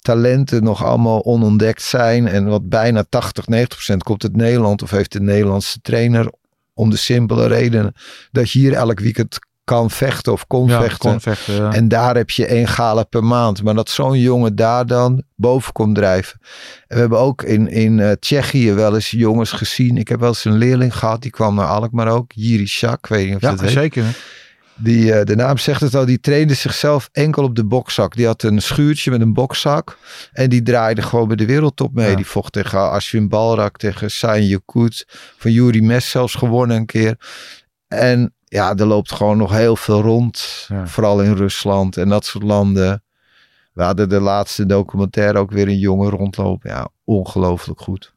talenten 0.00 0.62
nog 0.62 0.84
allemaal 0.84 1.24
onontdekt 1.24 1.82
zijn. 1.82 2.28
En 2.28 2.46
wat 2.46 2.68
bijna 2.68 3.04
80, 3.08 3.46
90 3.46 3.76
procent 3.76 4.02
komt 4.02 4.22
uit 4.22 4.36
Nederland 4.36 4.82
of 4.82 4.90
heeft 4.90 5.14
een 5.14 5.24
Nederlandse 5.24 5.80
trainer 5.80 6.32
om 6.74 6.90
de 6.90 6.96
simpele 6.96 7.46
reden 7.46 7.94
dat 8.32 8.50
je 8.50 8.58
hier 8.58 8.72
elk 8.72 9.00
weekend 9.00 9.38
kan 9.64 9.90
vechten 9.90 10.32
of 10.32 10.46
kon 10.46 10.68
ja, 10.68 10.80
vechten. 10.80 11.10
Kon 11.10 11.20
vechten 11.20 11.54
ja. 11.54 11.72
En 11.72 11.88
daar 11.88 12.16
heb 12.16 12.30
je 12.30 12.46
één 12.46 12.68
gala 12.68 13.02
per 13.02 13.24
maand. 13.24 13.62
Maar 13.62 13.74
dat 13.74 13.90
zo'n 13.90 14.18
jongen 14.18 14.56
daar 14.56 14.86
dan 14.86 15.22
boven 15.34 15.72
komt 15.72 15.94
drijven. 15.94 16.40
En 16.86 16.94
we 16.94 17.00
hebben 17.00 17.18
ook 17.18 17.42
in, 17.42 17.68
in 17.68 17.98
uh, 17.98 18.10
Tsjechië 18.10 18.72
wel 18.72 18.94
eens 18.94 19.10
jongens 19.10 19.52
gezien. 19.52 19.96
Ik 19.96 20.08
heb 20.08 20.20
wel 20.20 20.28
eens 20.28 20.44
een 20.44 20.56
leerling 20.56 20.96
gehad, 20.96 21.22
die 21.22 21.30
kwam 21.30 21.54
naar 21.54 21.66
Alkmaar 21.66 22.08
ook. 22.08 22.32
Jiri 22.34 22.66
Shak, 22.66 23.06
weet 23.06 23.26
niet 23.26 23.34
of 23.34 23.40
ja, 23.40 23.54
dat 23.54 23.70
zeker. 23.70 24.04
Die, 24.76 25.04
uh, 25.04 25.22
de 25.22 25.36
naam 25.36 25.58
zegt 25.58 25.80
het 25.80 25.94
al, 25.94 26.04
die 26.04 26.20
trainde 26.20 26.54
zichzelf 26.54 27.08
enkel 27.12 27.42
op 27.42 27.54
de 27.54 27.64
bokzak. 27.64 28.16
Die 28.16 28.26
had 28.26 28.42
een 28.42 28.62
schuurtje 28.62 29.10
met 29.10 29.20
een 29.20 29.32
bokzak. 29.32 29.98
En 30.32 30.50
die 30.50 30.62
draaide 30.62 31.02
gewoon 31.02 31.26
bij 31.26 31.36
de 31.36 31.46
wereldtop 31.46 31.94
mee. 31.94 32.10
Ja. 32.10 32.16
Die 32.16 32.26
vocht 32.26 32.52
tegen 32.52 32.90
Ashwin 32.90 33.28
Balrak, 33.28 33.76
tegen 33.76 34.10
Sain 34.10 34.46
Yakut. 34.46 35.04
Van 35.38 35.50
Yuri 35.52 35.82
Mes 35.82 36.10
zelfs 36.10 36.34
gewonnen 36.34 36.76
een 36.76 36.86
keer. 36.86 37.16
En 37.88 38.34
ja, 38.44 38.74
er 38.74 38.86
loopt 38.86 39.12
gewoon 39.12 39.36
nog 39.36 39.52
heel 39.52 39.76
veel 39.76 40.00
rond. 40.00 40.66
Ja. 40.68 40.86
Vooral 40.86 41.22
in 41.22 41.34
Rusland 41.34 41.96
en 41.96 42.08
dat 42.08 42.24
soort 42.24 42.44
landen. 42.44 43.02
We 43.72 43.82
hadden 43.82 44.08
de 44.08 44.20
laatste 44.20 44.66
documentaire 44.66 45.38
ook 45.38 45.50
weer 45.50 45.68
een 45.68 45.78
jongen 45.78 46.10
rondlopen. 46.10 46.70
Ja, 46.70 46.88
ongelooflijk 47.04 47.80
goed. 47.80 48.14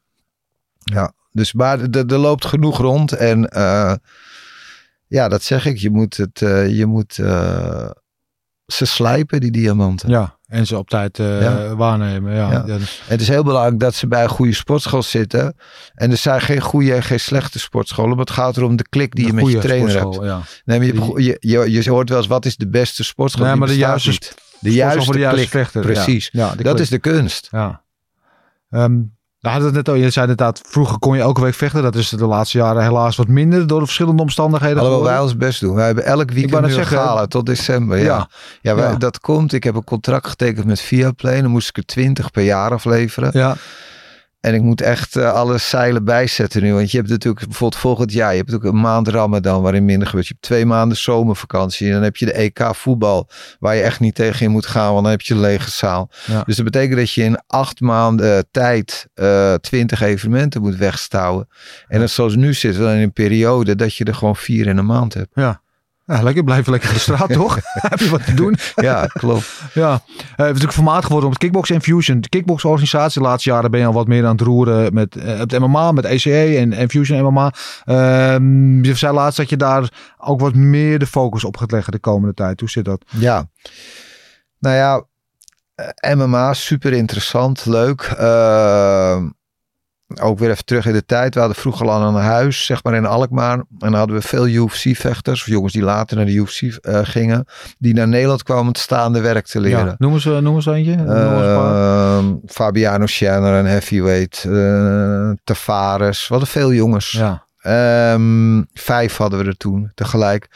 Ja, 0.78 1.12
dus 1.32 1.52
maar 1.52 1.80
er 1.80 2.18
loopt 2.18 2.44
genoeg 2.44 2.78
rond. 2.78 3.12
En... 3.12 3.50
Uh, 3.56 3.92
ja, 5.08 5.28
dat 5.28 5.42
zeg 5.42 5.66
ik. 5.66 5.78
Je 5.78 5.90
moet, 5.90 6.16
het, 6.16 6.40
uh, 6.40 6.76
je 6.76 6.86
moet 6.86 7.18
uh, 7.18 7.90
ze 8.66 8.84
slijpen, 8.84 9.40
die 9.40 9.50
diamanten. 9.50 10.08
Ja, 10.08 10.38
en 10.46 10.66
ze 10.66 10.78
op 10.78 10.88
tijd 10.88 11.18
uh, 11.18 11.42
ja. 11.42 11.76
waarnemen. 11.76 12.34
Ja. 12.34 12.60
dus. 12.60 13.02
Het 13.06 13.20
is 13.20 13.28
heel 13.28 13.44
belangrijk 13.44 13.80
dat 13.80 13.94
ze 13.94 14.06
bij 14.06 14.22
een 14.22 14.28
goede 14.28 14.54
sportschool 14.54 15.02
zitten. 15.02 15.56
En 15.94 16.10
er 16.10 16.16
zijn 16.16 16.40
geen 16.40 16.60
goede 16.60 16.94
en 16.94 17.02
geen 17.02 17.20
slechte 17.20 17.58
sportscholen. 17.58 18.10
Maar 18.10 18.18
het 18.18 18.30
gaat 18.30 18.56
erom 18.56 18.76
de 18.76 18.88
klik 18.88 19.14
die 19.14 19.24
de 19.24 19.30
je 19.30 19.36
met 19.36 19.52
je 19.52 19.58
trainer 19.58 19.98
hebt. 19.98 20.18
Ja. 20.22 20.40
Nee, 20.64 20.78
maar 20.78 21.20
je, 21.20 21.36
je, 21.40 21.70
je, 21.70 21.90
hoort 21.90 22.08
wel 22.08 22.18
eens, 22.18 22.26
wat 22.26 22.44
is 22.44 22.56
de 22.56 22.68
beste 22.68 23.04
sportschool? 23.04 23.46
Nee, 23.46 23.54
maar 23.54 23.68
de 23.68 23.76
juiste. 23.76 24.32
De 24.60 24.72
juiste, 24.72 25.12
de 25.12 25.18
juiste 25.18 25.38
klik, 25.38 25.48
vechter. 25.48 25.82
precies. 25.82 26.28
Ja. 26.32 26.48
dat 26.48 26.56
klik. 26.56 26.78
is 26.78 26.88
de 26.88 26.98
kunst. 26.98 27.48
Ja. 27.50 27.82
Um, 28.70 29.17
we 29.40 29.48
hadden 29.48 29.66
het 29.66 29.76
net 29.76 29.88
al, 29.88 29.94
je 29.94 30.10
zei 30.10 30.26
inderdaad, 30.26 30.60
vroeger 30.66 30.98
kon 30.98 31.16
je 31.16 31.22
elke 31.22 31.40
week 31.40 31.54
vechten. 31.54 31.82
Dat 31.82 31.94
is 31.94 32.08
de 32.08 32.26
laatste 32.26 32.58
jaren 32.58 32.82
helaas 32.82 33.16
wat 33.16 33.28
minder 33.28 33.66
door 33.66 33.78
de 33.78 33.84
verschillende 33.84 34.22
omstandigheden. 34.22 34.78
Alhoewel 34.78 35.04
wij 35.04 35.18
ons 35.18 35.36
best 35.36 35.60
doen. 35.60 35.74
Wij 35.74 35.86
hebben 35.86 36.04
elk 36.04 36.30
weekend 36.30 36.66
nu 36.66 36.72
zeggen, 36.72 37.28
tot 37.28 37.46
december. 37.46 37.98
Ja, 37.98 38.04
ja. 38.04 38.28
ja, 38.60 38.74
wij, 38.74 38.90
ja. 38.90 38.96
dat 38.96 39.20
komt. 39.20 39.52
Ik 39.52 39.64
heb 39.64 39.74
een 39.74 39.84
contract 39.84 40.26
getekend 40.26 40.66
met 40.66 40.80
Viaplay. 40.80 41.40
Dan 41.40 41.50
moest 41.50 41.68
ik 41.68 41.76
er 41.76 41.84
twintig 41.84 42.30
per 42.30 42.42
jaar 42.42 42.72
afleveren. 42.72 43.30
Ja. 43.32 43.56
En 44.40 44.54
ik 44.54 44.62
moet 44.62 44.80
echt 44.80 45.16
uh, 45.16 45.32
alle 45.32 45.58
zeilen 45.58 46.04
bijzetten 46.04 46.62
nu. 46.62 46.72
Want 46.72 46.90
je 46.90 46.96
hebt 46.96 47.08
natuurlijk 47.08 47.44
bijvoorbeeld 47.44 47.80
volgend 47.80 48.12
jaar, 48.12 48.32
je 48.32 48.38
hebt 48.38 48.54
ook 48.54 48.64
een 48.64 48.80
maand 48.80 49.08
Ramadan 49.08 49.62
waarin 49.62 49.84
minder 49.84 50.06
gebeurt. 50.06 50.26
Je 50.26 50.32
hebt 50.32 50.46
twee 50.46 50.66
maanden 50.66 50.96
zomervakantie. 50.96 51.86
En 51.86 51.92
dan 51.92 52.02
heb 52.02 52.16
je 52.16 52.24
de 52.24 52.32
EK 52.32 52.70
voetbal 52.72 53.28
waar 53.58 53.74
je 53.74 53.82
echt 53.82 54.00
niet 54.00 54.14
tegen 54.14 54.46
in 54.46 54.50
moet 54.50 54.66
gaan, 54.66 54.90
want 54.92 55.02
dan 55.02 55.10
heb 55.10 55.20
je 55.20 55.34
een 55.34 55.40
lege 55.40 55.70
zaal. 55.70 56.10
Ja. 56.26 56.42
Dus 56.42 56.56
dat 56.56 56.64
betekent 56.64 56.98
dat 56.98 57.12
je 57.12 57.22
in 57.22 57.42
acht 57.46 57.80
maanden 57.80 58.46
tijd 58.50 59.08
uh, 59.14 59.54
twintig 59.54 60.00
evenementen 60.00 60.60
moet 60.60 60.76
wegstouwen. 60.76 61.48
En 61.88 62.00
dat 62.00 62.10
zoals 62.10 62.36
nu 62.36 62.54
zit, 62.54 62.76
dan 62.76 62.90
in 62.90 63.02
een 63.02 63.12
periode 63.12 63.74
dat 63.74 63.94
je 63.94 64.04
er 64.04 64.14
gewoon 64.14 64.36
vier 64.36 64.66
in 64.66 64.76
een 64.76 64.86
maand 64.86 65.14
hebt. 65.14 65.30
Ja. 65.34 65.60
Ja, 66.08 66.22
lekker, 66.22 66.44
blijven 66.44 66.72
lekker 66.72 66.92
de 66.92 66.98
straat, 66.98 67.32
toch? 67.42 67.58
Heb 67.62 67.98
je 67.98 68.10
wat 68.10 68.24
te 68.24 68.34
doen? 68.34 68.56
ja, 68.74 69.06
klopt. 69.06 69.60
ja, 69.74 69.92
uh, 69.92 69.98
het 70.18 70.38
is 70.38 70.46
natuurlijk 70.46 70.72
formaat 70.72 71.02
geworden 71.02 71.24
om 71.24 71.30
het 71.30 71.42
Kickbox 71.42 71.70
Infusion. 71.70 72.20
De 72.20 72.28
kickbox-organisatie, 72.28 73.22
de 73.22 73.28
laatste 73.28 73.50
jaren 73.50 73.70
ben 73.70 73.80
je 73.80 73.86
al 73.86 73.92
wat 73.92 74.06
meer 74.06 74.24
aan 74.24 74.30
het 74.36 74.40
roeren 74.40 74.94
met 74.94 75.16
uh, 75.16 75.38
het 75.38 75.58
MMA, 75.58 75.92
met 75.92 76.04
ECE 76.04 76.56
en 76.56 76.72
Infusion 76.72 77.22
MMA. 77.22 77.52
Uh, 77.86 77.96
je 78.82 78.94
zei 78.94 79.14
laatst 79.14 79.36
dat 79.36 79.48
je 79.48 79.56
daar 79.56 80.14
ook 80.18 80.40
wat 80.40 80.54
meer 80.54 80.98
de 80.98 81.06
focus 81.06 81.44
op 81.44 81.56
gaat 81.56 81.70
leggen 81.70 81.92
de 81.92 81.98
komende 81.98 82.34
tijd. 82.34 82.60
Hoe 82.60 82.70
zit 82.70 82.84
dat? 82.84 83.04
Ja, 83.08 83.48
nou 84.58 84.76
ja, 84.76 85.04
eh, 85.74 86.14
MMA, 86.14 86.54
super 86.54 86.92
interessant, 86.92 87.66
leuk. 87.66 88.02
Ehm, 90.08 90.26
ook 90.26 90.38
weer 90.38 90.50
even 90.50 90.64
terug 90.64 90.86
in 90.86 90.92
de 90.92 91.04
tijd. 91.04 91.34
We 91.34 91.40
hadden 91.40 91.58
vroeger 91.58 91.88
al 91.88 92.02
een 92.02 92.14
huis, 92.14 92.64
zeg 92.64 92.82
maar 92.82 92.94
in 92.94 93.06
Alkmaar. 93.06 93.52
En 93.58 93.66
dan 93.78 93.94
hadden 93.94 94.16
we 94.16 94.22
veel 94.22 94.48
UFC-vechters, 94.48 95.40
of 95.40 95.46
jongens 95.46 95.72
die 95.72 95.82
later 95.82 96.16
naar 96.16 96.26
de 96.26 96.32
UFC 96.32 96.62
uh, 96.62 96.70
gingen, 97.02 97.46
die 97.78 97.94
naar 97.94 98.08
Nederland 98.08 98.42
kwamen 98.42 98.62
om 98.62 98.68
het 98.68 98.78
staande 98.78 99.20
werk 99.20 99.46
te 99.46 99.60
leren. 99.60 99.86
Ja, 99.86 99.94
noem, 99.98 100.12
eens, 100.12 100.24
noem 100.24 100.54
eens 100.54 100.66
eentje. 100.66 100.96
Uh, 101.06 102.18
Fabiano 102.46 103.06
Schenner, 103.06 103.54
een 103.54 103.66
heavyweight, 103.66 104.44
uh, 104.48 105.30
Tavares. 105.44 106.20
We 106.28 106.34
hadden 106.34 106.48
veel 106.48 106.72
jongens. 106.72 107.10
Ja. 107.10 107.46
Um, 108.12 108.66
vijf 108.72 109.16
hadden 109.16 109.38
we 109.38 109.44
er 109.44 109.56
toen 109.56 109.90
tegelijk. 109.94 110.48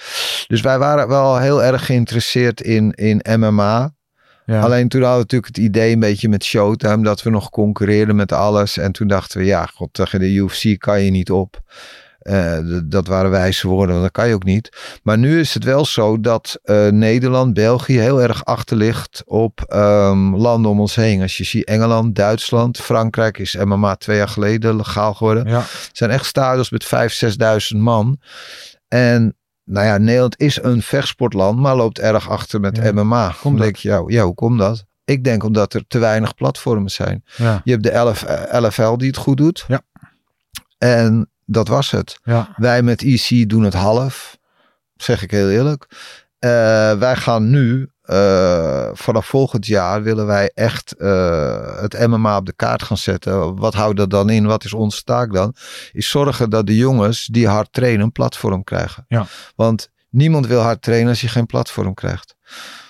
Dus 0.47 0.61
wij 0.61 0.79
waren 0.79 1.09
wel 1.09 1.39
heel 1.39 1.63
erg 1.63 1.87
geïnteresseerd 1.87 2.61
in, 2.61 2.93
in 2.93 3.21
MMA. 3.39 3.93
Alleen 4.47 4.89
toen 4.89 5.01
hadden 5.01 5.19
we 5.19 5.23
natuurlijk 5.23 5.57
het 5.57 5.65
idee 5.65 5.93
een 5.93 6.01
beetje 6.01 6.29
met 6.29 6.45
Showtime 6.45 7.03
dat 7.03 7.23
we 7.23 7.31
nog 7.31 7.51
concurreerden 7.51 8.17
met 8.17 8.33
alles. 8.33 8.79
En 8.79 8.93
toen 8.93 9.09
dachten 9.09 9.39
we, 9.39 9.45
ja, 9.45 9.67
god, 9.67 9.89
tegen 9.93 10.21
de 10.21 10.33
UFC 10.33 10.79
kan 10.79 11.03
je 11.03 11.11
niet 11.11 11.31
op. 11.31 11.61
Uh, 12.23 12.59
dat 12.85 13.07
waren 13.07 13.31
wijze 13.31 13.69
woorden, 13.69 13.91
want 13.91 14.03
dat 14.03 14.13
kan 14.13 14.29
je 14.29 14.35
ook 14.35 14.45
niet. 14.45 14.99
Maar 15.03 15.19
nu 15.19 15.41
is 15.41 15.55
het 15.55 15.65
wel 15.65 15.85
zo 15.85 16.21
dat 16.21 16.59
uh, 16.65 16.89
Nederland, 16.89 17.55
België 17.55 17.99
heel 17.99 18.23
erg 18.23 18.45
achterligt 18.45 19.23
op 19.27 19.65
um, 19.75 20.37
landen 20.37 20.71
om 20.71 20.81
ons 20.81 20.95
heen. 20.95 21.23
Als 21.23 21.37
je 21.37 21.45
ziet 21.45 21.65
Engeland, 21.65 22.15
Duitsland, 22.15 22.79
Frankrijk 22.79 23.39
is 23.39 23.57
MMA 23.57 23.95
twee 23.97 24.17
jaar 24.17 24.29
geleden 24.29 24.77
legaal 24.77 25.15
geworden. 25.15 25.47
Ja. 25.49 25.59
Het 25.59 25.91
zijn 25.93 26.11
echt 26.11 26.27
stadions 26.27 26.71
met 26.71 26.85
5.000, 26.85 27.75
6.000 27.75 27.79
man. 27.79 28.19
En 28.89 29.37
nou 29.65 29.87
ja, 29.87 29.99
Nederland 29.99 30.41
is 30.41 30.63
een 30.63 30.83
vechtsportland, 30.83 31.59
maar 31.59 31.77
loopt 31.77 31.99
erg 31.99 32.31
achter 32.31 32.61
met 32.61 32.93
MMA. 32.93 33.35
Kom 33.41 33.59
denk 33.59 33.77
je, 33.77 33.89
ja, 33.89 34.03
ja, 34.07 34.25
hoe 34.25 34.35
komt 34.35 34.59
dat? 34.59 34.85
Ik 35.05 35.25
denk 35.25 35.45
omdat 35.45 35.75
er 35.75 35.85
te 35.89 35.99
weinig 35.99 36.35
platformen 36.35 36.91
zijn. 36.91 37.25
Ja. 37.37 37.61
Je 37.65 37.71
hebt 37.71 37.83
de 37.83 37.99
LF, 37.99 38.25
LFL 38.51 38.97
die 38.97 39.09
het 39.09 39.17
goed 39.17 39.37
doet. 39.37 39.65
Ja. 39.69 39.81
En 40.79 41.31
dat 41.45 41.69
was 41.69 41.91
het. 41.91 42.19
Ja. 42.23 42.55
Wij 42.57 42.83
met 42.83 43.03
EC 43.03 43.49
doen 43.49 43.63
het 43.63 43.75
half. 43.75 44.39
Zeg 44.97 45.23
ik 45.23 45.31
heel 45.31 45.51
eerlijk. 45.51 45.87
Uh, 46.41 46.51
wij 46.99 47.17
gaan 47.17 47.51
nu 47.51 47.91
uh, 48.07 48.89
vanaf 48.93 49.27
volgend 49.27 49.67
jaar 49.67 50.03
willen 50.03 50.27
wij 50.27 50.51
echt 50.55 50.95
uh, 50.99 51.81
het 51.81 52.07
MMA 52.07 52.37
op 52.37 52.47
de 52.47 52.53
kaart 52.53 52.83
gaan 52.83 52.97
zetten. 52.97 53.57
Wat 53.57 53.75
houdt 53.75 53.97
dat 53.97 54.11
dan 54.11 54.31
in? 54.31 54.47
Wat 54.47 54.65
is 54.65 54.73
onze 54.73 55.03
taak 55.03 55.33
dan? 55.33 55.55
Is 55.93 56.11
zorgen 56.11 56.51
dat 56.51 56.67
de 56.67 56.77
jongens 56.77 57.27
die 57.27 57.49
hard 57.49 57.73
trainen 57.73 58.05
een 58.05 58.13
platform 58.13 58.65
krijgen. 58.65 59.05
Ja. 59.09 59.27
Want 59.57 59.91
niemand 60.11 60.47
wil 60.47 60.61
hard 60.61 60.83
trainen 60.83 61.09
als 61.09 61.21
je 61.21 61.29
geen 61.29 61.47
platform 61.47 61.95
krijgt. 61.95 62.35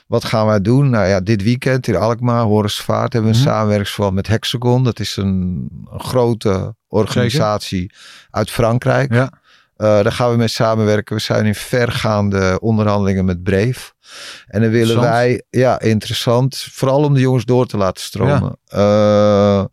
Wat 0.07 0.25
gaan 0.25 0.47
wij 0.47 0.61
doen? 0.61 0.91
Nou 0.91 1.07
ja, 1.07 1.21
dit 1.21 1.43
weekend 1.43 1.87
in 1.87 1.97
Alkmaar, 1.97 2.43
Horusvaart, 2.43 3.13
hebben 3.13 3.31
we 3.31 3.37
een 3.37 3.43
mm 3.43 3.51
samenwerkingsverband 3.51 4.15
met 4.15 4.27
Hexagon. 4.27 4.85
Dat 4.85 5.01
is 5.01 5.17
een, 5.17 5.69
een 5.91 6.01
grote 6.01 6.75
organisatie 6.89 7.93
uit 8.31 8.51
Frankrijk. 8.51 9.13
Ja. 9.13 9.31
Uh, 9.83 9.89
daar 9.89 10.13
gaan 10.13 10.31
we 10.31 10.37
mee 10.37 10.49
samenwerken. 10.49 11.17
We 11.17 11.23
zijn 11.23 11.47
in 11.47 11.55
vergaande 11.55 12.59
onderhandelingen 12.61 13.25
met 13.25 13.43
Brave. 13.43 13.93
En 14.47 14.61
dan 14.61 14.71
willen 14.71 15.01
wij, 15.01 15.43
ja, 15.51 15.81
interessant. 15.81 16.57
Vooral 16.57 17.05
om 17.05 17.15
de 17.15 17.21
jongens 17.21 17.45
door 17.45 17.67
te 17.67 17.77
laten 17.77 18.03
stromen. 18.03 18.57
Uh, 18.75 19.65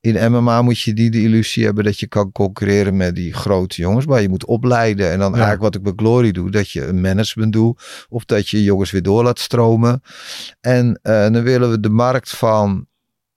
in 0.00 0.32
MMA 0.32 0.62
moet 0.62 0.80
je 0.80 0.92
die 0.92 1.10
de 1.10 1.22
illusie 1.22 1.64
hebben 1.64 1.84
dat 1.84 2.00
je 2.00 2.06
kan 2.06 2.32
concurreren 2.32 2.96
met 2.96 3.14
die 3.14 3.34
grote 3.34 3.80
jongens. 3.80 4.06
Maar 4.06 4.22
je 4.22 4.28
moet 4.28 4.44
opleiden. 4.44 5.10
En 5.10 5.18
dan 5.18 5.32
eigenlijk 5.32 5.62
wat 5.62 5.74
ik 5.74 5.82
bij 5.82 5.92
Glory 5.96 6.30
doe, 6.30 6.50
dat 6.50 6.70
je 6.70 6.86
een 6.86 7.00
management 7.00 7.52
doet. 7.52 8.06
Of 8.08 8.24
dat 8.24 8.48
je 8.48 8.62
jongens 8.62 8.90
weer 8.90 9.02
door 9.02 9.22
laat 9.22 9.38
stromen. 9.38 10.02
En 10.60 11.00
uh, 11.02 11.22
dan 11.22 11.42
willen 11.42 11.70
we 11.70 11.80
de 11.80 11.90
markt 11.90 12.30
van 12.30 12.86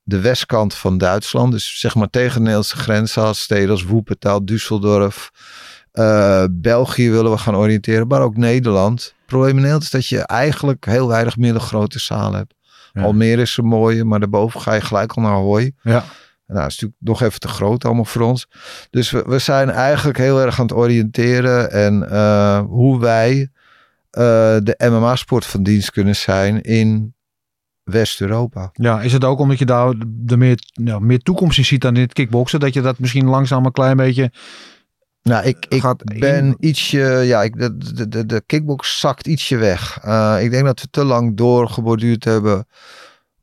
de 0.04 0.20
westkant 0.20 0.74
van 0.74 0.98
Duitsland. 0.98 1.52
Dus 1.52 1.80
zeg 1.80 1.96
maar 1.96 2.10
tegen 2.10 2.34
de 2.34 2.40
Nederlandse 2.40 2.78
grens 2.78 3.18
als 3.18 3.42
steden 3.42 3.70
als 3.70 3.84
Woepertaal, 3.84 4.42
Düsseldorf. 4.52 5.32
Uh, 5.94 6.44
België 6.52 7.10
willen 7.10 7.32
we 7.32 7.38
gaan 7.38 7.56
oriënteren, 7.56 8.08
maar 8.08 8.22
ook 8.22 8.38
Nederland. 8.38 9.04
Het 9.04 9.26
probleem 9.26 9.50
in 9.50 9.56
Nederland 9.56 9.84
is 9.84 9.90
dat 9.90 10.08
je 10.08 10.20
eigenlijk 10.20 10.86
heel 10.86 11.08
weinig 11.08 11.38
middelgrote 11.38 12.00
zalen 12.00 12.38
hebt. 12.38 12.54
Ja. 12.94 13.02
Almere 13.02 13.42
is 13.42 13.58
een 13.58 13.66
mooie, 13.66 14.04
maar 14.04 14.20
daarboven 14.20 14.62
ga 14.62 14.74
je 14.74 14.82
gelijk 14.82 15.14
al 15.14 15.22
naar 15.22 15.36
Hooi. 15.36 15.72
Ja. 15.82 16.04
Nou, 16.48 16.60
dat 16.60 16.68
is 16.72 16.80
natuurlijk 16.82 16.96
nog 17.00 17.22
even 17.22 17.40
te 17.40 17.48
groot 17.48 17.86
allemaal 17.86 18.06
voor 18.06 18.22
ons. 18.22 18.48
Dus 18.90 19.12
we, 19.12 19.24
we 19.28 19.40
zijn 19.40 19.70
eigenlijk 19.70 20.18
heel 20.18 20.42
erg 20.42 20.60
aan 20.60 20.66
het 20.66 20.76
oriënteren 20.76 21.72
en 21.72 22.08
uh, 22.12 22.60
hoe 22.60 23.00
wij 23.00 23.40
uh, 23.40 23.50
de 24.64 24.76
MMA-sport 24.78 25.46
van 25.46 25.64
dienst 25.64 25.92
kunnen 25.92 26.16
zijn 26.16 26.62
in 26.62 27.16
West-Europa. 27.84 28.70
Ja, 28.74 29.02
is 29.02 29.14
het 29.14 29.24
ook 29.24 29.40
omdat 29.40 29.60
je 29.60 29.66
daar 29.66 29.94
de 30.08 30.38
meer, 30.38 30.60
nou, 30.74 31.02
meer 31.02 31.20
toekomst 31.20 31.58
in 31.58 31.66
ziet 31.66 31.82
dan 31.82 31.96
in 31.96 32.02
het 32.02 32.14
kickboksen, 32.14 32.60
dat 32.60 32.74
je 32.74 32.82
dat 32.82 33.00
misschien 33.00 33.26
langzaam 33.26 33.66
een 33.66 33.72
klein 33.72 33.98
beetje 33.98 34.32
nou, 35.24 35.46
ik, 35.46 35.66
ik 35.70 36.20
ben 36.20 36.56
ietsje, 36.60 37.00
ja, 37.02 37.42
ik, 37.44 37.58
de, 37.58 38.08
de, 38.10 38.26
de 38.26 38.44
kickbox 38.46 39.00
zakt 39.00 39.28
ietsje 39.28 39.58
weg. 39.58 40.00
Uh, 40.06 40.38
ik 40.42 40.52
denk 40.52 40.66
dat 40.66 40.82
we 40.82 40.88
te 40.90 41.04
lang 41.04 41.38
doorgeborduurd 41.38 42.24
hebben 42.24 42.68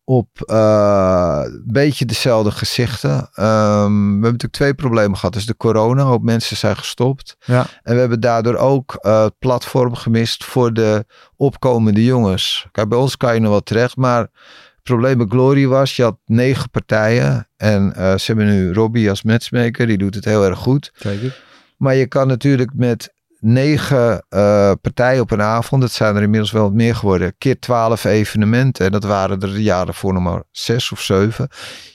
op 0.05 0.29
uh, 0.47 1.41
een 1.45 1.63
beetje 1.67 2.05
dezelfde 2.05 2.51
gezichten. 2.51 3.11
Um, 3.11 3.27
we 3.27 3.43
hebben 3.43 4.21
natuurlijk 4.21 4.53
twee 4.53 4.75
problemen 4.75 5.17
gehad. 5.17 5.33
Dus 5.35 5.47
de 5.47 5.57
corona, 5.57 6.03
ook 6.03 6.23
mensen 6.23 6.57
zijn 6.57 6.77
gestopt. 6.77 7.37
Ja. 7.45 7.67
En 7.83 7.95
we 7.95 8.01
hebben 8.01 8.21
daardoor 8.21 8.57
ook 8.57 8.99
uh, 9.01 9.23
het 9.23 9.39
platform 9.39 9.95
gemist 9.95 10.45
voor 10.45 10.73
de 10.73 11.05
opkomende 11.37 12.05
jongens. 12.05 12.67
Kijk, 12.73 12.89
bij 12.89 12.99
ons 12.99 13.17
kan 13.17 13.35
je 13.35 13.41
nog 13.41 13.51
wel 13.51 13.63
terecht, 13.63 13.97
maar 13.97 14.21
het 14.21 14.83
probleem 14.83 15.19
bij 15.19 15.27
Glory 15.27 15.67
was, 15.67 15.97
je 15.97 16.03
had 16.03 16.19
negen 16.25 16.71
partijen. 16.71 17.49
En 17.57 17.95
uh, 17.97 18.17
ze 18.17 18.25
hebben 18.27 18.47
nu 18.47 18.73
Robbie 18.73 19.11
als 19.11 19.23
matchmaker, 19.23 19.87
die 19.87 19.99
doet 19.99 20.15
het 20.15 20.25
heel 20.25 20.45
erg 20.45 20.59
goed. 20.59 20.93
Zeker. 20.95 21.49
Maar 21.81 21.95
je 21.95 22.07
kan 22.07 22.27
natuurlijk 22.27 22.71
met 22.75 23.15
negen 23.39 24.25
uh, 24.31 24.73
partijen 24.81 25.23
op 25.23 25.31
een 25.31 25.43
avond, 25.43 25.83
dat 25.83 25.93
zijn 25.93 26.17
er 26.17 26.23
inmiddels 26.23 26.51
wel 26.51 26.71
meer 26.71 26.95
geworden, 26.95 27.35
keer 27.39 27.59
twaalf 27.59 28.05
evenementen. 28.05 28.87
En 28.87 28.93
dat 28.93 29.05
waren 29.05 29.41
er 29.41 29.53
de 29.53 29.63
jaren 29.63 29.95
voor 29.95 30.13
nog 30.13 30.23
maar 30.23 30.43
zes 30.51 30.93
of 30.93 31.01
zeven. 31.01 31.49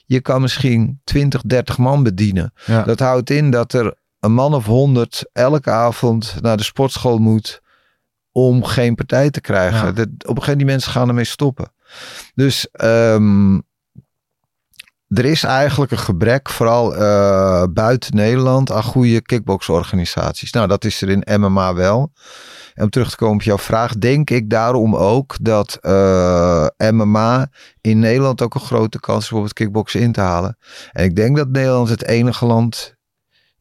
Je 0.06 0.22
kan 0.22 0.42
misschien 0.42 1.02
20, 1.04 1.42
30 1.42 1.78
man 1.78 2.04
bedienen. 2.04 2.54
Dat 2.86 3.00
houdt 3.00 3.30
in 3.30 3.52
dat 3.52 3.74
er 3.74 3.94
een 4.20 4.34
man 4.34 4.54
of 4.54 4.66
honderd 4.66 5.30
elke 5.34 5.72
avond 5.72 6.36
naar 6.42 6.58
de 6.58 6.64
sportschool 6.64 7.18
moet 7.18 7.62
om 8.32 8.64
geen 8.64 8.96
partij 8.96 9.30
te 9.30 9.42
krijgen. 9.42 9.90
op 9.90 9.98
een 9.98 10.04
gegeven 10.06 10.36
moment 10.36 10.58
die 10.58 10.66
mensen 10.66 10.92
gaan 10.92 11.08
ermee 11.08 11.24
stoppen. 11.24 11.72
Dus 12.36 12.68
um, 12.84 13.64
er 15.18 15.26
is 15.26 15.44
eigenlijk 15.44 15.92
een 15.92 15.98
gebrek, 15.98 16.50
vooral 16.50 16.96
uh, 16.96 17.64
buiten 17.70 18.16
Nederland, 18.16 18.72
aan 18.72 18.84
goede 18.84 19.22
kickboxorganisaties. 19.22 20.52
Nou, 20.52 20.68
dat 20.68 20.86
is 20.86 21.02
er 21.02 21.10
in 21.10 21.42
MMA 21.42 21.74
wel. 21.74 22.12
En 22.74 22.84
om 22.84 22.90
terug 22.90 23.10
te 23.10 23.16
komen 23.16 23.36
op 23.36 23.42
jouw 23.42 23.58
vraag, 23.58 23.98
denk 23.98 24.30
ik 24.30 24.50
daarom 24.50 24.96
ook 24.96 25.36
dat 25.42 25.78
eh, 25.82 26.66
MMA 26.90 27.48
in 27.82 28.00
Nederland 28.00 28.42
ook 28.42 28.56
een 28.56 28.62
grote 28.62 29.00
kans 29.00 29.24
is 29.24 29.32
om 29.32 29.44
het 29.44 29.54
kickboksen 29.54 30.00
in 30.00 30.12
te 30.12 30.22
halen. 30.22 30.58
En 30.92 31.04
ik 31.04 31.16
denk 31.16 31.38
dat 31.38 31.50
Nederland 31.50 31.90
het 31.90 32.06
enige 32.06 32.46
land 32.46 32.95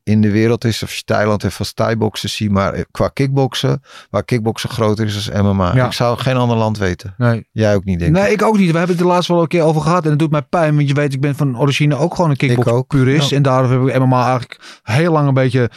in 0.04 0.20
de 0.20 0.30
wereld 0.30 0.64
is. 0.64 0.82
Of 0.82 0.94
je 0.94 1.02
Thailand 1.04 1.42
heeft 1.42 1.58
als 1.58 1.72
Thai-boksen 1.72 2.28
zie. 2.28 2.50
Maar 2.50 2.84
qua 2.90 3.08
kickboksen, 3.08 3.82
waar 4.10 4.24
kickboksen 4.24 4.70
groter 4.70 5.06
is 5.06 5.14
als 5.14 5.42
MMA. 5.42 5.72
Ik 5.72 5.92
zou 5.92 6.18
geen 6.18 6.36
ander 6.36 6.56
land 6.56 6.78
weten. 6.78 7.14
Nee. 7.18 7.46
Jij 7.52 7.74
ook 7.74 7.84
niet, 7.84 7.98
denk 7.98 8.16
ik. 8.16 8.22
Nee, 8.22 8.32
ik 8.32 8.42
ook 8.42 8.56
niet. 8.58 8.70
We 8.70 8.78
hebben 8.78 8.96
het 8.96 9.04
de 9.04 9.10
laatste 9.10 9.32
wel 9.32 9.42
een 9.42 9.48
keer 9.48 9.62
over 9.62 9.80
gehad. 9.80 10.04
En 10.04 10.10
het 10.10 10.18
doet 10.18 10.30
mij 10.30 10.42
pijn. 10.42 10.74
Want 10.74 10.88
je 10.88 10.94
weet, 10.94 11.12
ik 11.12 11.20
ben 11.20 11.34
van 11.34 11.58
origine 11.58 11.96
ook 11.96 12.14
gewoon 12.14 12.30
een 12.30 12.36
kickbox-purist. 12.36 13.32
En 13.32 13.42
daarom 13.42 13.70
heb 13.70 13.94
ik 13.94 14.02
MMA 14.02 14.22
eigenlijk 14.22 14.60
heel 14.82 15.12
lang 15.12 15.28
een 15.28 15.34
beetje 15.34 15.70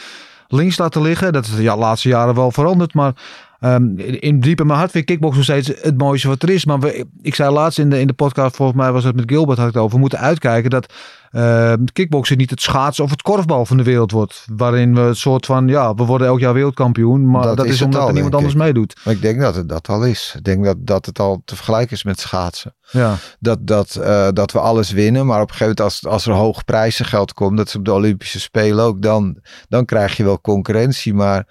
links 0.48 0.78
laten 0.78 1.02
liggen. 1.02 1.32
Dat 1.32 1.44
is 1.44 1.56
de 1.56 1.62
laatste 1.62 2.08
jaren 2.08 2.34
wel 2.34 2.50
veranderd. 2.50 2.94
Maar 2.94 3.12
Um, 3.60 3.98
in 3.98 4.40
diepe 4.40 4.64
mijn 4.64 4.78
hart 4.78 4.90
vind 4.90 5.02
ik 5.02 5.10
kickbox 5.10 5.34
nog 5.34 5.44
steeds 5.44 5.72
het 5.80 5.98
mooiste 5.98 6.28
wat 6.28 6.42
er 6.42 6.50
is. 6.50 6.64
Maar 6.64 6.80
we, 6.80 7.06
ik 7.22 7.34
zei 7.34 7.50
laatst 7.50 7.78
in 7.78 7.90
de, 7.90 8.00
in 8.00 8.06
de 8.06 8.12
podcast, 8.12 8.56
volgens 8.56 8.78
mij 8.78 8.92
was 8.92 9.04
het 9.04 9.16
met 9.16 9.30
Gilbert, 9.30 9.58
had 9.58 9.68
ik 9.68 9.74
het 9.74 9.82
over. 9.82 9.94
We 9.94 10.00
moeten 10.00 10.18
uitkijken 10.18 10.70
dat 10.70 10.92
uh, 11.32 11.72
kickboksen 11.92 12.36
niet 12.36 12.50
het 12.50 12.62
schaatsen 12.62 13.04
of 13.04 13.10
het 13.10 13.22
korfbal 13.22 13.66
van 13.66 13.76
de 13.76 13.82
wereld 13.82 14.10
wordt. 14.10 14.44
Waarin 14.56 14.94
we 14.94 15.00
het 15.00 15.16
soort 15.16 15.46
van, 15.46 15.68
ja, 15.68 15.94
we 15.94 16.04
worden 16.04 16.26
elk 16.26 16.38
jaar 16.38 16.52
wereldkampioen. 16.54 17.30
Maar 17.30 17.56
dat, 17.56 17.64
is, 17.64 17.82
omdat 17.82 18.06
er 18.06 18.12
niemand 18.12 18.34
anders 18.34 18.54
meedoet. 18.54 19.00
Maar 19.04 19.14
ik 19.14 19.22
denk 19.22 19.40
dat 19.40 19.54
het 19.54 19.68
dat 19.68 19.88
al 19.88 20.04
is. 20.04 20.34
Ik 20.36 20.44
denk 20.44 20.64
dat, 20.64 20.76
dat 20.78 21.06
het 21.06 21.18
al 21.18 21.42
te 21.44 21.56
vergelijken 21.56 21.96
is 21.96 22.04
met 22.04 22.20
schaatsen. 22.20 22.74
Ja. 22.90 23.14
Dat, 23.40 23.66
dat, 23.66 23.98
uh, 24.00 24.28
dat 24.32 24.52
we 24.52 24.58
alles 24.58 24.90
winnen. 24.90 25.26
Maar 25.26 25.40
op 25.42 25.48
een 25.50 25.56
gegeven 25.56 25.74
moment 25.78 26.02
als, 26.02 26.12
als 26.12 26.26
er 26.26 26.32
hoog 26.32 26.64
prijzengeld 26.64 27.32
komt, 27.32 27.56
dat 27.56 27.66
is 27.66 27.76
op 27.76 27.84
de 27.84 27.92
Olympische 27.92 28.40
Spelen 28.40 28.84
ook, 28.84 29.02
dan, 29.02 29.38
dan 29.68 29.84
krijg 29.84 30.16
je 30.16 30.24
wel 30.24 30.40
concurrentie. 30.40 31.14
Maar 31.14 31.46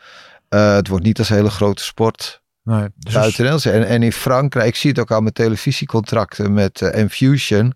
uh, 0.50 0.76
het 0.76 0.88
wordt 0.88 1.06
niet 1.06 1.20
als 1.20 1.30
hele 1.30 1.50
grote 1.50 1.84
sport 1.84 2.42
nee, 2.64 2.88
dus 2.96 3.14
buiten 3.14 3.74
en, 3.74 3.88
en 3.88 4.04
in 4.04 4.12
Frankrijk, 4.12 4.68
ik 4.68 4.76
zie 4.76 4.90
het 4.90 5.00
ook 5.00 5.12
aan 5.12 5.22
mijn 5.22 5.34
televisiecontracten 5.34 6.54
met 6.54 6.82
uh, 6.82 6.94
Infusion. 6.94 7.74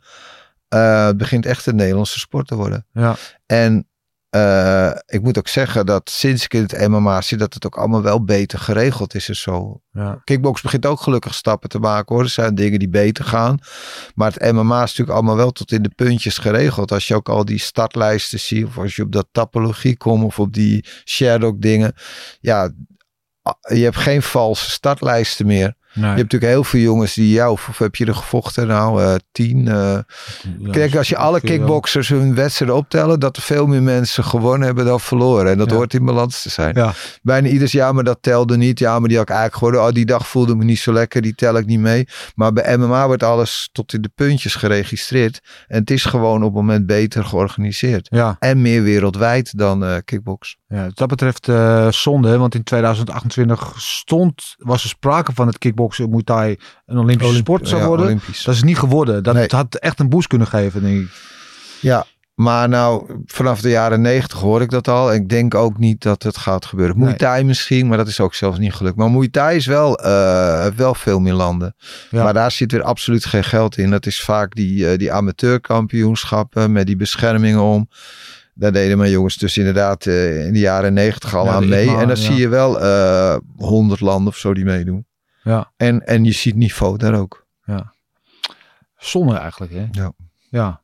Uh, 0.73 1.05
het 1.05 1.17
begint 1.17 1.45
echt 1.45 1.65
een 1.65 1.75
Nederlandse 1.75 2.19
sport 2.19 2.47
te 2.47 2.55
worden. 2.55 2.85
Ja. 2.93 3.15
En 3.45 3.87
uh, 4.35 4.91
ik 5.05 5.21
moet 5.21 5.37
ook 5.37 5.47
zeggen 5.47 5.85
dat 5.85 6.09
sinds 6.09 6.43
ik 6.43 6.53
in 6.53 6.61
het 6.61 6.87
MMA 6.87 7.21
zie 7.21 7.37
dat 7.37 7.53
het 7.53 7.65
ook 7.65 7.77
allemaal 7.77 8.01
wel 8.01 8.23
beter 8.23 8.59
geregeld 8.59 9.15
is 9.15 9.29
en 9.29 9.35
zo. 9.35 9.81
Ja. 9.91 10.21
Kickbox 10.23 10.61
begint 10.61 10.85
ook 10.85 11.01
gelukkig 11.01 11.33
stappen 11.33 11.69
te 11.69 11.79
maken 11.79 12.15
hoor. 12.15 12.23
Er 12.23 12.29
zijn 12.29 12.55
dingen 12.55 12.79
die 12.79 12.89
beter 12.89 13.25
gaan. 13.25 13.59
Maar 14.15 14.33
het 14.33 14.51
MMA 14.53 14.83
is 14.83 14.89
natuurlijk 14.89 15.17
allemaal 15.17 15.35
wel 15.35 15.51
tot 15.51 15.71
in 15.71 15.81
de 15.81 15.91
puntjes 15.95 16.37
geregeld. 16.37 16.91
Als 16.91 17.07
je 17.07 17.15
ook 17.15 17.29
al 17.29 17.45
die 17.45 17.59
startlijsten 17.59 18.39
ziet 18.39 18.65
of 18.65 18.77
als 18.77 18.95
je 18.95 19.03
op 19.03 19.11
dat 19.11 19.27
tapologie 19.31 19.97
komt 19.97 20.23
of 20.23 20.39
op 20.39 20.53
die 20.53 20.85
Sherlock 21.05 21.61
dingen. 21.61 21.93
Ja, 22.39 22.71
je 23.61 23.83
hebt 23.83 23.97
geen 23.97 24.21
valse 24.21 24.69
startlijsten 24.69 25.45
meer. 25.45 25.75
Je 25.93 26.01
hebt 26.01 26.15
natuurlijk 26.17 26.51
heel 26.51 26.63
veel 26.63 26.79
jongens 26.79 27.13
die 27.13 27.31
jou, 27.31 27.51
of, 27.51 27.77
heb 27.77 27.95
je 27.95 28.05
er 28.05 28.15
gevochten 28.15 28.67
nou, 28.67 29.01
uh, 29.01 29.13
tien. 29.31 29.65
Uh, 29.65 29.97
kijk, 30.71 30.95
als 30.95 31.09
je 31.09 31.17
alle 31.17 31.41
kickboxers 31.41 32.09
hun 32.09 32.35
wedstrijden 32.35 32.77
optellen, 32.77 33.19
dat 33.19 33.35
er 33.35 33.41
veel 33.41 33.67
meer 33.67 33.83
mensen 33.83 34.23
gewonnen 34.23 34.61
hebben 34.61 34.85
dan 34.85 34.99
verloren. 34.99 35.51
En 35.51 35.57
dat 35.57 35.71
hoort 35.71 35.93
in 35.93 36.05
balans 36.05 36.41
te 36.41 36.49
zijn. 36.49 36.75
Ja. 36.75 36.93
Bijna 37.21 37.47
ieders 37.47 37.71
jaar, 37.71 37.93
maar 37.93 38.03
dat 38.03 38.17
telde 38.21 38.57
niet. 38.57 38.79
Ja, 38.79 38.99
maar 38.99 39.07
die 39.07 39.17
had 39.17 39.29
ik 39.29 39.35
eigenlijk 39.35 39.63
geworden. 39.63 39.89
Oh, 39.89 39.95
die 39.95 40.05
dag 40.05 40.27
voelde 40.27 40.55
me 40.55 40.63
niet 40.63 40.79
zo 40.79 40.93
lekker, 40.93 41.21
die 41.21 41.35
tel 41.35 41.57
ik 41.57 41.65
niet 41.65 41.79
mee. 41.79 42.07
Maar 42.35 42.53
bij 42.53 42.77
MMA 42.77 43.07
wordt 43.07 43.23
alles 43.23 43.69
tot 43.71 43.93
in 43.93 44.01
de 44.01 44.11
puntjes 44.15 44.55
geregistreerd. 44.55 45.39
En 45.67 45.79
het 45.79 45.91
is 45.91 46.05
gewoon 46.05 46.37
op 46.37 46.53
het 46.53 46.53
moment 46.53 46.85
beter 46.85 47.25
georganiseerd. 47.25 48.07
Ja. 48.11 48.35
En 48.39 48.61
meer 48.61 48.83
wereldwijd 48.83 49.57
dan 49.57 49.83
uh, 49.83 49.95
kickbox. 50.05 50.57
Ja, 50.67 50.83
wat 50.83 50.97
dat 50.97 51.07
betreft 51.07 51.49
zonde, 51.95 52.37
want 52.37 52.55
in 52.55 52.63
2028 52.63 53.73
stond, 53.77 54.55
was 54.57 54.83
er 54.83 54.89
sprake 54.89 55.33
van 55.33 55.47
het 55.47 55.57
kickbox 55.57 55.80
kickboksen, 55.89 56.09
Muay 56.09 56.23
Thai 56.23 56.57
een 56.85 56.97
Olympische 56.97 57.35
sport 57.35 57.67
zou 57.67 57.85
worden. 57.85 58.21
Dat 58.43 58.55
is 58.55 58.63
niet 58.63 58.77
geworden. 58.77 59.23
Dat 59.23 59.51
had 59.51 59.75
echt 59.75 59.99
een 59.99 60.09
boost 60.09 60.27
kunnen 60.27 60.47
geven, 60.47 60.81
denk 60.81 61.01
ik. 61.01 61.09
Ja, 61.79 62.05
maar 62.33 62.69
nou, 62.69 63.21
vanaf 63.25 63.61
de 63.61 63.69
jaren 63.69 64.01
negentig 64.01 64.39
hoor 64.39 64.61
ik 64.61 64.69
dat 64.69 64.87
al. 64.87 65.13
Ik 65.13 65.29
denk 65.29 65.55
ook 65.55 65.77
niet 65.77 66.01
dat 66.01 66.23
het 66.23 66.37
gaat 66.37 66.65
gebeuren. 66.65 66.97
Muay 66.97 67.15
Thai 67.15 67.43
misschien, 67.43 67.87
maar 67.87 67.97
dat 67.97 68.07
is 68.07 68.19
ook 68.19 68.33
zelfs 68.33 68.57
niet 68.57 68.73
gelukt. 68.73 68.95
Maar 68.95 69.11
Muay 69.11 69.27
Thai 69.27 69.55
is 69.55 69.65
wel, 69.65 70.05
uh, 70.05 70.65
wel 70.65 70.93
veel 70.93 71.19
meer 71.19 71.33
landen. 71.33 71.75
Maar 72.11 72.33
daar 72.33 72.51
zit 72.51 72.71
weer 72.71 72.83
absoluut 72.83 73.25
geen 73.25 73.43
geld 73.43 73.77
in. 73.77 73.89
Dat 73.89 74.05
is 74.05 74.21
vaak 74.21 74.55
die, 74.55 74.91
uh, 74.91 74.97
die 74.97 75.11
amateurkampioenschappen 75.11 76.71
met 76.71 76.87
die 76.87 76.95
beschermingen 76.95 77.61
om. 77.61 77.89
Daar 78.53 78.71
deden 78.71 78.97
mijn 78.97 79.11
jongens 79.11 79.37
dus 79.37 79.57
inderdaad 79.57 80.05
uh, 80.05 80.45
in 80.45 80.53
de 80.53 80.59
jaren 80.59 80.93
negentig 80.93 81.35
al 81.35 81.49
aan 81.49 81.67
mee. 81.67 81.95
en 81.95 82.07
dan 82.07 82.17
zie 82.17 82.35
je 82.35 82.47
wel 82.47 82.79
honderd 83.57 83.99
landen 83.99 84.27
of 84.27 84.37
zo 84.37 84.53
die 84.53 84.65
meedoen. 84.65 85.05
Ja. 85.43 85.71
En, 85.77 86.07
en 86.07 86.23
je 86.23 86.31
ziet 86.31 86.55
niveau 86.55 86.97
daar 86.97 87.19
ook. 87.19 87.45
Ja. 87.65 87.93
Zonne 88.97 89.37
eigenlijk, 89.37 89.71
hè? 89.71 89.87
Ja. 89.91 90.11
Ja. 90.49 90.81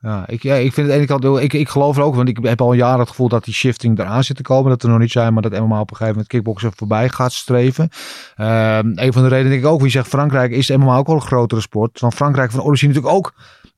Ja, 0.00 0.26
ik, 0.26 0.42
ja, 0.42 0.54
ik 0.54 0.72
vind 0.72 0.86
het 0.86 0.96
ene 0.96 1.06
kant, 1.06 1.24
ik, 1.24 1.52
ik 1.52 1.68
geloof 1.68 1.96
er 1.96 2.02
ook, 2.02 2.14
want 2.14 2.28
ik 2.28 2.38
heb 2.42 2.60
al 2.60 2.72
jaren 2.72 3.00
het 3.00 3.08
gevoel 3.08 3.28
dat 3.28 3.44
die 3.44 3.54
shifting 3.54 3.98
eraan 3.98 4.24
zit 4.24 4.36
te 4.36 4.42
komen. 4.42 4.70
Dat 4.70 4.82
er 4.82 4.88
nog 4.88 4.98
niet 4.98 5.10
zijn, 5.10 5.32
maar 5.32 5.42
dat 5.42 5.52
MMA 5.52 5.80
op 5.80 5.90
een 5.90 5.96
gegeven 5.96 6.12
moment 6.12 6.26
kickboksen 6.26 6.72
voorbij 6.76 7.08
gaat 7.08 7.32
streven. 7.32 7.88
Uh, 8.36 8.78
een 8.78 9.12
van 9.12 9.22
de 9.22 9.28
redenen 9.28 9.50
denk 9.50 9.62
ik 9.62 9.68
ook, 9.68 9.80
wie 9.80 9.90
zegt 9.90 10.08
Frankrijk 10.08 10.52
is 10.52 10.70
MMA 10.70 10.96
ook 10.96 11.06
wel 11.06 11.16
een 11.16 11.20
grotere 11.20 11.60
sport. 11.60 12.00
Want 12.00 12.14
Frankrijk 12.14 12.50
van 12.50 12.62
origine 12.62 12.92
natuurlijk 12.92 13.16
ook 13.16 13.34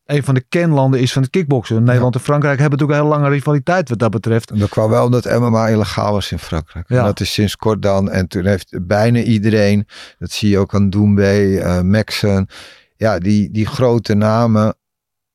een 0.09 0.24
van 0.24 0.34
de 0.34 0.44
kenlanden 0.48 1.00
is 1.00 1.12
van 1.12 1.22
het 1.22 1.30
kickboksen. 1.30 1.84
Nederland 1.84 2.14
en 2.14 2.20
Frankrijk 2.20 2.59
hebben 2.59 2.78
natuurlijk 2.78 2.98
een 2.98 3.06
hele 3.06 3.22
lange 3.22 3.34
rivaliteit 3.34 3.88
wat 3.88 3.98
dat 3.98 4.11
betreft. 4.11 4.50
En 4.50 4.59
dat 4.59 4.68
kwam 4.68 4.90
wel 4.90 5.04
omdat 5.04 5.38
MMA 5.38 5.68
illegaal 5.68 6.12
was 6.12 6.32
in 6.32 6.38
Frankrijk. 6.38 6.88
Ja. 6.88 7.04
dat 7.04 7.20
is 7.20 7.32
sinds 7.32 7.56
kort 7.56 7.82
dan. 7.82 8.11
En 8.11 8.28
toen 8.28 8.46
heeft 8.46 8.86
bijna 8.86 9.20
iedereen, 9.20 9.86
dat 10.18 10.30
zie 10.30 10.50
je 10.50 10.59
ook 10.59 10.74
aan 10.74 10.90
Doumbé, 10.90 11.40
uh, 11.40 11.80
Maxen. 11.80 12.46
Ja, 12.96 13.18
die, 13.18 13.50
die 13.50 13.66
grote 13.66 14.14
namen, 14.14 14.74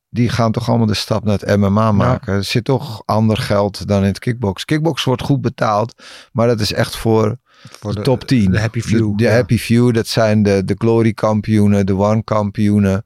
die 0.09 0.30
gaan 0.30 0.51
toch 0.51 0.69
allemaal 0.69 0.88
de 0.88 0.93
stap 0.93 1.24
naar 1.24 1.39
het 1.39 1.57
MMA 1.57 1.91
maken. 1.91 2.34
Er 2.34 2.43
zit 2.43 2.65
toch 2.65 3.01
ander 3.05 3.38
geld 3.38 3.88
dan 3.88 4.01
in 4.01 4.07
het 4.07 4.19
kickbox. 4.19 4.65
Kickbox 4.65 5.03
wordt 5.03 5.21
goed 5.21 5.41
betaald, 5.41 6.03
maar 6.32 6.47
dat 6.47 6.59
is 6.59 6.74
echt 6.74 6.95
voor 6.95 7.38
voor 7.80 7.95
de, 7.95 8.01
top 8.01 8.24
10. 8.24 8.51
De 8.51 8.59
happy 8.59 8.82
few. 8.82 9.17
De, 9.17 9.30
happy 9.30 9.57
few, 9.57 9.93
dat 9.93 10.07
zijn 10.07 10.43
de, 10.43 10.63
de 10.65 10.76
glory 10.78 11.13
kampioenen, 11.13 11.86
de 11.86 11.95
one 11.95 12.24
kampioenen. 12.24 13.05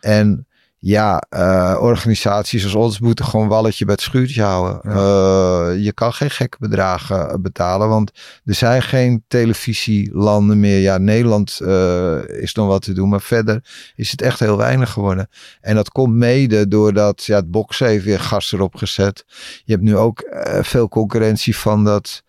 En 0.00 0.47
ja, 0.80 1.22
uh, 1.36 1.76
organisaties 1.80 2.64
als 2.64 2.74
ons 2.74 3.00
moeten 3.00 3.24
gewoon 3.24 3.48
walletje 3.48 3.84
bij 3.84 3.94
het 3.94 4.02
schuurtje 4.02 4.42
houden. 4.42 4.80
Uh, 4.84 5.84
je 5.84 5.92
kan 5.92 6.12
geen 6.12 6.30
gekke 6.30 6.56
bedragen 6.60 7.30
eh, 7.30 7.34
betalen, 7.40 7.88
want 7.88 8.10
er 8.44 8.54
zijn 8.54 8.82
geen 8.82 9.24
televisielanden 9.28 10.60
meer. 10.60 10.78
Ja, 10.78 10.98
Nederland 10.98 11.58
uh, 11.62 12.28
is 12.28 12.54
nog 12.54 12.66
wat 12.66 12.82
te 12.82 12.92
doen, 12.92 13.08
maar 13.08 13.20
verder 13.20 13.64
is 13.96 14.10
het 14.10 14.22
echt 14.22 14.40
heel 14.40 14.56
weinig 14.56 14.90
geworden. 14.90 15.28
En 15.60 15.74
dat 15.74 15.90
komt 15.90 16.14
mede 16.14 16.68
doordat 16.68 17.24
ja, 17.24 17.36
het 17.36 17.50
boksen 17.50 17.86
heeft 17.86 18.04
weer 18.04 18.20
gas 18.20 18.52
erop 18.52 18.74
gezet. 18.74 19.24
Je 19.64 19.72
hebt 19.72 19.84
nu 19.84 19.96
ook 19.96 20.24
veel 20.60 20.88
concurrentie 20.88 21.56
van 21.56 21.84
dat 21.84 22.22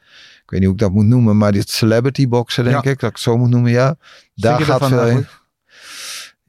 ik 0.44 0.56
weet 0.56 0.60
niet 0.60 0.70
hoe 0.70 0.88
ik 0.88 0.94
dat 0.94 1.04
moet 1.04 1.06
noemen, 1.06 1.38
maar 1.38 1.52
dit 1.52 1.70
celebrity 1.70 2.28
boksen, 2.28 2.64
denk 2.64 2.78
ik, 2.78 2.84
dat 2.84 3.10
ik 3.10 3.16
het 3.16 3.20
zo 3.20 3.38
moet 3.38 3.50
noemen, 3.50 3.72
ja. 3.72 3.96
Daar 4.36 4.62
gaat 4.62 4.88
veel 4.88 5.24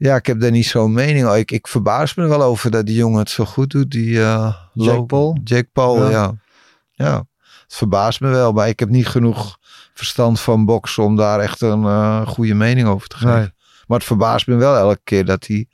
ja, 0.01 0.15
ik 0.15 0.25
heb 0.25 0.39
daar 0.39 0.51
niet 0.51 0.65
zo'n 0.65 0.93
mening 0.93 1.25
over. 1.25 1.37
Ik, 1.37 1.51
ik 1.51 1.67
verbaas 1.67 2.13
me 2.13 2.23
er 2.23 2.29
wel 2.29 2.41
over 2.41 2.71
dat 2.71 2.85
die 2.85 2.95
jongen 2.95 3.19
het 3.19 3.29
zo 3.29 3.45
goed 3.45 3.69
doet. 3.69 3.91
Die 3.91 4.09
uh, 4.09 4.55
Jake 4.73 5.03
Paul? 5.03 5.37
Jake 5.43 5.69
Paul, 5.73 6.09
ja. 6.09 6.33
ja. 6.91 7.25
Het 7.63 7.75
verbaast 7.75 8.21
me 8.21 8.29
wel, 8.29 8.51
maar 8.51 8.67
ik 8.67 8.79
heb 8.79 8.89
niet 8.89 9.07
genoeg 9.07 9.57
verstand 9.93 10.39
van 10.39 10.65
boksen 10.65 11.03
om 11.03 11.15
daar 11.15 11.39
echt 11.39 11.61
een 11.61 11.81
uh, 11.81 12.27
goede 12.27 12.53
mening 12.53 12.87
over 12.87 13.07
te 13.07 13.15
geven. 13.15 13.55
Maar 13.87 13.97
het 13.97 14.07
verbaast 14.07 14.47
me 14.47 14.55
wel 14.55 14.75
elke 14.75 15.01
keer 15.03 15.25
dat 15.25 15.47
hij 15.47 15.67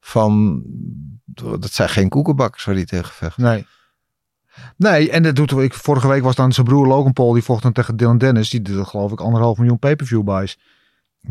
van... 0.00 0.62
Dat 1.34 1.72
zijn 1.72 1.88
geen 1.88 2.08
koekenbakkers 2.08 2.64
waar 2.64 2.74
hij 2.74 2.84
tegen 2.84 3.14
vecht. 3.14 3.36
Nee. 3.36 3.66
Nee, 4.76 5.10
en 5.10 5.22
dat 5.22 5.36
doet 5.36 5.52
ik. 5.52 5.74
Vorige 5.74 6.08
week 6.08 6.22
was 6.22 6.34
dan 6.34 6.52
zijn 6.52 6.66
broer 6.66 6.86
Logan 6.86 7.12
Paul, 7.12 7.32
die 7.32 7.42
vocht 7.42 7.62
dan 7.62 7.72
tegen 7.72 7.96
Dylan 7.96 8.18
Dennis. 8.18 8.50
Die 8.50 8.62
deed 8.62 8.86
geloof 8.86 9.12
ik 9.12 9.20
anderhalf 9.20 9.58
miljoen 9.58 9.78
pay-per-view 9.78 10.22
buys. 10.22 10.58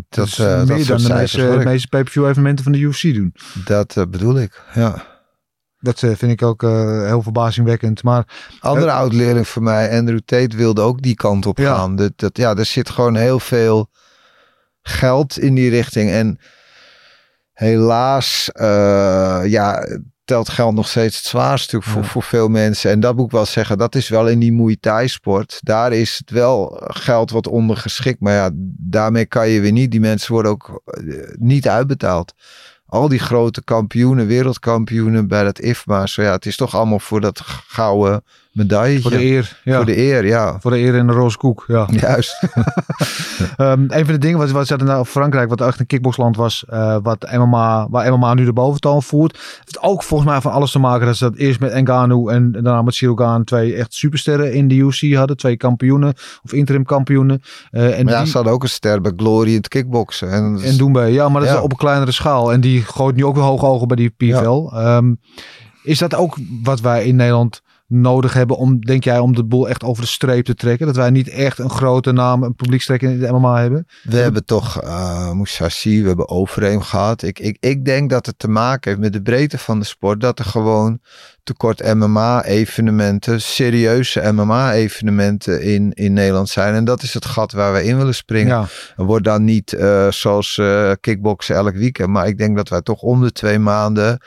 Dat, 0.10 0.28
is 0.28 0.40
uh, 0.40 0.64
meer 0.64 0.86
dan 0.86 0.98
de 0.98 1.14
meeste, 1.14 1.62
meeste 1.66 1.88
pay-per-view 1.88 2.26
evenementen 2.28 2.64
van 2.64 2.74
de 2.74 2.80
UFC 2.80 3.02
doen. 3.02 3.34
Dat 3.66 3.96
uh, 3.96 4.04
bedoel 4.10 4.40
ik, 4.40 4.62
ja. 4.74 5.14
Dat 5.80 6.02
uh, 6.02 6.16
vind 6.16 6.32
ik 6.32 6.42
ook 6.42 6.62
heel 6.62 7.22
verbazingwekkend. 7.22 8.04
Maar, 8.04 8.28
Andere 8.60 8.92
oud-leerling 8.92 9.48
van 9.48 9.64
mij, 9.64 9.98
Andrew 9.98 10.20
Tate, 10.26 10.58
wilde 10.58 10.82
ook 10.82 11.02
die 11.02 11.16
kant 11.16 11.46
op 11.46 11.58
ja. 11.58 11.76
gaan. 11.76 11.96
Dat, 11.96 12.12
dat, 12.16 12.38
ja, 12.38 12.56
er 12.56 12.66
zit 12.66 12.90
gewoon 12.90 13.16
heel 13.16 13.40
veel 13.40 13.90
geld 14.82 15.38
in 15.38 15.56
die 15.56 15.70
richting. 15.70 16.10
En 16.10 16.40
helaas, 17.54 18.50
ja, 19.44 19.88
telt 20.26 20.50
geld 20.50 20.76
nog 20.76 20.88
steeds 20.88 21.18
het 21.18 21.26
zwaarste 21.26 21.82
voor, 21.82 22.06
voor 22.06 22.24
veel 22.24 22.48
mensen. 22.48 22.92
En 22.92 23.00
dat 23.00 23.16
moet 23.16 23.26
ik 23.26 23.32
wel 23.32 23.46
zeggen, 23.46 23.78
dat 23.78 23.96
is 23.96 24.10
wel 24.10 24.28
in 24.28 24.40
die 24.40 24.54
Muay 24.54 24.78
Thai 24.80 25.08
sport. 25.08 25.60
Daar 25.64 25.94
is 25.94 26.18
het 26.18 26.30
wel 26.30 26.82
geld 26.84 27.32
wat 27.32 27.48
ondergeschikt. 27.48 28.20
Maar 28.20 28.34
ja, 28.34 28.50
daarmee 28.78 29.26
kan 29.26 29.50
je 29.50 29.62
weer 29.62 29.72
niet. 29.72 29.92
Die 29.92 30.00
mensen 30.00 30.34
worden 30.34 30.52
ook 30.52 30.82
eh, 30.86 31.04
niet 31.40 31.68
uitbetaald. 31.68 32.34
Al 32.86 33.08
die 33.08 33.20
grote 33.20 33.64
kampioenen, 33.64 34.28
wereldkampioenen 34.28 35.28
bij 35.28 35.44
dat 35.44 35.60
IFMA. 35.60 36.08
Zo 36.08 36.22
ja, 36.22 36.32
het 36.32 36.46
is 36.46 36.56
toch 36.56 36.76
allemaal 36.76 37.00
voor 37.00 37.22
dat 37.22 37.42
gouden 37.68 38.24
medaille. 38.56 39.02
Voor 39.02 39.12
de 39.12 39.24
eer. 39.24 39.58
Ja. 39.64 39.76
Voor 39.76 39.86
de 39.86 39.98
eer, 39.98 40.26
ja. 40.26 40.60
Voor 40.60 40.72
de 40.72 40.78
eer 40.78 40.96
in 40.96 41.08
de 41.08 41.14
roze 41.14 41.38
koek, 41.38 41.64
ja. 41.68 41.88
Juist. 42.02 42.44
um, 43.58 43.86
een 43.98 44.06
van 44.06 44.14
de 44.14 44.18
dingen 44.18 44.38
wat, 44.38 44.52
wat 44.52 44.68
ze 44.68 44.76
nou 44.76 45.06
Frankrijk, 45.06 45.50
wat 45.50 45.62
echt 45.62 45.80
een 45.80 45.86
kickboxland 45.86 46.36
was, 46.36 46.66
uh, 46.70 46.98
wat 47.02 47.32
MMA, 47.32 47.88
waar 47.90 48.18
MMA 48.18 48.34
nu 48.34 48.46
de 48.46 48.54
boventoon 48.54 49.04
voert, 49.04 49.34
heeft 49.58 49.82
ook 49.82 50.04
volgens 50.04 50.30
mij 50.30 50.42
van 50.42 50.52
alles 50.52 50.72
te 50.72 50.80
maken 50.80 51.06
dat 51.06 51.16
ze 51.16 51.24
dat 51.24 51.36
eerst 51.36 51.60
met 51.60 51.82
Ngannou 51.82 52.32
en 52.32 52.52
daarna 52.52 52.82
met 52.82 52.96
Sirogan 52.96 53.44
twee 53.44 53.76
echt 53.76 53.94
supersterren 53.94 54.54
in 54.54 54.68
de 54.68 54.76
UFC 54.76 55.14
hadden, 55.14 55.38
twee 55.38 55.58
kampioenen 55.58 56.14
of 56.44 56.54
interim 56.54 56.84
kampioenen. 56.84 57.42
Uh, 57.72 58.00
en 58.00 58.08
ja, 58.08 58.18
die, 58.18 58.28
ze 58.28 58.36
hadden 58.36 58.54
ook 58.54 58.64
een 58.64 58.70
ster 58.70 59.02
bij 59.02 59.12
Glory 59.16 59.50
in 59.50 59.56
het 59.56 59.68
kickboksen. 59.68 60.32
En, 60.32 60.60
en 60.64 60.78
doen 60.78 60.92
bij, 60.92 61.12
ja, 61.12 61.30
maar 61.30 61.42
dat 61.42 61.50
is 61.50 61.62
op 61.62 61.72
een 61.72 61.78
kleinere 61.78 62.12
schaal. 62.12 62.54
En 62.54 62.62
die 62.62 62.82
gooit 62.82 63.16
nu 63.16 63.26
ook 63.26 63.36
weer 63.36 63.44
hoog 63.44 63.64
ogen 63.64 63.88
bij 63.88 63.98
die 63.98 64.10
PFL. 64.10 64.70
Ja. 64.72 64.98
Um, 64.98 65.20
is 65.84 66.00
dat 66.00 66.16
ook 66.16 66.38
wat 66.64 66.82
wij 66.82 67.06
in 67.06 67.16
Nederland 67.16 67.62
nodig 67.88 68.34
hebben 68.34 68.58
om, 68.58 68.80
denk 68.80 69.04
jij, 69.04 69.20
om 69.20 69.36
de 69.36 69.44
boel 69.44 69.70
echt 69.70 69.84
over 69.84 70.04
de 70.04 70.10
streep 70.10 70.46
te 70.46 70.56
trekken? 70.56 70.88
Dat 70.88 70.96
wij 70.96 71.10
niet 71.10 71.30
echt 71.30 71.60
een 71.60 71.70
grote 71.70 72.12
naam, 72.12 72.44
een 72.44 72.56
publiekstrekker 72.56 73.10
in 73.10 73.20
de 73.20 73.32
MMA 73.32 73.62
hebben? 73.62 73.88
We 74.04 74.18
hebben 74.18 74.46
toch 74.46 74.84
uh, 74.84 75.32
Moussassi, 75.32 76.02
we 76.02 76.08
hebben 76.08 76.30
Overeem 76.30 76.82
gehad. 76.82 77.22
Ik, 77.22 77.40
ik, 77.40 77.58
ik 77.60 77.86
denk 77.86 78.10
dat 78.10 78.26
het 78.26 78.40
te 78.40 78.48
maken 78.48 78.90
heeft 78.90 79.04
met 79.04 79.14
de 79.14 79.22
breedte 79.22 79.58
van 79.58 79.80
de 79.80 79.86
sport. 79.86 80.22
Dat 80.22 80.40
er 80.40 80.46
gewoon 80.46 81.00
tekort 81.44 81.94
MMA-evenementen, 81.94 83.42
serieuze 83.42 84.32
MMA-evenementen 84.32 85.62
in, 85.62 85.92
in 85.94 86.14
Nederland 86.14 86.50
zijn. 86.50 86.74
En 86.74 86.86
dat 86.86 87.02
is 87.02 87.14
het 87.14 87.26
gat 87.26 87.52
waar 87.52 87.74
we 87.74 87.84
in 87.84 87.98
willen 87.98 88.16
springen. 88.16 88.58
Ja. 88.58 88.68
Er 88.98 89.04
wordt 89.04 89.26
dan 89.26 89.44
niet 89.44 89.74
uh, 89.74 90.12
zoals 90.12 90.58
uh, 90.58 90.92
kickboksen 91.00 91.56
elk 91.56 91.76
weekend. 91.76 92.10
Maar 92.10 92.28
ik 92.28 92.38
denk 92.38 92.56
dat 92.56 92.70
wij 92.70 92.82
toch 92.82 93.02
om 93.02 93.22
de 93.22 93.32
twee 93.32 93.60
maanden 93.60 94.20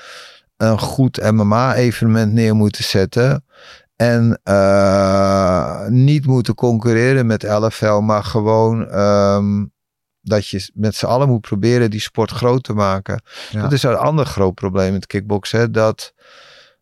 een 0.59 0.79
goed 0.79 1.31
MMA-evenement 1.33 2.33
neer 2.33 2.55
moeten 2.55 2.85
zetten. 2.85 3.45
En 3.97 4.41
uh, 4.45 5.87
niet 5.87 6.27
moeten 6.27 6.55
concurreren 6.55 7.27
met 7.27 7.43
LFL, 7.43 7.99
maar 7.99 8.25
gewoon 8.25 8.99
um, 8.99 9.73
dat 10.21 10.49
je 10.49 10.71
met 10.75 10.95
z'n 10.95 11.07
allen 11.07 11.29
moet 11.29 11.41
proberen 11.41 11.91
die 11.91 12.01
sport 12.01 12.31
groot 12.31 12.63
te 12.63 12.73
maken. 12.73 13.23
Ja. 13.51 13.63
Dat 13.63 13.73
is 13.73 13.83
een 13.83 13.97
ander 13.97 14.27
groot 14.27 14.55
probleem 14.55 14.93
met 14.93 15.07
kickboksen. 15.07 15.73
Dat 15.73 16.13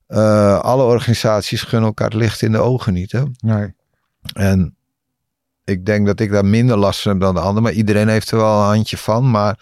uh, 0.09 0.59
alle 0.59 0.83
organisaties 0.83 1.63
gunnen 1.63 1.89
elkaar 1.89 2.09
het 2.09 2.17
licht 2.17 2.43
in 2.43 2.53
de 2.53 2.59
ogen 2.59 2.93
niet. 2.93 3.13
Hè? 3.13 3.23
Nee. 3.39 3.75
En 4.33 4.77
ik 5.65 5.87
denk 5.87 6.07
dat 6.07 6.21
ik 6.21 6.31
daar 6.31 6.47
minder 6.47 6.77
last 6.77 7.03
van 7.03 7.13
heb 7.13 7.21
dan 7.21 7.35
de 7.35 7.41
ander. 7.41 7.63
Maar 7.63 7.73
iedereen 7.73 8.09
heeft 8.09 8.31
er 8.31 8.39
wel 8.39 8.61
een 8.61 8.67
handje 8.67 8.97
van. 8.97 9.31
Maar 9.31 9.59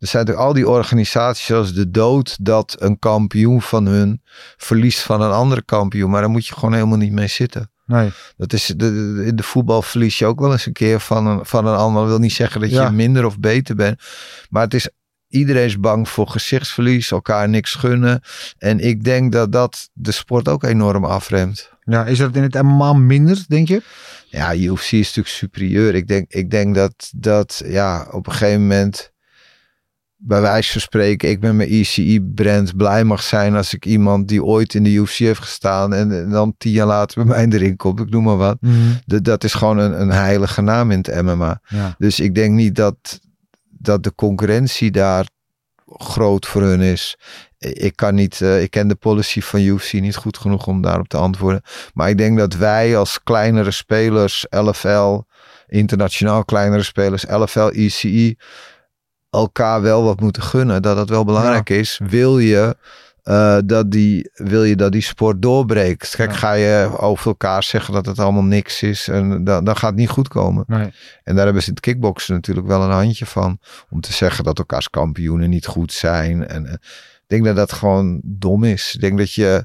er 0.00 0.06
zijn 0.06 0.24
natuurlijk 0.24 0.48
al 0.48 0.54
die 0.54 0.68
organisaties 0.68 1.46
zoals 1.46 1.72
de 1.72 1.90
dood 1.90 2.36
dat 2.40 2.76
een 2.78 2.98
kampioen 2.98 3.62
van 3.62 3.86
hun 3.86 4.22
verliest 4.56 5.00
van 5.00 5.22
een 5.22 5.30
andere 5.30 5.62
kampioen. 5.62 6.10
Maar 6.10 6.20
daar 6.20 6.30
moet 6.30 6.46
je 6.46 6.54
gewoon 6.54 6.74
helemaal 6.74 6.98
niet 6.98 7.12
mee 7.12 7.26
zitten. 7.26 7.70
Nee. 7.86 8.10
Dat 8.36 8.52
is 8.52 8.72
de, 8.76 9.22
in 9.26 9.36
de 9.36 9.42
voetbal 9.42 9.82
verlies 9.82 10.18
je 10.18 10.26
ook 10.26 10.40
wel 10.40 10.52
eens 10.52 10.66
een 10.66 10.72
keer 10.72 11.00
van 11.00 11.26
een, 11.26 11.46
van 11.46 11.66
een 11.66 11.76
ander. 11.76 12.00
Dat 12.00 12.10
wil 12.10 12.18
niet 12.18 12.32
zeggen 12.32 12.60
dat 12.60 12.70
je 12.70 12.90
minder 12.90 13.24
of 13.24 13.38
beter 13.38 13.74
bent. 13.74 14.02
Maar 14.50 14.62
het 14.62 14.74
is 14.74 14.88
iedereen 15.28 15.64
is 15.64 15.80
bang 15.80 16.08
voor 16.08 16.28
gezichtsverlies, 16.28 17.10
elkaar 17.10 17.48
niks 17.48 17.74
gunnen. 17.74 18.22
En 18.58 18.80
ik 18.80 19.04
denk 19.04 19.32
dat 19.32 19.52
dat 19.52 19.90
de 19.92 20.12
sport 20.12 20.48
ook 20.48 20.62
enorm 20.62 21.04
afremt. 21.04 21.70
Ja, 21.84 22.06
is 22.06 22.18
dat 22.18 22.36
in 22.36 22.42
het 22.42 22.62
MMA 22.62 22.92
minder, 22.92 23.44
denk 23.48 23.68
je? 23.68 23.82
Ja, 24.26 24.54
UFC 24.54 24.92
is 24.92 25.06
natuurlijk 25.06 25.28
superieur. 25.28 25.94
Ik 25.94 26.08
denk, 26.08 26.32
ik 26.32 26.50
denk 26.50 26.74
dat, 26.74 27.10
dat 27.16 27.62
ja, 27.64 28.08
op 28.10 28.26
een 28.26 28.32
gegeven 28.32 28.60
moment 28.60 29.09
bij 30.22 30.40
wijze 30.40 30.72
van 30.72 30.80
spreken, 30.80 31.28
ik 31.28 31.40
ben 31.40 31.56
mijn 31.56 31.68
ECE-brand 31.68 32.76
blij 32.76 33.04
mag 33.04 33.22
zijn 33.22 33.54
als 33.56 33.74
ik 33.74 33.86
iemand 33.86 34.28
die 34.28 34.44
ooit 34.44 34.74
in 34.74 34.82
de 34.82 34.90
UFC 34.90 35.16
heeft 35.16 35.40
gestaan 35.40 35.94
en, 35.94 36.30
dan 36.30 36.54
tien 36.58 36.72
jaar 36.72 36.86
later 36.86 37.24
bij 37.24 37.36
mij 37.46 37.58
erin 37.58 37.76
komt, 37.76 38.00
ik 38.00 38.10
noem 38.10 38.24
maar 38.24 38.36
wat. 38.36 38.56
Mm. 38.60 38.98
De, 39.04 39.22
dat 39.22 39.44
is 39.44 39.54
gewoon 39.54 39.78
een, 39.78 40.00
een 40.00 40.10
heilige 40.10 40.60
naam 40.60 40.90
in 40.90 40.98
het 41.02 41.22
MMA. 41.22 41.60
Ja. 41.68 41.94
Dus 41.98 42.20
ik 42.20 42.34
denk 42.34 42.54
niet 42.54 42.74
dat, 42.74 43.20
dat 43.68 44.02
de 44.02 44.14
concurrentie 44.14 44.90
daar 44.90 45.28
groot 45.86 46.46
voor 46.46 46.62
hun 46.62 46.80
is. 46.80 47.18
Ik 47.58 47.96
kan 47.96 48.14
niet, 48.14 48.40
uh, 48.40 48.62
ik 48.62 48.70
ken 48.70 48.88
de 48.88 48.94
policy 48.94 49.40
van 49.40 49.60
UFC 49.60 49.92
niet 49.92 50.16
goed 50.16 50.38
genoeg 50.38 50.66
om 50.66 50.82
daarop 50.82 51.08
te 51.08 51.16
antwoorden. 51.16 51.62
Maar 51.94 52.08
ik 52.08 52.18
denk 52.18 52.38
dat 52.38 52.54
wij 52.54 52.96
als 52.96 53.22
kleinere 53.22 53.70
spelers, 53.70 54.46
LFL, 54.50 55.20
internationaal 55.66 56.44
kleinere 56.44 56.82
spelers, 56.82 57.24
LFL, 57.28 57.68
ECE, 57.68 58.36
elkaar 59.30 59.82
wel 59.82 60.02
wat 60.02 60.20
moeten 60.20 60.42
gunnen. 60.42 60.82
Dat 60.82 60.96
dat 60.96 61.08
wel 61.08 61.24
belangrijk 61.24 61.68
ja. 61.68 61.74
is. 61.74 62.00
Wil 62.04 62.38
je, 62.38 62.76
uh, 63.24 63.58
dat 63.64 63.90
die, 63.90 64.30
wil 64.34 64.64
je 64.64 64.76
dat 64.76 64.92
die 64.92 65.02
sport 65.02 65.42
doorbreekt? 65.42 66.16
Kijk, 66.16 66.30
ja. 66.30 66.36
ga 66.36 66.52
je 66.52 66.98
over 66.98 67.26
elkaar 67.26 67.62
zeggen 67.62 67.94
dat 67.94 68.06
het 68.06 68.18
allemaal 68.18 68.42
niks 68.42 68.82
is. 68.82 69.08
En 69.08 69.44
dan, 69.44 69.64
dan 69.64 69.76
gaat 69.76 69.90
het 69.90 69.98
niet 69.98 70.08
goed 70.08 70.28
komen. 70.28 70.64
Nee. 70.66 70.92
En 71.24 71.34
daar 71.34 71.44
hebben 71.44 71.62
ze 71.62 71.68
in 71.68 71.74
het 71.74 71.84
kickboksen 71.84 72.34
natuurlijk 72.34 72.66
wel 72.66 72.82
een 72.82 72.90
handje 72.90 73.26
van. 73.26 73.58
Om 73.90 74.00
te 74.00 74.12
zeggen 74.12 74.44
dat 74.44 74.58
elkaars 74.58 74.90
kampioenen 74.90 75.50
niet 75.50 75.66
goed 75.66 75.92
zijn. 75.92 76.46
En 76.46 76.64
uh, 76.64 76.72
ik 76.72 77.26
denk 77.26 77.44
dat 77.44 77.56
dat 77.56 77.72
gewoon 77.72 78.20
dom 78.24 78.64
is. 78.64 78.94
Ik 78.94 79.00
denk 79.00 79.18
dat 79.18 79.32
je... 79.32 79.64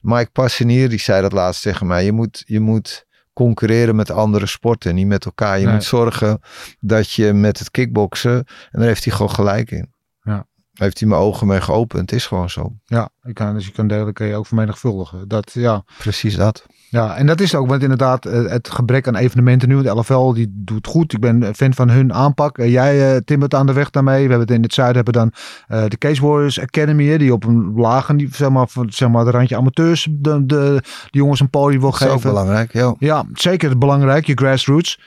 Mike 0.00 0.30
Passanier, 0.30 0.88
die 0.88 1.00
zei 1.00 1.22
dat 1.22 1.32
laatst 1.32 1.62
tegen 1.62 1.86
mij. 1.86 2.04
Je 2.04 2.12
moet... 2.12 2.42
Je 2.46 2.60
moet 2.60 3.06
concurreren 3.32 3.96
met 3.96 4.10
andere 4.10 4.46
sporten, 4.46 4.94
niet 4.94 5.06
met 5.06 5.24
elkaar. 5.24 5.58
Je 5.58 5.64
Nee. 5.64 5.74
moet 5.74 5.84
zorgen 5.84 6.40
dat 6.80 7.10
je 7.10 7.32
met 7.32 7.58
het 7.58 7.70
kickboksen, 7.70 8.36
en 8.70 8.78
daar 8.78 8.86
heeft 8.86 9.04
hij 9.04 9.12
gewoon 9.14 9.30
gelijk 9.34 9.70
in. 9.70 9.92
Ja. 10.22 10.46
Daar 10.72 10.86
heeft 10.86 10.98
hij 11.00 11.08
mijn 11.08 11.20
ogen 11.20 11.46
mee 11.46 11.60
geopend. 11.60 12.10
Het 12.10 12.18
is 12.20 12.26
gewoon 12.26 12.50
zo. 12.50 12.72
Ja, 12.84 13.10
ik 13.22 13.34
kan, 13.34 13.54
dus 13.54 13.66
je 13.66 13.72
kan 13.72 13.86
delen, 13.88 14.12
kun 14.12 14.26
je 14.26 14.36
ook 14.36 14.46
vermenigvuldigen. 14.46 15.28
Dat, 15.28 15.52
ja. 15.52 15.84
Precies 15.98 16.36
dat. 16.36 16.66
Ja, 16.92 17.16
en 17.16 17.26
dat 17.26 17.40
is 17.40 17.54
ook, 17.54 17.68
want 17.68 17.82
inderdaad, 17.82 18.26
eh, 18.26 18.44
het 18.44 18.70
gebrek 18.70 19.06
aan 19.08 19.16
evenementen 19.16 19.68
nu. 19.68 19.82
De 19.82 19.88
LFL 19.88 20.32
die 20.32 20.46
doet 20.54 20.86
goed. 20.86 21.12
Ik 21.12 21.20
ben 21.20 21.54
fan 21.54 21.74
van 21.74 21.90
hun 21.90 22.12
aanpak. 22.12 22.58
Eh, 22.58 22.70
Jij 22.72 23.12
uh, 23.14 23.16
timmert 23.24 23.54
aan 23.54 23.66
de 23.66 23.72
weg 23.72 23.90
daarmee. 23.90 24.14
We 24.14 24.20
hebben 24.28 24.40
het 24.40 24.50
in 24.56 24.62
het 24.62 24.74
zuiden 24.74 24.96
hebben 25.04 25.12
dan 25.12 25.32
uh, 25.78 25.88
de 25.88 25.98
Case 25.98 26.22
Warriors 26.26 26.60
Academy, 26.60 27.18
die 27.18 27.32
op 27.32 27.44
een 27.44 27.72
lager 27.76 28.14
niveau, 28.14 28.34
zeg 28.36 28.50
maar, 28.50 28.68
van, 28.68 28.86
zeg 28.90 29.08
maar, 29.08 29.24
de 29.24 29.30
randje 29.30 29.56
amateurs, 29.56 30.08
de, 30.10 30.46
de, 30.46 30.82
de 31.10 31.18
jongens 31.18 31.40
een 31.40 31.50
podium 31.50 31.80
wil 31.80 31.90
Dat 31.90 32.00
is 32.00 32.06
geven. 32.06 32.16
ook 32.28 32.34
belangrijk, 32.34 32.72
ja. 32.72 32.94
Ja, 32.98 33.24
zeker 33.32 33.78
belangrijk, 33.78 34.26
je 34.26 34.34
grassroots. 34.34 35.00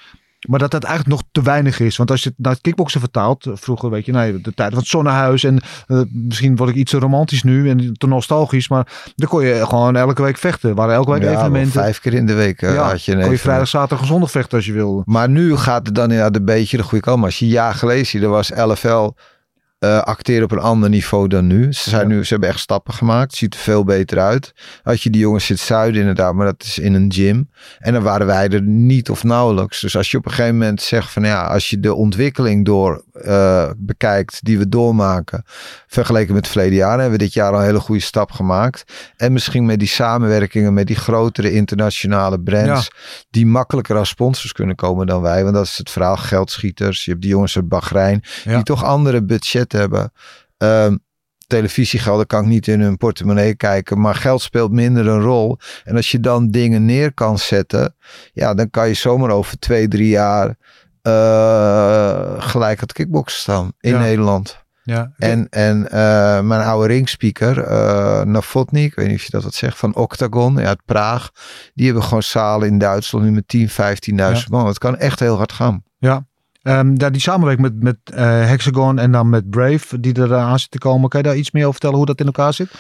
Maar 0.48 0.60
dat 0.60 0.72
dat 0.72 0.84
eigenlijk 0.84 1.16
nog 1.16 1.24
te 1.32 1.42
weinig 1.42 1.80
is. 1.80 1.98
Want 1.98 2.12
als 2.12 2.24
je 2.24 2.30
het 2.30 2.38
naar 2.38 2.52
het 2.52 2.62
kickboksen 2.62 3.00
vertaalt. 3.00 3.48
Vroeger 3.54 3.90
weet 3.90 4.06
je, 4.06 4.12
nee, 4.12 4.42
de 4.42 4.54
tijd 4.54 4.70
van 4.70 4.80
het 4.80 4.88
zonnehuis. 4.88 5.44
En 5.44 5.62
uh, 5.88 6.02
misschien 6.12 6.56
word 6.56 6.70
ik 6.70 6.76
iets 6.76 6.92
te 6.92 7.00
romantisch 7.00 7.44
nu 7.44 7.70
en 7.70 7.94
te 7.94 8.08
nostalgisch. 8.08 8.70
Maar 8.70 8.88
dan 9.16 9.30
kon 9.30 9.46
je 9.46 9.66
gewoon 9.66 9.96
elke 9.96 10.22
week 10.22 10.38
vechten. 10.38 10.70
Er 10.70 10.76
waren 10.76 10.96
elke 10.96 11.12
week 11.12 11.22
ja, 11.22 11.32
evenementen. 11.32 11.72
Vijf 11.72 12.00
keer 12.00 12.14
in 12.14 12.26
de 12.26 12.34
week 12.34 12.62
uh, 12.62 12.74
ja, 12.74 12.90
had 12.90 13.06
je 13.06 13.12
een 13.12 13.22
kon 13.22 13.32
je 13.32 13.38
vrijdag, 13.38 13.68
zaterdag 13.68 14.00
en 14.00 14.08
zondag 14.08 14.32
vechten 14.32 14.58
als 14.58 14.66
je 14.66 14.74
wilde. 14.74 15.02
Maar 15.06 15.30
nu 15.30 15.56
gaat 15.56 15.86
het 15.86 15.96
dan 15.96 16.04
inderdaad 16.04 16.36
een 16.36 16.46
beetje 16.46 16.78
de 16.78 16.84
goede 16.84 17.04
kant. 17.04 17.18
Maar 17.18 17.26
als 17.26 17.40
je 17.40 17.46
een 17.46 17.52
jaar 17.52 17.74
geleden 17.74 18.06
ziet, 18.06 18.22
er 18.22 18.30
was 18.30 18.50
LFL 18.50 19.12
uh, 19.80 20.02
acteren 20.02 20.44
op 20.44 20.52
een 20.52 20.60
ander 20.60 20.90
niveau 20.90 21.28
dan 21.28 21.48
nu. 21.48 21.74
Ze, 21.74 21.90
zijn 21.90 22.08
nu. 22.08 22.24
ze 22.24 22.30
hebben 22.30 22.50
echt 22.50 22.60
stappen 22.60 22.94
gemaakt. 22.94 23.36
Ziet 23.36 23.54
er 23.54 23.60
veel 23.60 23.84
beter 23.84 24.20
uit. 24.20 24.54
Had 24.84 25.02
je 25.02 25.10
die 25.10 25.22
jongens 25.22 25.48
het 25.48 25.60
zuiden 25.60 26.00
inderdaad, 26.00 26.34
maar 26.34 26.46
dat 26.46 26.64
is 26.64 26.80
in 26.80 26.94
een 26.94 27.12
gym. 27.14 27.50
En 27.80 27.94
dan 27.94 28.04
waren 28.04 28.28
wij 28.28 28.50
er 28.50 28.62
niet 28.62 29.10
of 29.10 29.24
nauwelijks. 29.24 29.82
Dus 29.82 29.98
als 29.98 30.12
je 30.12 30.18
op 30.18 30.26
een 30.26 30.32
gegeven 30.32 30.58
moment 30.58 30.82
zegt 30.82 31.12
van 31.12 31.24
ja, 31.24 31.44
als 31.44 31.70
je 31.70 31.80
de 31.80 31.94
ontwikkeling 31.94 32.66
door 32.66 33.04
uh, 33.24 33.70
bekijkt 33.78 34.40
die 34.44 34.58
we 34.58 34.70
doormaken, 34.70 35.44
vergeleken 35.88 36.34
met 36.34 36.44
het 36.44 36.52
verleden 36.52 36.78
jaar, 36.78 37.00
hebben 37.00 37.18
we 37.18 37.24
dit 37.24 37.34
jaar 37.34 37.52
al 37.52 37.60
een 37.60 37.66
hele 37.66 37.80
goede 37.80 38.02
stap 38.02 38.32
gemaakt. 38.32 38.94
En 39.18 39.34
misschien 39.34 39.66
met 39.66 39.80
die 39.80 39.88
samenwerkingen 39.88 40.74
met 40.74 40.88
die 40.88 40.96
grotere 40.96 41.52
internationale 41.52 42.40
brands, 42.40 42.90
ja. 42.92 43.26
die 43.30 43.46
makkelijker 43.46 43.98
als 43.98 44.10
sponsors 44.10 44.52
kunnen 44.52 44.76
komen 44.76 45.08
dan 45.08 45.22
wij. 45.22 45.44
Want 45.44 45.56
dat 45.56 45.66
is 45.66 45.78
het 45.78 45.90
verhaal 45.90 46.18
geldschieters. 46.18 47.06
Je 47.06 47.12
hebt 47.12 47.24
die 47.24 47.32
jongens 47.32 47.56
uit 47.56 47.68
Bahrein, 47.68 48.24
ja. 48.44 48.54
die 48.54 48.64
toch 48.64 48.84
andere 48.84 49.24
budget 49.24 49.72
hebben. 49.72 50.12
Um, 50.58 51.04
televisiegelden 51.48 52.28
kan 52.28 52.44
ik 52.44 52.50
niet 52.50 52.68
in 52.68 52.82
hun 52.82 52.98
portemonnee 52.98 53.56
kijken, 53.56 54.00
maar 54.00 54.16
geld 54.16 54.42
speelt 54.42 54.72
minder 54.72 55.08
een 55.08 55.22
rol. 55.22 55.58
En 55.84 55.96
als 55.96 56.12
je 56.12 56.20
dan 56.20 56.52
dingen 56.52 56.86
neer 56.86 57.14
kan 57.14 57.40
zetten, 57.40 57.96
ja, 58.34 58.54
dan 58.54 58.70
kan 58.70 58.88
je 58.88 58.94
zomaar 58.94 59.30
over 59.30 59.60
twee, 59.60 59.88
drie 59.88 60.10
jaar 60.10 60.56
uh, 61.08 62.34
gelijk 62.38 62.80
het 62.80 62.94
kickboksen 62.94 63.40
staan 63.40 63.72
in 63.80 63.94
ja. 63.94 64.00
Nederland. 64.00 64.64
Ja, 64.84 65.12
en 65.18 65.48
en 65.50 65.78
uh, 65.78 66.42
mijn 66.42 66.62
oude 66.62 66.88
ringspeaker, 66.88 67.58
uh, 67.72 68.22
Navotny, 68.22 68.84
ik 68.84 68.96
weet 68.96 69.08
niet 69.08 69.16
of 69.16 69.24
je 69.24 69.32
dat 69.32 69.44
wat 69.44 69.54
zegt, 69.54 69.78
van 69.78 69.96
Octagon 69.96 70.60
uit 70.60 70.82
Praag. 70.86 71.32
Die 71.74 71.86
hebben 71.86 72.04
gewoon 72.04 72.24
zalen 72.24 72.68
in 72.68 72.78
Duitsland 72.78 73.26
nu 73.26 73.32
met 73.32 73.48
10, 73.48 73.70
15.000 73.70 73.76
ja. 74.16 74.36
man. 74.50 74.68
Het 74.68 74.78
kan 74.78 74.98
echt 74.98 75.20
heel 75.20 75.38
hard 75.38 75.52
gaan. 75.52 75.84
Ja, 75.98 76.26
Um, 76.68 76.98
daar 76.98 77.12
die 77.12 77.22
samenwerking 77.22 77.68
met, 77.68 77.84
met 77.84 78.18
uh, 78.18 78.48
Hexagon 78.48 79.00
en 79.00 79.12
dan 79.12 79.30
met 79.30 79.50
Brave, 79.50 80.00
die 80.00 80.14
er 80.14 80.36
aan 80.36 80.60
zit 80.60 80.72
te 80.72 80.78
komen. 80.78 81.10
Kan 81.10 81.22
je 81.22 81.28
daar 81.28 81.36
iets 81.36 81.52
meer 81.52 81.62
over 81.62 81.74
vertellen 81.74 81.98
hoe 81.98 82.06
dat 82.06 82.20
in 82.20 82.26
elkaar 82.26 82.54
zit? 82.54 82.72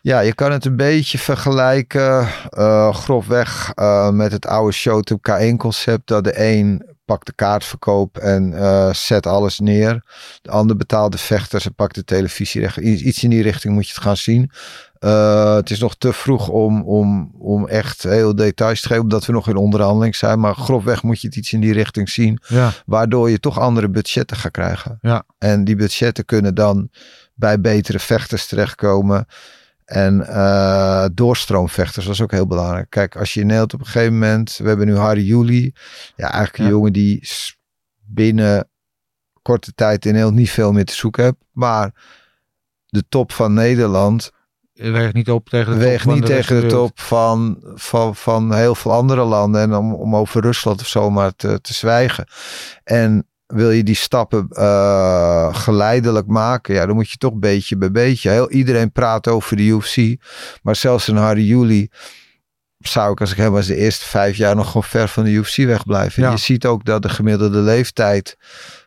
Ja, 0.00 0.20
je 0.20 0.34
kan 0.34 0.52
het 0.52 0.64
een 0.64 0.76
beetje 0.76 1.18
vergelijken, 1.18 2.28
uh, 2.58 2.94
grofweg, 2.94 3.72
uh, 3.74 4.10
met 4.10 4.32
het 4.32 4.46
oude 4.46 4.72
Showtime 4.72 5.20
K1 5.30 5.56
concept. 5.56 6.06
Dat 6.06 6.24
de 6.24 6.48
een 6.48 6.95
pakt 7.06 7.26
de 7.26 7.32
kaartverkoop 7.32 8.18
en 8.18 8.52
uh, 8.52 8.92
zet 8.92 9.26
alles 9.26 9.58
neer. 9.58 10.02
De 10.42 10.50
ander 10.50 10.76
betaalt 10.76 11.12
de 11.12 11.18
vechters 11.18 11.66
en 11.66 11.74
pakt 11.74 11.94
de 11.94 12.04
televisierecht. 12.04 12.76
Iets 12.76 13.22
in 13.22 13.30
die 13.30 13.42
richting 13.42 13.74
moet 13.74 13.86
je 13.86 13.94
het 13.94 14.02
gaan 14.02 14.16
zien. 14.16 14.50
Uh, 15.00 15.54
het 15.54 15.70
is 15.70 15.78
nog 15.78 15.96
te 15.96 16.12
vroeg 16.12 16.48
om, 16.48 16.82
om, 16.82 17.32
om 17.38 17.68
echt 17.68 18.02
heel 18.02 18.34
details 18.34 18.80
te 18.80 18.86
geven, 18.86 19.02
omdat 19.02 19.26
we 19.26 19.32
nog 19.32 19.48
in 19.48 19.56
onderhandeling 19.56 20.16
zijn. 20.16 20.40
Maar 20.40 20.54
grofweg 20.54 21.02
moet 21.02 21.20
je 21.20 21.26
het 21.26 21.36
iets 21.36 21.52
in 21.52 21.60
die 21.60 21.72
richting 21.72 22.08
zien. 22.08 22.40
Ja. 22.48 22.72
Waardoor 22.86 23.30
je 23.30 23.40
toch 23.40 23.58
andere 23.58 23.88
budgetten 23.88 24.36
gaat 24.36 24.52
krijgen. 24.52 24.98
Ja. 25.00 25.22
En 25.38 25.64
die 25.64 25.76
budgetten 25.76 26.24
kunnen 26.24 26.54
dan 26.54 26.90
bij 27.34 27.60
betere 27.60 27.98
vechters 27.98 28.46
terechtkomen. 28.46 29.26
En 29.86 30.20
uh, 30.20 31.06
doorstroomvechters, 31.14 32.04
dat 32.04 32.14
is 32.14 32.20
ook 32.20 32.30
heel 32.30 32.46
belangrijk. 32.46 32.90
Kijk, 32.90 33.16
als 33.16 33.34
je 33.34 33.40
in 33.40 33.46
Nederland 33.46 33.74
op 33.74 33.80
een 33.80 33.86
gegeven 33.86 34.12
moment... 34.12 34.56
We 34.56 34.68
hebben 34.68 34.86
nu 34.86 34.96
Harry 34.96 35.24
Juli. 35.26 35.72
Ja, 36.16 36.30
eigenlijk 36.30 36.58
een 36.58 36.68
jongen 36.68 36.92
die 36.92 37.28
binnen 38.04 38.68
korte 39.42 39.72
tijd 39.74 40.04
in 40.04 40.10
Nederland 40.10 40.38
niet 40.38 40.50
veel 40.50 40.72
meer 40.72 40.84
te 40.84 40.94
zoeken 40.94 41.24
heeft. 41.24 41.36
Maar 41.52 41.94
de 42.86 43.04
top 43.08 43.32
van 43.32 43.54
Nederland 43.54 44.30
weegt 44.72 45.14
niet 45.14 45.30
op 45.30 45.48
tegen 45.48 45.72
de 45.72 45.78
weegt 45.78 46.02
top. 46.02 46.02
van 46.02 46.14
niet 46.14 46.26
de 46.26 46.32
tegen 46.32 46.60
de 46.60 46.66
top 46.66 47.00
van, 47.00 47.62
van, 47.74 48.16
van 48.16 48.54
heel 48.54 48.74
veel 48.74 48.92
andere 48.92 49.24
landen. 49.24 49.60
En 49.60 49.74
om, 49.74 49.94
om 49.94 50.16
over 50.16 50.42
Rusland 50.42 50.80
of 50.80 50.86
zo 50.86 51.10
maar 51.10 51.34
te, 51.36 51.60
te 51.60 51.74
zwijgen. 51.74 52.26
En 52.84 53.26
wil 53.46 53.70
je 53.70 53.82
die 53.82 53.94
stappen 53.94 54.48
eh, 54.48 55.54
geleidelijk 55.54 56.26
maken, 56.26 56.74
ja, 56.74 56.86
dan 56.86 56.94
moet 56.94 57.10
je 57.10 57.16
toch 57.16 57.34
beetje 57.34 57.76
bij 57.76 57.90
beetje. 57.90 58.30
Heel, 58.30 58.50
iedereen 58.50 58.92
praat 58.92 59.28
over 59.28 59.56
de 59.56 59.62
UFC, 59.62 60.22
maar 60.62 60.76
zelfs 60.76 61.08
een 61.08 61.16
Harry 61.16 61.44
Juli 61.44 61.90
zou 62.78 63.12
ik 63.12 63.20
als 63.20 63.30
ik 63.30 63.36
hem 63.36 63.52
was 63.52 63.66
de 63.66 63.76
eerste 63.76 64.04
vijf 64.04 64.36
jaar 64.36 64.56
nog 64.56 64.66
gewoon 64.66 64.84
ver 64.84 65.08
van 65.08 65.24
de 65.24 65.30
UFC 65.30 65.56
wegblijven. 65.56 66.22
Ja. 66.22 66.30
Je 66.30 66.36
ziet 66.36 66.66
ook 66.66 66.84
dat 66.84 67.02
de 67.02 67.08
gemiddelde 67.08 67.58
leeftijd 67.58 68.36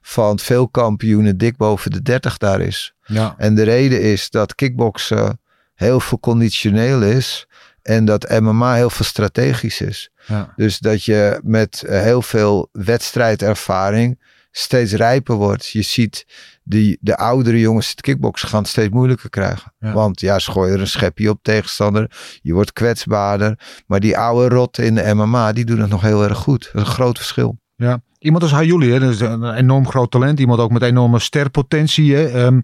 van 0.02 0.40
veel 0.40 0.68
kampioenen 0.68 1.38
dik 1.38 1.58
boven 1.58 1.92
de 1.92 2.02
30 2.02 2.38
daar 2.38 2.62
is. 2.62 2.94
Ja, 3.06 3.36
En 3.38 3.56
de 3.56 3.64
reden 3.64 4.02
is 4.02 4.30
dat 4.30 4.56
kickboksen 4.56 5.40
heel 5.76 6.00
veel 6.00 6.20
conditioneel 6.20 7.02
is 7.02 7.48
en 7.82 8.06
dat 8.06 8.40
MMA 8.40 8.74
heel 8.74 8.90
veel 8.90 9.06
strategisch 9.06 9.82
is. 9.82 10.10
ja. 10.26 10.54
Dus 10.56 10.80
dat 10.80 11.04
je 11.04 11.40
met 11.44 11.84
eh, 11.84 12.02
heel 12.02 12.22
veel 12.22 12.70
wedstrijdervaring 12.72 14.20
steeds 14.52 14.94
rijper 14.94 15.36
wordt. 15.36 15.68
Je 15.68 15.82
ziet 15.82 16.26
die, 16.64 16.98
de 17.02 17.18
oudere 17.18 17.60
jongens 17.60 17.90
het 17.90 18.02
kickboksen 18.02 18.48
gaan 18.48 18.66
steeds 18.66 18.94
moeilijker 18.94 19.30
krijgen. 19.30 19.74
Ja. 19.80 19.94
Want 19.94 20.22
ja, 20.22 20.40
ze 20.40 20.52
gooien 20.52 20.74
er 20.74 20.80
een 20.80 20.88
schepje 20.88 21.30
op 21.30 21.40
tegenstander. 21.42 22.12
Je 22.42 22.54
wordt 22.54 22.74
kwetsbaarder. 22.74 23.60
Maar 23.88 24.00
die 24.00 24.18
oude 24.18 24.56
rotten 24.56 24.86
in 24.86 24.96
de 24.96 25.14
MMA, 25.14 25.54
die 25.54 25.66
doen 25.66 25.80
het 25.80 25.90
nog 25.90 26.02
heel 26.02 26.24
erg 26.24 26.38
goed. 26.38 26.70
Dat 26.74 26.82
is 26.82 26.88
een 26.88 26.94
groot 26.94 27.18
verschil. 27.18 27.60
Ja, 27.76 28.02
iemand 28.20 28.44
als 28.44 28.52
Hayuli, 28.52 28.92
hè, 28.92 29.00
dat 29.00 29.14
is 29.14 29.20
een 29.20 29.54
enorm 29.54 29.88
groot 29.88 30.12
talent. 30.12 30.40
Iemand 30.40 30.60
ook 30.60 30.72
met 30.72 30.82
enorme 30.82 31.20
sterpotentie. 31.20 32.16
Hè. 32.16 32.28
Ehm, 32.28 32.62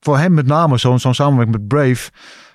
voor 0.00 0.18
hem 0.18 0.34
met 0.34 0.46
name, 0.46 0.78
zo'n 0.78 0.98
zo'n 0.98 1.14
samenwerking 1.14 1.56
met 1.56 1.68
Brave 1.68 2.10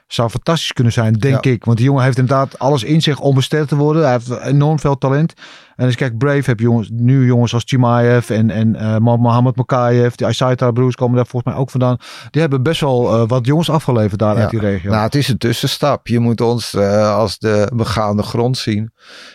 zou 0.07 0.29
fantastisch 0.29 0.73
kunnen 0.73 0.93
zijn, 0.93 1.13
denk 1.13 1.43
Ja. 1.43 1.51
ik. 1.51 1.65
Want 1.65 1.77
die 1.77 1.85
jongen 1.85 2.03
heeft 2.03 2.17
inderdaad 2.17 2.59
alles 2.59 2.83
in 2.83 3.01
zich 3.01 3.19
om 3.19 3.41
ster 3.41 3.67
te 3.67 3.75
worden. 3.75 4.01
Hij 4.03 4.11
heeft 4.11 4.29
enorm 4.39 4.79
veel 4.79 4.97
talent. 4.97 5.33
En 5.75 5.83
als 5.83 5.93
je 5.93 5.99
kijkt, 5.99 6.17
Brave 6.17 6.49
heb 6.49 6.59
jongens, 6.59 6.89
nu 6.91 7.25
jongens 7.25 7.53
als 7.53 7.63
Chimaev 7.65 8.29
en, 8.29 8.49
en 8.49 8.75
eh, 8.75 8.97
Mohamed 8.97 9.55
Mokaev. 9.55 10.15
Die 10.15 10.27
Asaita 10.27 10.71
broers 10.71 10.95
komen 10.95 11.15
daar 11.15 11.25
volgens 11.27 11.53
mij 11.53 11.61
ook 11.61 11.69
vandaan. 11.69 11.97
Die 12.29 12.41
hebben 12.41 12.63
best 12.63 12.81
wel 12.81 13.13
eh, 13.13 13.27
wat 13.27 13.45
jongens 13.45 13.69
afgeleverd 13.69 14.19
daar 14.19 14.35
Ja. 14.35 14.41
uit 14.41 14.49
die 14.49 14.59
regio. 14.59 14.91
Nou, 14.91 15.03
het 15.03 15.15
is 15.15 15.27
een 15.27 15.37
tussenstap. 15.37 16.07
Je 16.07 16.19
moet 16.19 16.41
ons 16.41 16.73
eh, 16.73 17.15
als 17.15 17.37
de 17.37 17.71
begaande 17.75 18.23
grond 18.23 18.57
zien. 18.57 18.91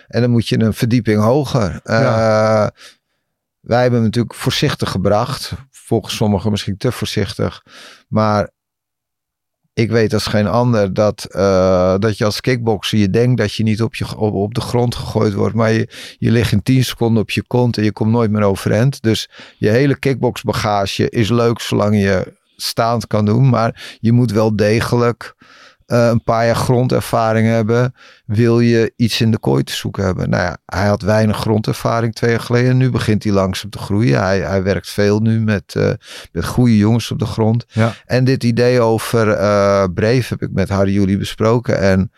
En 0.07 0.21
dan 0.21 0.31
moet 0.31 0.49
je 0.49 0.61
een 0.61 0.75
verdieping 0.75 1.23
hoger. 1.23 1.81
Wij 3.61 3.81
hebben 3.81 3.99
hem 3.99 4.09
natuurlijk 4.09 4.35
voorzichtig 4.35 4.91
gebracht. 4.91 5.53
Volgens 5.71 6.17
sommigen 6.17 6.51
misschien 6.51 6.77
te 6.77 6.93
voorzichtig. 6.93 7.63
Maar 8.09 8.51
ik 9.75 9.91
weet 9.91 10.15
als 10.15 10.27
geen 10.27 10.47
ander 10.47 10.95
dat, 10.95 11.25
eh, 11.25 11.95
dat 11.99 12.19
je 12.19 12.25
als 12.25 12.41
kickboxer 12.41 12.99
je 12.99 13.11
denkt 13.11 13.41
dat 13.41 13.55
je 13.55 13.63
niet 13.63 13.83
op, 13.83 13.95
je, 13.95 14.17
op, 14.17 14.35
op 14.35 14.55
de 14.55 14.61
grond 14.61 14.95
gegooid 14.95 15.33
wordt. 15.33 15.55
Maar 15.55 15.73
je, 15.73 15.89
je 16.19 16.31
ligt 16.31 16.53
in 16.53 16.63
10 16.63 16.85
seconden 16.85 17.23
op 17.23 17.31
je 17.31 17.43
kont 17.47 17.77
en 17.77 17.85
je 17.85 17.93
komt 17.93 18.11
nooit 18.11 18.31
meer 18.31 18.43
overeind. 18.43 19.03
Dus 19.03 19.29
je 19.59 19.69
hele 19.69 19.99
kickboxbagage 19.99 21.11
is 21.11 21.29
leuk 21.29 21.61
zolang 21.61 22.01
je 22.01 22.33
staand 22.57 23.07
kan 23.07 23.25
doen. 23.25 23.49
Maar 23.49 23.99
je 24.01 24.13
moet 24.13 24.33
wel 24.33 24.57
degelijk 24.57 25.35
eh, 25.93 26.07
een 26.07 26.23
paar 26.23 26.47
jaar 26.47 26.57
grondervaring 26.57 27.49
hebben. 27.49 27.95
Wil 28.27 28.61
je 28.61 28.93
iets 28.97 29.21
in 29.21 29.31
de 29.31 29.39
kooi 29.39 29.63
te 29.63 29.73
zoeken 29.73 30.05
hebben? 30.05 30.31
Nou 30.31 30.43
ja, 30.43 30.59
hij 30.67 30.87
had 30.87 31.03
weinig 31.03 31.37
grondervaring 31.37 32.15
twee 32.15 32.31
jaar 32.31 32.41
geleden. 32.41 32.77
Nu 32.77 32.91
begint 32.91 33.25
hij 33.25 33.33
langzaam 33.33 33.71
te 33.71 33.79
groeien. 33.79 34.21
Hij, 34.23 34.41
hij 34.41 34.63
werkt 34.63 34.91
veel 34.91 35.21
nu 35.21 35.41
met, 35.41 35.75
eh, 35.75 35.91
met 36.33 36.45
goede 36.45 36.77
jongens 36.77 37.11
op 37.11 37.19
de 37.19 37.27
grond. 37.27 37.65
Ja. 37.69 37.95
En 38.05 38.25
dit 38.25 38.45
idee 38.45 38.81
over 38.81 39.27
Brave 39.93 40.27
heb 40.29 40.43
ik 40.43 40.51
met 40.53 40.69
Harry 40.69 40.93
Jullie 40.93 41.19
besproken. 41.19 41.79
En 41.79 42.13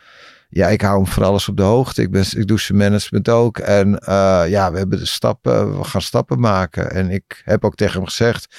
ja, 0.49 0.69
ik 0.69 0.81
hou 0.81 0.97
hem 0.97 1.07
voor 1.07 1.25
alles 1.25 1.49
op 1.49 1.57
de 1.57 1.63
hoogte. 1.63 2.03
Ik, 2.03 2.11
ben, 2.11 2.25
ik 2.37 2.47
doe 2.47 2.61
zijn 2.61 2.79
management 2.79 3.29
ook. 3.29 3.59
En 3.59 4.01
ja, 4.49 4.73
we 4.73 4.79
hebben 4.79 4.99
de 4.99 5.07
stappen, 5.07 5.79
we 5.79 5.85
gaan 5.85 6.03
stappen 6.03 6.41
maken. 6.41 6.91
En 6.91 7.11
ik 7.11 7.43
heb 7.45 7.65
ook 7.65 7.75
tegen 7.75 7.95
hem 7.95 8.05
gezegd. 8.05 8.57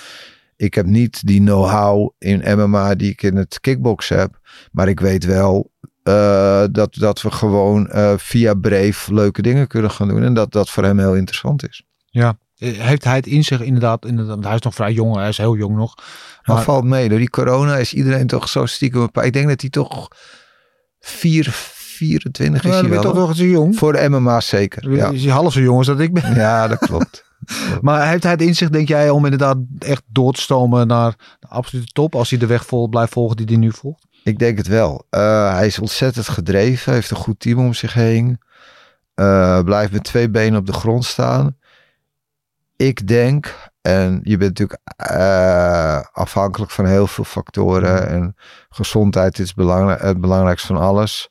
Ik 0.57 0.73
heb 0.73 0.85
niet 0.85 1.27
die 1.27 1.39
know-how 1.39 2.11
in 2.17 2.57
MMA 2.57 2.95
die 2.95 3.11
ik 3.11 3.23
in 3.23 3.35
het 3.35 3.59
kickbox 3.59 4.09
heb. 4.09 4.39
Maar 4.71 4.87
ik 4.87 4.99
weet 4.99 5.25
wel 5.25 5.71
eh, 6.03 6.63
dat, 6.71 6.93
dat 6.95 7.21
we 7.21 7.31
gewoon 7.31 7.87
eh, 7.89 8.13
via 8.17 8.53
Brave 8.53 9.13
leuke 9.13 9.41
dingen 9.41 9.67
kunnen 9.67 9.91
gaan 9.91 10.07
doen. 10.07 10.23
En 10.23 10.33
dat 10.33 10.51
dat 10.51 10.69
voor 10.69 10.83
hem 10.83 10.99
heel 10.99 11.15
interessant 11.15 11.67
is. 11.69 11.83
Ja. 12.05 12.37
Eh, 12.57 12.71
Heeft 12.79 13.03
hij 13.03 13.15
het 13.15 13.27
in 13.27 13.43
zich 13.43 13.61
inderdaad, 13.61 14.05
inderdaad 14.05 14.43
hij 14.43 14.55
is 14.55 14.61
nog 14.61 14.73
vrij 14.75 14.91
jong, 14.93 15.15
hij 15.15 15.27
is 15.29 15.37
heel 15.37 15.55
jong 15.55 15.75
nog. 15.75 15.95
Maar 15.95 16.55
Maar- 16.55 16.63
valt 16.65 16.83
mee. 16.83 17.09
Door 17.09 17.17
die 17.19 17.29
corona 17.29 17.77
is 17.77 17.93
iedereen 17.93 18.27
toch 18.27 18.49
zo 18.49 18.65
stiekem. 18.65 19.09
Ik 19.21 19.33
denk 19.33 19.47
dat 19.47 19.61
hij 19.61 19.69
toch 19.69 20.07
4, 20.99 21.47
24 21.51 22.63
is. 22.63 22.69
Ja, 22.69 22.73
hij 22.75 22.81
ben 22.81 22.89
je 22.91 22.95
wel, 22.95 23.11
toch 23.11 23.19
nog 23.21 23.29
eens 23.29 23.39
jong. 23.39 23.75
Voor 23.77 23.93
de 23.93 24.09
MMA 24.09 24.39
zeker. 24.39 24.91
Ja, 24.91 25.09
Is 25.09 25.23
hij 25.23 25.31
half 25.31 25.53
zo 25.53 25.59
jong 25.61 25.77
als 25.77 25.87
dat 25.87 25.99
ik 25.99 26.13
ben. 26.13 26.35
ja 26.35 26.67
dat 26.67 26.77
klopt. 26.77 27.23
Maar 27.81 28.07
heeft 28.09 28.23
hij 28.23 28.31
het 28.31 28.41
inzicht, 28.41 28.71
denk 28.73 28.87
jij, 28.87 29.09
om 29.09 29.23
inderdaad 29.23 29.57
echt 29.79 30.03
door 30.07 30.33
te 30.33 30.41
stomen 30.41 30.87
naar 30.87 31.15
de 31.39 31.47
absolute 31.47 31.91
top, 31.91 32.15
als 32.15 32.29
hij 32.29 32.39
de 32.39 32.45
weg 32.45 32.65
vol 32.65 32.87
blijft 32.87 33.11
volgen 33.13 33.37
die 33.37 33.45
hij 33.45 33.55
nu 33.55 33.71
volgt? 33.71 34.04
Ik 34.25 34.39
denk 34.39 34.57
het 34.57 34.67
wel. 34.67 35.05
Eh, 35.09 35.53
hij 35.53 35.65
is 35.65 35.79
ontzettend 35.79 36.27
gedreven. 36.27 36.93
Heeft 36.93 37.09
een 37.09 37.17
goed 37.17 37.39
team 37.39 37.59
om 37.59 37.73
zich 37.73 37.93
heen. 37.93 38.39
Eh, 39.13 39.59
blijft 39.61 39.91
met 39.91 40.03
twee 40.03 40.29
benen 40.29 40.59
op 40.59 40.65
de 40.65 40.73
grond 40.73 41.05
staan. 41.05 41.57
Ik 42.75 43.07
denk, 43.07 43.55
en 43.81 44.19
je 44.23 44.37
bent 44.37 44.49
natuurlijk 44.59 44.81
eh, 44.95 46.01
afhankelijk 46.11 46.71
van 46.71 46.85
heel 46.85 47.07
veel 47.07 47.23
factoren. 47.23 48.07
En 48.07 48.35
gezondheid 48.69 49.39
is 49.39 49.53
belangrijk, 49.53 50.01
het 50.01 50.21
belangrijkste 50.21 50.67
van 50.67 50.77
alles. 50.77 51.29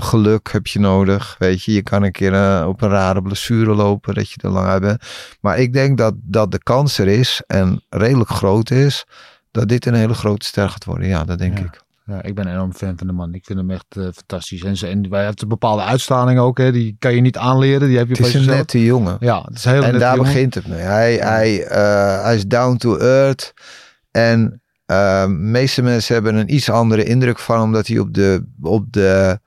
Geluk 0.00 0.52
heb 0.52 0.66
je 0.66 0.78
nodig. 0.78 1.36
Weet 1.38 1.64
je, 1.64 1.72
je 1.72 1.82
kan 1.82 2.02
een 2.02 2.12
keer 2.12 2.66
op 2.66 2.82
een 2.82 2.88
rare 2.88 3.22
blessure 3.22 3.74
lopen 3.74 4.14
dat 4.14 4.30
je 4.30 4.40
er 4.42 4.50
lang 4.50 4.66
uit 4.66 4.80
bent. 4.80 5.02
Maar 5.40 5.58
ik 5.58 5.72
denk 5.72 5.98
dat, 5.98 6.14
dat 6.16 6.50
de 6.50 6.62
kans 6.62 6.98
er 6.98 7.08
is 7.08 7.42
en 7.46 7.84
redelijk 7.88 8.30
groot 8.30 8.70
is. 8.70 9.04
Dat 9.50 9.68
dit 9.68 9.86
een 9.86 9.94
hele 9.94 10.14
grote 10.14 10.46
ster 10.46 10.68
gaat 10.68 10.84
worden. 10.84 11.08
Ja, 11.08 11.24
dat 11.24 11.38
denk 11.38 11.58
Ja. 11.58 11.64
ik. 11.64 11.80
Ja, 12.10 12.22
ik 12.22 12.34
ben 12.34 12.46
een 12.46 12.52
enorm 12.52 12.72
fan 12.72 12.98
van 12.98 13.06
de 13.06 13.12
man. 13.12 13.34
Ik 13.34 13.44
vind 13.44 13.58
hem 13.58 13.70
echt 13.70 13.86
eh, 13.88 14.02
fantastisch. 14.02 14.62
En, 14.62 14.76
ze, 14.76 14.86
en 14.86 15.06
hij 15.10 15.24
heeft 15.24 15.42
een 15.42 15.48
bepaalde 15.48 15.82
uitstraling 15.82 16.38
ook. 16.38 16.58
Hè. 16.58 16.72
Die 16.72 16.96
kan 16.98 17.14
je 17.14 17.20
niet 17.20 17.36
aanleren. 17.36 17.88
Die 17.88 17.98
heb 17.98 18.08
je 18.08 18.14
Het 18.14 18.26
is 18.26 18.34
een 18.34 18.40
jezelf. 18.40 18.56
nette 18.56 18.84
jongen. 18.84 19.16
Ja, 19.20 19.42
het 19.44 19.56
is 19.56 19.64
heel 19.64 19.82
en 19.82 19.98
daar 19.98 20.16
jongen. 20.16 20.32
begint 20.32 20.54
het 20.54 20.66
mee. 20.66 20.78
Hij, 20.78 21.14
hij, 21.14 21.64
eh, 21.64 22.22
hij 22.22 22.34
is 22.34 22.46
down 22.46 22.76
to 22.76 22.96
earth. 22.96 23.52
En 24.10 24.62
eh, 24.86 25.22
de 25.22 25.28
meeste 25.28 25.82
mensen 25.82 26.14
hebben 26.14 26.34
een 26.34 26.54
iets 26.54 26.70
andere 26.70 27.04
indruk 27.04 27.38
van 27.38 27.60
omdat 27.62 27.86
hij 27.86 27.98
op 27.98 28.14
de, 28.14 28.46
op 28.60 28.92
de 28.92 29.40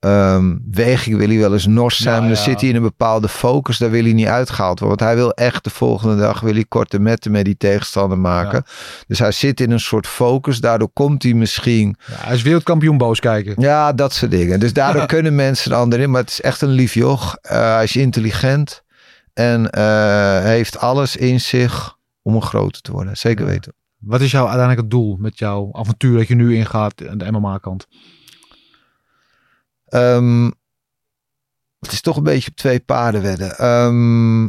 ehm, 0.00 0.56
weging 0.70 1.16
wil 1.16 1.28
hij 1.28 1.38
wel 1.38 1.52
eens 1.52 1.66
nors 1.66 1.96
zijn. 1.96 2.14
Ja, 2.14 2.20
dan 2.20 2.30
ja. 2.30 2.42
zit 2.42 2.60
hij 2.60 2.70
in 2.70 2.76
een 2.76 2.82
bepaalde 2.82 3.28
focus. 3.28 3.78
Daar 3.78 3.90
wil 3.90 4.02
hij 4.02 4.12
niet 4.12 4.26
uitgehaald 4.26 4.80
worden. 4.80 4.98
Want 4.98 5.10
hij 5.10 5.18
wil 5.18 5.32
echt 5.32 5.64
de 5.64 5.70
volgende 5.70 6.16
dag 6.16 6.40
wil 6.40 6.52
hij 6.52 6.64
korte 6.64 6.98
metten 6.98 7.30
met 7.30 7.44
die 7.44 7.56
tegenstander 7.56 8.18
maken. 8.18 8.64
Dus 9.06 9.18
hij 9.18 9.32
zit 9.32 9.60
in 9.60 9.70
een 9.70 9.80
soort 9.80 10.06
focus. 10.06 10.60
Daardoor 10.60 10.90
komt 10.92 11.22
hij 11.22 11.34
misschien 11.34 11.96
Ja, 12.06 12.14
hij 12.16 12.34
is 12.34 12.42
wereldkampioen 12.42 12.98
boos 12.98 13.20
kijken. 13.20 13.54
ja, 13.58 13.92
dat 13.92 14.12
soort 14.12 14.30
dingen. 14.30 14.60
Dus 14.60 14.72
daardoor 14.72 15.06
kunnen 15.16 15.34
mensen 15.34 15.72
er 15.72 15.78
ander 15.78 16.00
in. 16.00 16.10
Maar 16.10 16.20
het 16.20 16.30
is 16.30 16.40
echt 16.40 16.60
een 16.60 16.68
lief 16.70 16.94
joch. 16.94 17.36
Eh, 17.36 17.74
hij 17.74 17.84
is 17.84 17.96
intelligent. 17.96 18.82
En 19.32 19.70
eh, 19.70 20.42
heeft 20.42 20.78
alles 20.78 21.16
in 21.16 21.40
zich 21.40 21.96
om 22.22 22.34
een 22.34 22.42
groter 22.42 22.82
te 22.82 22.92
worden. 22.92 23.16
Zeker 23.16 23.46
weten. 23.46 23.72
Wat 23.98 24.20
is 24.20 24.30
jouw 24.30 24.42
uiteindelijk 24.46 24.80
het 24.80 24.90
doel 24.90 25.16
met 25.16 25.38
jouw 25.38 25.68
avontuur 25.72 26.18
dat 26.18 26.28
je 26.28 26.34
nu 26.34 26.56
ingaat 26.56 27.08
aan 27.08 27.18
de 27.18 27.30
MMA-kant? 27.30 27.86
Ehm, 29.90 30.50
het 31.78 31.92
is 31.92 32.00
toch 32.00 32.16
een 32.16 32.22
beetje 32.22 32.50
op 32.50 32.56
twee 32.56 32.80
paarden 32.80 33.22
wedden. 33.22 33.58
Ehm 33.58 34.48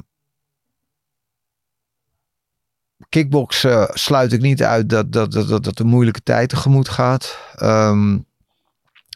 kickboksen 3.09 3.89
sluit 3.93 4.33
ik 4.33 4.41
niet 4.41 4.63
uit 4.63 4.89
dat, 4.89 5.11
dat, 5.11 5.31
dat, 5.31 5.47
dat, 5.47 5.63
dat 5.63 5.79
een 5.79 5.87
moeilijke 5.87 6.23
tijd 6.23 6.49
tegemoet 6.49 6.89
gaat. 6.89 7.37
Ehm 7.55 8.17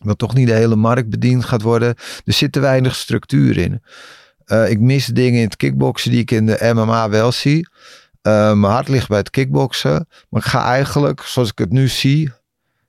dat 0.04 0.18
toch 0.18 0.34
niet 0.34 0.48
de 0.48 0.54
hele 0.54 0.76
markt 0.76 1.10
bediend 1.10 1.46
gaat 1.46 1.62
worden. 1.62 1.96
Er 2.26 2.34
zit 2.34 2.52
te 2.52 2.60
weinig 2.60 2.96
structuur 2.96 3.58
in. 3.58 3.82
Eh, 4.46 4.70
ik 4.70 4.80
mis 4.80 5.06
dingen 5.06 5.40
in 5.40 5.46
het 5.46 5.56
kickboksen 5.56 6.12
die 6.12 6.20
ik 6.20 6.32
in 6.32 6.46
de 6.46 6.72
MMA 6.74 7.10
wel 7.10 7.32
zie. 7.32 7.68
Eh, 8.22 8.54
mijn 8.54 8.74
hart 8.74 8.88
ligt 8.88 9.08
bij 9.08 9.18
het 9.18 9.30
kickboksen. 9.30 10.08
Maar 10.30 10.42
ik 10.42 10.48
ga 10.48 10.66
eigenlijk, 10.66 11.22
zoals 11.22 11.50
ik 11.50 11.58
het 11.58 11.72
nu 11.72 11.88
zie, 11.88 12.32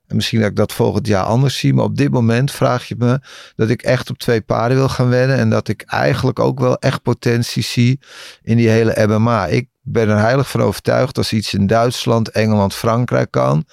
en 0.06 0.16
misschien 0.16 0.40
dat 0.40 0.48
ik 0.50 0.56
dat 0.56 0.72
volgend 0.72 1.06
jaar 1.06 1.24
anders 1.24 1.58
zie. 1.58 1.74
Maar 1.74 1.84
op 1.84 1.96
dit 1.96 2.10
moment 2.10 2.52
vraag 2.52 2.88
je 2.88 2.94
me 2.98 3.20
dat 3.56 3.68
ik 3.68 3.82
echt 3.82 4.10
op 4.10 4.18
twee 4.18 4.40
paarden 4.40 4.76
wil 4.76 4.88
gaan 4.88 5.08
wedden. 5.08 5.36
En 5.36 5.50
dat 5.50 5.68
ik 5.68 5.82
eigenlijk 5.82 6.38
ook 6.38 6.60
wel 6.60 6.78
echt 6.78 7.02
potentie 7.02 7.62
zie 7.62 8.00
in 8.42 8.56
die 8.56 8.68
hele 8.68 9.06
MMA. 9.06 9.46
Ik 9.46 9.68
ben 9.82 10.08
er 10.08 10.18
heilig 10.18 10.50
van 10.50 10.60
overtuigd 10.60 11.18
als 11.18 11.32
iets 11.32 11.54
in 11.54 11.66
Duitsland, 11.66 12.30
Engeland, 12.30 12.74
Frankrijk 12.74 13.30
kan. 13.30 13.64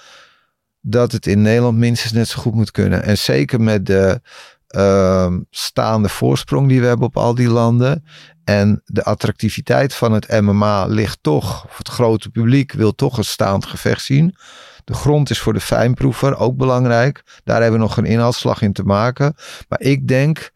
Dat 0.82 1.12
het 1.12 1.28
in 1.28 1.42
Nederland 1.42 1.78
minstens 1.78 2.12
net 2.12 2.28
zo 2.28 2.42
goed 2.42 2.54
moet 2.54 2.72
kunnen. 2.72 3.04
En 3.04 3.18
zeker 3.18 3.62
met 3.62 3.86
de 3.86 4.22
ehm, 4.68 5.40
staande 5.50 6.10
voorsprong 6.10 6.68
die 6.68 6.80
we 6.80 6.88
hebben 6.88 7.08
op 7.08 7.18
al 7.18 7.36
die 7.36 7.50
landen. 7.50 8.06
En 8.44 8.82
de 8.86 9.04
attractiviteit 9.04 9.94
van 9.94 10.12
het 10.12 10.42
MMA 10.42 10.86
ligt 10.86 11.18
toch, 11.22 11.66
het 11.78 11.88
grote 11.88 12.30
publiek 12.30 12.72
wil 12.72 12.96
toch 12.96 13.18
een 13.18 13.24
staand 13.24 13.66
gevecht 13.66 14.04
zien. 14.04 14.36
De 14.84 14.94
grond 14.94 15.30
is 15.30 15.40
voor 15.40 15.54
de 15.54 15.60
fijnproever 15.60 16.38
ook 16.38 16.58
belangrijk. 16.58 17.42
Daar 17.44 17.62
hebben 17.62 17.80
we 17.80 17.86
nog 17.86 17.98
een 17.98 18.06
inhaalslag 18.06 18.62
in 18.62 18.74
te 18.74 18.84
maken. 18.84 19.36
Maar 19.68 19.82
ik 19.82 20.08
denk 20.08 20.52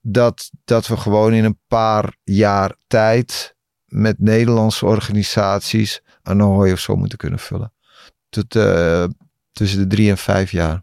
dat, 0.00 0.50
dat 0.64 0.86
we 0.86 0.96
gewoon 0.96 1.32
in 1.32 1.44
een 1.44 1.58
paar 1.68 2.16
jaar 2.24 2.74
tijd 2.86 3.56
met 3.84 4.18
Nederlandse 4.18 4.86
organisaties 4.86 6.00
een 6.22 6.40
Ahoy 6.40 6.72
of 6.72 6.80
zo 6.80 6.96
moeten 6.96 7.18
kunnen 7.18 7.38
vullen. 7.38 7.72
Tot, 8.28 8.54
uh, 8.54 9.04
tussen 9.52 9.78
de 9.78 9.86
drie 9.86 10.10
en 10.10 10.18
vijf 10.18 10.50
jaar. 10.50 10.82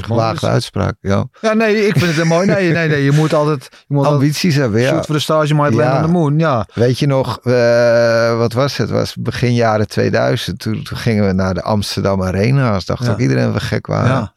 Gewaagde 0.00 0.46
uitspraak, 0.46 0.96
ja. 1.00 1.28
Ja, 1.40 1.52
nee, 1.52 1.86
ik 1.86 1.98
vind 1.98 2.10
het 2.10 2.18
een 2.18 2.26
mooi. 2.26 2.46
Nee, 2.46 2.72
nee, 2.72 2.88
nee, 2.88 3.04
je 3.04 3.12
moet 3.12 3.32
altijd... 3.32 3.68
Je 3.70 3.94
moet 3.94 4.06
Ambities 4.06 4.54
hebben, 4.54 4.80
ja. 4.80 5.02
Voor 5.02 5.14
de 5.14 5.20
stage, 5.20 5.54
land 5.54 5.74
on 5.74 6.02
the 6.02 6.08
moon, 6.08 6.38
ja. 6.38 6.66
Weet 6.74 6.98
je 6.98 7.06
nog, 7.06 7.40
uh, 7.42 8.38
wat 8.38 8.52
was 8.52 8.76
het? 8.76 8.90
was 8.90 9.16
begin 9.16 9.54
jaren 9.54 9.88
2000. 9.88 10.58
Toen, 10.58 10.82
toen 10.82 10.98
gingen 10.98 11.26
we 11.26 11.32
naar 11.32 11.54
de 11.54 11.62
Amsterdam 11.62 12.22
Arena. 12.22 12.74
Als 12.74 12.84
dacht 12.84 13.04
ja. 13.04 13.12
ook 13.12 13.18
iedereen 13.18 13.52
we 13.52 13.60
gek 13.60 13.86
waren. 13.86 14.10
Ja. 14.10 14.34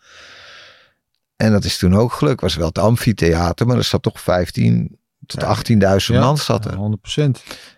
En 1.36 1.52
dat 1.52 1.64
is 1.64 1.78
toen 1.78 1.96
ook 1.96 2.12
gelukt. 2.12 2.42
was 2.42 2.56
wel 2.56 2.68
het 2.68 2.80
amfitheater, 2.80 3.68
maar 3.68 3.78
er 3.78 3.84
zat 3.84 4.04
toch 4.04 4.20
15 4.20 5.00
tot 5.26 5.72
18.000 6.12 6.20
man 6.20 6.38
zat 6.38 6.66
er. 6.66 6.76
100 6.76 7.18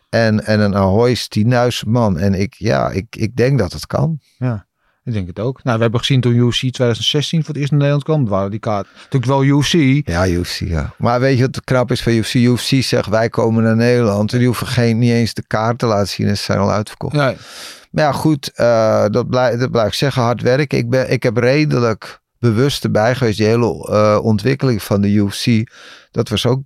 En, 0.10 0.46
en 0.46 0.60
een 0.60 0.76
Ahoy 0.76 1.12
is 1.12 1.30
10.000 1.40 1.50
man. 1.88 2.18
En 2.18 2.34
ik, 2.34 2.56
ja, 2.58 2.90
ik, 2.90 3.16
ik 3.16 3.36
denk 3.36 3.60
dat 3.60 3.74
het 3.74 3.88
kan. 3.88 4.20
Ja. 4.38 4.67
Ik 5.08 5.14
denk 5.14 5.28
het 5.28 5.40
ook. 5.40 5.64
Nou, 5.64 5.76
we 5.76 5.82
hebben 5.82 6.00
gezien 6.00 6.22
toen 6.22 6.36
UFC 6.36 6.60
2016 6.60 7.40
voor 7.40 7.48
het 7.54 7.58
eerst 7.58 7.72
in 7.72 7.78
Nederland 7.78 8.04
kwam. 8.04 8.28
Waren 8.28 8.52
die 8.52 8.60
kaart. 8.60 8.88
Natuurlijk 8.96 9.26
wel 9.26 9.44
UFC. 9.44 10.08
Ja, 10.08 10.28
UFC, 10.28 10.60
ja. 10.60 10.94
Maar 10.98 11.20
weet 11.20 11.38
je 11.38 11.44
wat 11.44 11.64
knap 11.64 11.92
is 11.92 12.02
van 12.02 12.14
UFC? 12.14 12.34
UFC 12.34 12.84
zegt 12.84 13.10
wij 13.10 13.30
komen 13.30 13.64
naar 13.64 13.76
Nederland. 13.76 14.32
En 14.32 14.38
die 14.38 14.48
hoeven 14.48 14.68
geen, 14.68 14.98
niet 14.98 15.12
eens 15.12 15.34
de 15.34 15.44
kaart 15.48 15.80
te 15.80 15.86
laten 15.86 16.08
zien. 16.08 16.28
Ze 16.28 16.44
zijn 16.44 16.60
al 16.60 16.72
uitverkocht. 16.72 17.16
Nee. 17.16 17.36
Maar 17.92 18.04
ja, 18.04 18.12
goed. 18.12 18.52
Uh, 18.56 19.06
dat, 19.10 19.30
blijf, 19.30 19.60
dat 19.60 19.72
blijf 19.72 19.88
ik 19.88 19.94
zeggen. 19.94 20.22
Hard 20.22 20.42
werken. 20.42 20.78
Ik, 20.78 20.90
ben, 20.90 21.12
ik 21.12 21.24
heb 21.24 21.38
redelijk 21.38 22.22
bewust 22.40 22.84
erbij 22.84 23.16
geweest. 23.16 23.38
Die 23.38 23.48
hele 23.48 23.90
uh, 23.90 24.20
ontwikkeling 24.24 24.84
van 24.84 25.02
de 25.02 25.10
UFC. 25.12 25.72
Dat 26.12 26.30
was 26.30 26.46
ook 26.46 26.62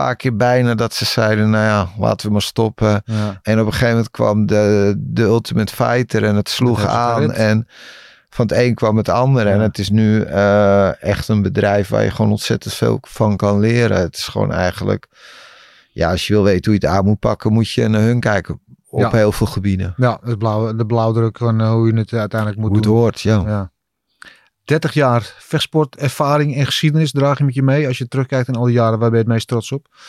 paar 0.00 0.16
keer 0.16 0.36
bijna 0.36 0.74
dat 0.74 0.94
ze 0.94 1.04
zeiden, 1.04 1.50
nou 1.50 1.64
ja, 1.64 1.88
laten 1.98 2.26
we 2.26 2.32
maar 2.32 2.42
stoppen. 2.42 3.02
Ja. 3.04 3.38
En 3.42 3.60
op 3.60 3.66
een 3.66 3.72
gegeven 3.72 3.94
moment 3.94 4.10
kwam 4.10 4.46
de, 4.46 4.94
de 4.98 5.22
Ultimate 5.22 5.74
Fighter 5.74 6.24
en 6.24 6.36
het 6.36 6.48
sloeg 6.48 6.86
aan. 6.86 7.32
En 7.32 7.68
van 8.30 8.46
het 8.46 8.56
een 8.56 8.74
kwam 8.74 8.96
het 8.96 9.08
ander. 9.08 9.46
Ja. 9.46 9.52
En 9.52 9.60
het 9.60 9.78
is 9.78 9.90
nu 9.90 10.24
uh, 10.24 11.02
echt 11.02 11.28
een 11.28 11.42
bedrijf 11.42 11.88
waar 11.88 12.04
je 12.04 12.10
gewoon 12.10 12.30
ontzettend 12.30 12.74
veel 12.74 12.98
van 13.00 13.36
kan 13.36 13.60
leren. 13.60 14.00
Het 14.00 14.16
is 14.16 14.28
gewoon 14.28 14.52
eigenlijk, 14.52 15.06
ja, 15.92 16.10
als 16.10 16.26
je 16.26 16.32
wil 16.32 16.42
weten 16.42 16.70
hoe 16.72 16.80
je 16.80 16.86
het 16.86 16.96
aan 16.96 17.04
moet 17.04 17.18
pakken, 17.18 17.52
moet 17.52 17.70
je 17.70 17.88
naar 17.88 18.00
hun 18.00 18.20
kijken. 18.20 18.60
Op 18.90 19.00
ja. 19.00 19.10
heel 19.10 19.32
veel 19.32 19.46
gebieden. 19.46 19.94
Ja, 19.96 20.18
het 20.22 20.38
blauw, 20.38 20.74
de 20.74 20.86
blauwdruk 20.86 21.38
van 21.38 21.60
uh, 21.60 21.70
hoe 21.70 21.92
je 21.92 21.98
het 21.98 22.12
uiteindelijk 22.12 22.60
moet 22.60 22.70
hoe 22.70 22.80
doen. 22.80 22.92
het 22.92 23.00
hoort, 23.00 23.20
ja. 23.20 23.70
Ja. 24.68 24.78
30 24.78 24.92
jaar 24.92 25.34
vechtsportervaring 25.38 26.56
en 26.56 26.66
geschiedenis 26.66 27.12
draag 27.12 27.38
je 27.38 27.44
met 27.44 27.54
je 27.54 27.62
mee. 27.62 27.86
Als 27.86 27.98
je 27.98 28.08
terugkijkt 28.08 28.48
in 28.48 28.54
al 28.54 28.64
die 28.64 28.74
jaren, 28.74 28.98
waar 28.98 29.10
ben 29.10 29.18
je 29.18 29.24
het 29.24 29.32
meest 29.32 29.48
trots 29.48 29.72
op? 29.72 29.88
Dat 29.90 30.00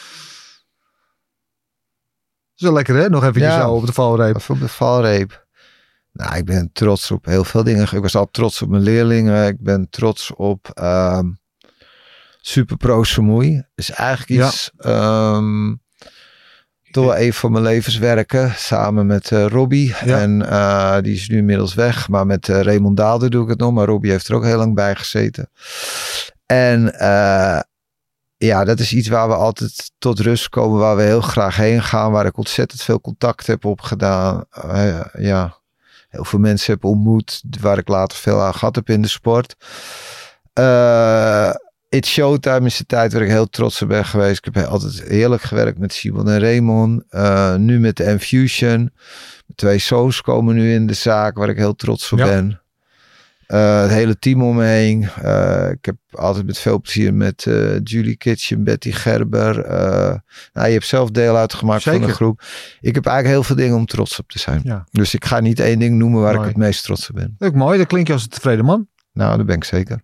is 2.56 2.64
wel 2.64 2.74
lekker 2.74 2.96
hè? 2.96 3.10
Nog 3.10 3.24
even 3.24 3.42
ja, 3.42 3.62
zo 3.62 3.72
op 3.72 3.86
de 3.86 3.94
valreep. 3.94 4.44
Op 4.50 4.60
de 4.60 4.68
valreep. 4.68 5.48
Nou, 6.12 6.36
ik 6.36 6.46
ben 6.46 6.70
trots 6.74 7.12
op 7.12 7.26
heel 7.26 7.44
veel 7.44 7.64
dingen. 7.64 7.92
Ik 7.92 8.02
was 8.02 8.16
al 8.16 8.28
trots 8.32 8.62
op 8.62 8.70
mijn 8.70 8.84
leerlingen. 8.84 9.48
Ik 9.48 9.60
ben 9.60 9.90
trots 9.90 10.32
op 10.36 10.80
um, 10.82 11.40
Super 12.42 12.78
Pro 12.78 13.04
Vermoei. 13.04 13.64
is 13.76 13.90
eigenlijk 13.90 14.42
iets... 14.42 14.72
Ja. 14.78 15.36
Um, 15.36 15.82
toch 16.92 17.06
wel 17.06 17.18
een 17.18 17.34
van 17.34 17.52
mijn 17.52 17.64
levenswerken. 17.64 18.54
Samen 18.56 19.06
met 19.06 19.32
uh, 19.32 19.46
Robbie. 19.46 19.96
En 19.96 20.42
uh, 20.42 20.98
die 21.02 21.16
is 21.16 21.30
nu 21.30 21.38
inmiddels 21.38 21.74
weg. 21.74 22.10
Maar 22.10 22.26
met 22.26 22.48
uh, 22.48 22.62
Raymond 22.62 22.98
Daalder 22.98 23.30
doe 23.30 23.44
ik 23.44 23.50
het 23.50 23.60
nog. 23.60 23.72
Maar 23.74 23.86
Robbie 23.86 24.12
heeft 24.12 24.28
er 24.28 24.36
ook 24.36 24.44
heel 24.44 24.58
lang 24.58 24.76
bij 24.76 24.96
gezeten. 24.96 25.50
En 26.46 26.82
ja, 28.38 28.64
dat 28.64 28.80
is 28.80 28.94
iets 28.94 29.08
waar 29.08 29.28
we 29.28 29.36
altijd 29.36 29.92
tot 29.98 30.20
rust 30.20 30.50
komen. 30.50 30.80
Waar 30.80 30.96
we 30.96 31.02
heel 31.02 31.22
graag 31.22 31.56
heen 31.56 31.84
gaan. 31.84 32.12
Waar 32.12 32.26
ik 32.26 32.38
ontzettend 32.38 32.82
veel 32.82 33.02
contact 33.02 33.48
heb 33.48 33.66
opgedaan. 33.66 34.46
ja, 35.18 35.58
heel 36.10 36.26
veel 36.26 36.40
mensen 36.40 36.74
heb 36.74 36.84
ontmoet. 36.84 37.44
Waar 37.62 37.78
ik 37.78 37.88
later 37.88 38.18
veel 38.18 38.42
aan 38.42 38.54
gehad 38.54 38.76
heb 38.76 38.90
in 38.90 39.02
de 39.02 39.08
sport. 39.08 39.56
It's 41.90 42.10
Showtime 42.10 42.66
is 42.66 42.78
de 42.78 42.86
tijd 42.86 43.14
waar 43.14 43.22
ik 43.22 43.30
heel 43.30 43.50
trots 43.50 43.82
op 43.82 43.88
ben 43.88 44.06
geweest. 44.06 44.46
Ik 44.46 44.54
heb 44.54 44.66
altijd 44.66 45.04
heerlijk 45.04 45.42
gewerkt 45.42 45.80
met 45.80 45.94
Simon 45.94 46.30
en 46.30 46.40
Raymond. 46.40 47.04
Uh, 47.12 47.56
nu 47.56 47.80
met 47.80 47.98
de 47.98 48.04
Infusion. 48.04 48.92
Twee 49.56 49.78
zoons 49.78 50.22
komen 50.22 50.56
nu 50.56 50.74
in 50.74 50.88
de 50.88 50.94
zaak 50.94 51.38
waar 51.38 51.50
ik 51.50 51.58
heel 51.58 51.76
trots 51.76 52.12
op 52.12 52.18
ben. 52.18 52.62
Uh, 53.48 53.82
het 53.82 53.92
hele 53.92 54.20
team 54.20 54.44
om 54.44 54.56
me 54.56 54.64
heen. 54.64 55.10
Uh, 55.24 55.70
ik 55.70 55.86
heb 55.86 55.96
altijd 56.12 56.46
met 56.46 56.58
veel 56.58 56.82
plezier 56.82 57.14
met 57.14 57.44
Julie 57.84 58.18
Kitchen, 58.18 58.64
Betty 58.64 58.92
Gerber. 58.92 59.68
nou, 60.54 60.68
je 60.68 60.74
hebt 60.74 60.86
zelf 60.86 61.10
deel 61.10 61.38
uitgemaakt 61.38 61.82
Zeker. 61.82 62.00
van 62.00 62.10
de 62.10 62.16
groep. 62.16 62.44
Ik 62.82 62.96
heb 62.96 63.06
eigenlijk 63.06 63.36
heel 63.36 63.44
veel 63.44 63.56
dingen 63.56 63.76
om 63.76 63.86
trots 63.86 64.20
op 64.20 64.30
te 64.30 64.40
zijn. 64.40 64.62
Ja. 64.64 64.86
Dus 64.92 65.14
ik 65.14 65.26
ga 65.26 65.40
niet 65.40 65.60
één 65.60 65.80
ding 65.80 65.98
noemen 65.98 66.22
waar 66.22 66.36
mooi. 66.36 66.48
ik 66.48 66.56
het 66.56 66.64
meest 66.64 66.84
trots 66.84 67.10
op 67.10 67.16
ben. 67.16 67.36
Ook 67.40 67.54
mooi, 67.54 67.78
dat 67.78 67.88
klinkt 67.88 68.08
je 68.08 68.14
als 68.14 68.24
een 68.24 68.30
tevreden 68.30 68.66
man. 68.66 68.88
Nou, 69.14 69.38
dat 69.38 69.46
ben 69.46 69.56
ik 69.56 69.64
zeker. 69.64 70.02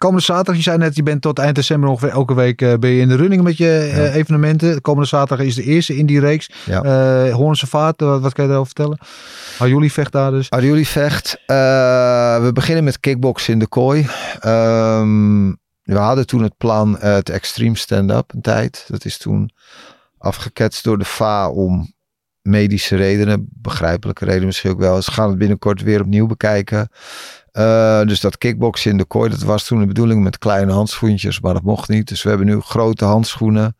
Komende 0.00 0.24
zaterdag, 0.24 0.56
je 0.56 0.62
zei 0.62 0.78
net, 0.78 0.96
je 0.96 1.02
bent 1.02 1.22
tot 1.22 1.38
eind 1.38 1.54
december 1.54 1.88
ongeveer 1.88 2.08
elke 2.08 2.34
week 2.34 2.62
uh, 2.62 2.74
ben 2.74 2.90
je 2.90 3.00
in 3.00 3.08
de 3.08 3.16
running 3.16 3.42
met 3.42 3.56
je 3.56 3.90
uh, 3.94 4.14
evenementen. 4.14 4.80
Komende 4.80 5.08
zaterdag 5.08 5.46
is 5.46 5.54
de 5.54 5.62
eerste 5.62 5.96
in 5.96 6.06
die 6.06 6.20
reeks. 6.20 6.50
Ja. 6.64 6.84
Uh, 6.84 7.34
Hoornse 7.34 7.66
Vaart, 7.66 8.00
wat, 8.00 8.20
wat 8.20 8.32
kan 8.32 8.44
je 8.44 8.50
daarover 8.50 8.72
vertellen? 8.76 8.98
jullie 9.72 9.92
vecht 9.92 10.12
daar 10.12 10.30
dus? 10.30 10.48
jullie 10.48 10.88
vecht. 10.88 11.42
we 11.46 12.50
beginnen 12.52 12.84
met 12.84 13.00
kickboksen 13.00 13.52
in 13.52 13.58
de 13.58 13.66
kooi. 13.66 14.06
Um, 14.46 15.58
we 15.82 15.96
hadden 15.96 16.26
toen 16.26 16.42
het 16.42 16.56
plan 16.56 16.96
het 16.98 17.28
extreme 17.28 17.76
stand-up 17.76 18.32
een 18.34 18.40
tijd. 18.40 18.84
Dat 18.88 19.04
is 19.04 19.18
toen 19.18 19.50
afgeketst 20.18 20.84
door 20.84 20.98
de 20.98 21.04
FA 21.04 21.50
om 21.50 21.94
medische 22.42 22.96
redenen, 22.96 23.48
begrijpelijke 23.50 24.24
redenen 24.24 24.46
misschien 24.46 24.70
ook 24.70 24.78
wel. 24.78 25.02
Ze 25.02 25.12
gaan 25.12 25.28
het 25.28 25.38
binnenkort 25.38 25.82
weer 25.82 26.00
opnieuw 26.00 26.26
bekijken. 26.26 26.88
Uh, 27.52 28.02
dus 28.02 28.20
dat 28.20 28.38
kickboksen 28.38 28.90
in 28.90 28.96
de 28.96 29.04
kooi, 29.04 29.30
dat 29.30 29.42
was 29.42 29.64
toen 29.64 29.80
de 29.80 29.86
bedoeling 29.86 30.22
met 30.22 30.38
kleine 30.38 30.72
handschoentjes, 30.72 31.40
maar 31.40 31.54
dat 31.54 31.62
mocht 31.62 31.88
niet. 31.88 32.08
Dus 32.08 32.22
we 32.22 32.28
hebben 32.28 32.46
nu 32.46 32.60
grote 32.60 33.04
handschoenen. 33.04 33.76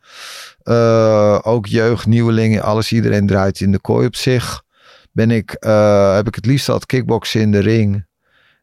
Uh, 0.63 1.39
ook 1.41 1.65
jeugd, 1.65 2.05
nieuwelingen, 2.05 2.61
alles, 2.61 2.91
iedereen 2.91 3.27
draait 3.27 3.59
in 3.59 3.71
de 3.71 3.79
kooi 3.79 4.07
op 4.07 4.15
zich. 4.15 4.63
Ben 5.11 5.31
ik, 5.31 5.57
uh, 5.59 6.15
heb 6.15 6.27
ik 6.27 6.35
het 6.35 6.45
liefst 6.45 6.69
altijd 6.69 6.85
kickboksen 6.85 7.41
in 7.41 7.51
de 7.51 7.59
ring 7.59 8.05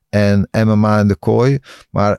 en 0.09 0.49
MMA 0.51 1.01
in 1.01 1.09
de 1.09 1.17
kooi. 1.17 1.59
Maar 1.91 2.19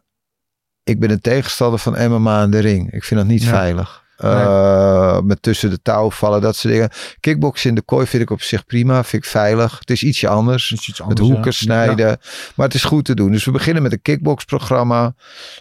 ik 0.83 0.99
ben 0.99 1.09
een 1.09 1.21
tegenstander 1.21 1.79
van 1.79 2.11
MMA 2.11 2.43
in 2.43 2.51
de 2.51 2.59
ring. 2.59 2.91
Ik 2.93 3.03
vind 3.03 3.19
dat 3.19 3.29
niet 3.29 3.43
ja. 3.43 3.49
veilig. 3.49 4.03
Uh, 4.23 5.19
met 5.21 5.41
tussen 5.41 5.69
de 5.69 5.81
touw 5.81 6.11
vallen, 6.11 6.41
dat 6.41 6.55
soort 6.55 6.73
dingen. 6.73 6.89
Kickboksen 7.19 7.69
in 7.69 7.75
de 7.75 7.81
kooi 7.81 8.05
vind 8.05 8.23
ik 8.23 8.29
op 8.29 8.41
zich 8.41 8.65
prima. 8.65 9.03
Vind 9.03 9.23
ik 9.23 9.29
veilig. 9.29 9.79
Het 9.79 9.89
is 9.89 10.03
ietsje 10.03 10.27
anders. 10.27 10.71
Iets 10.71 11.01
anders 11.01 11.19
met 11.19 11.29
hoeken 11.29 11.53
snijden. 11.53 12.07
Ja. 12.07 12.17
Maar 12.55 12.65
het 12.65 12.75
is 12.75 12.83
goed 12.83 13.05
te 13.05 13.15
doen. 13.15 13.31
Dus 13.31 13.45
we 13.45 13.51
beginnen 13.51 13.83
met 13.83 13.91
een 13.91 14.01
kickboxprogramma. 14.01 15.13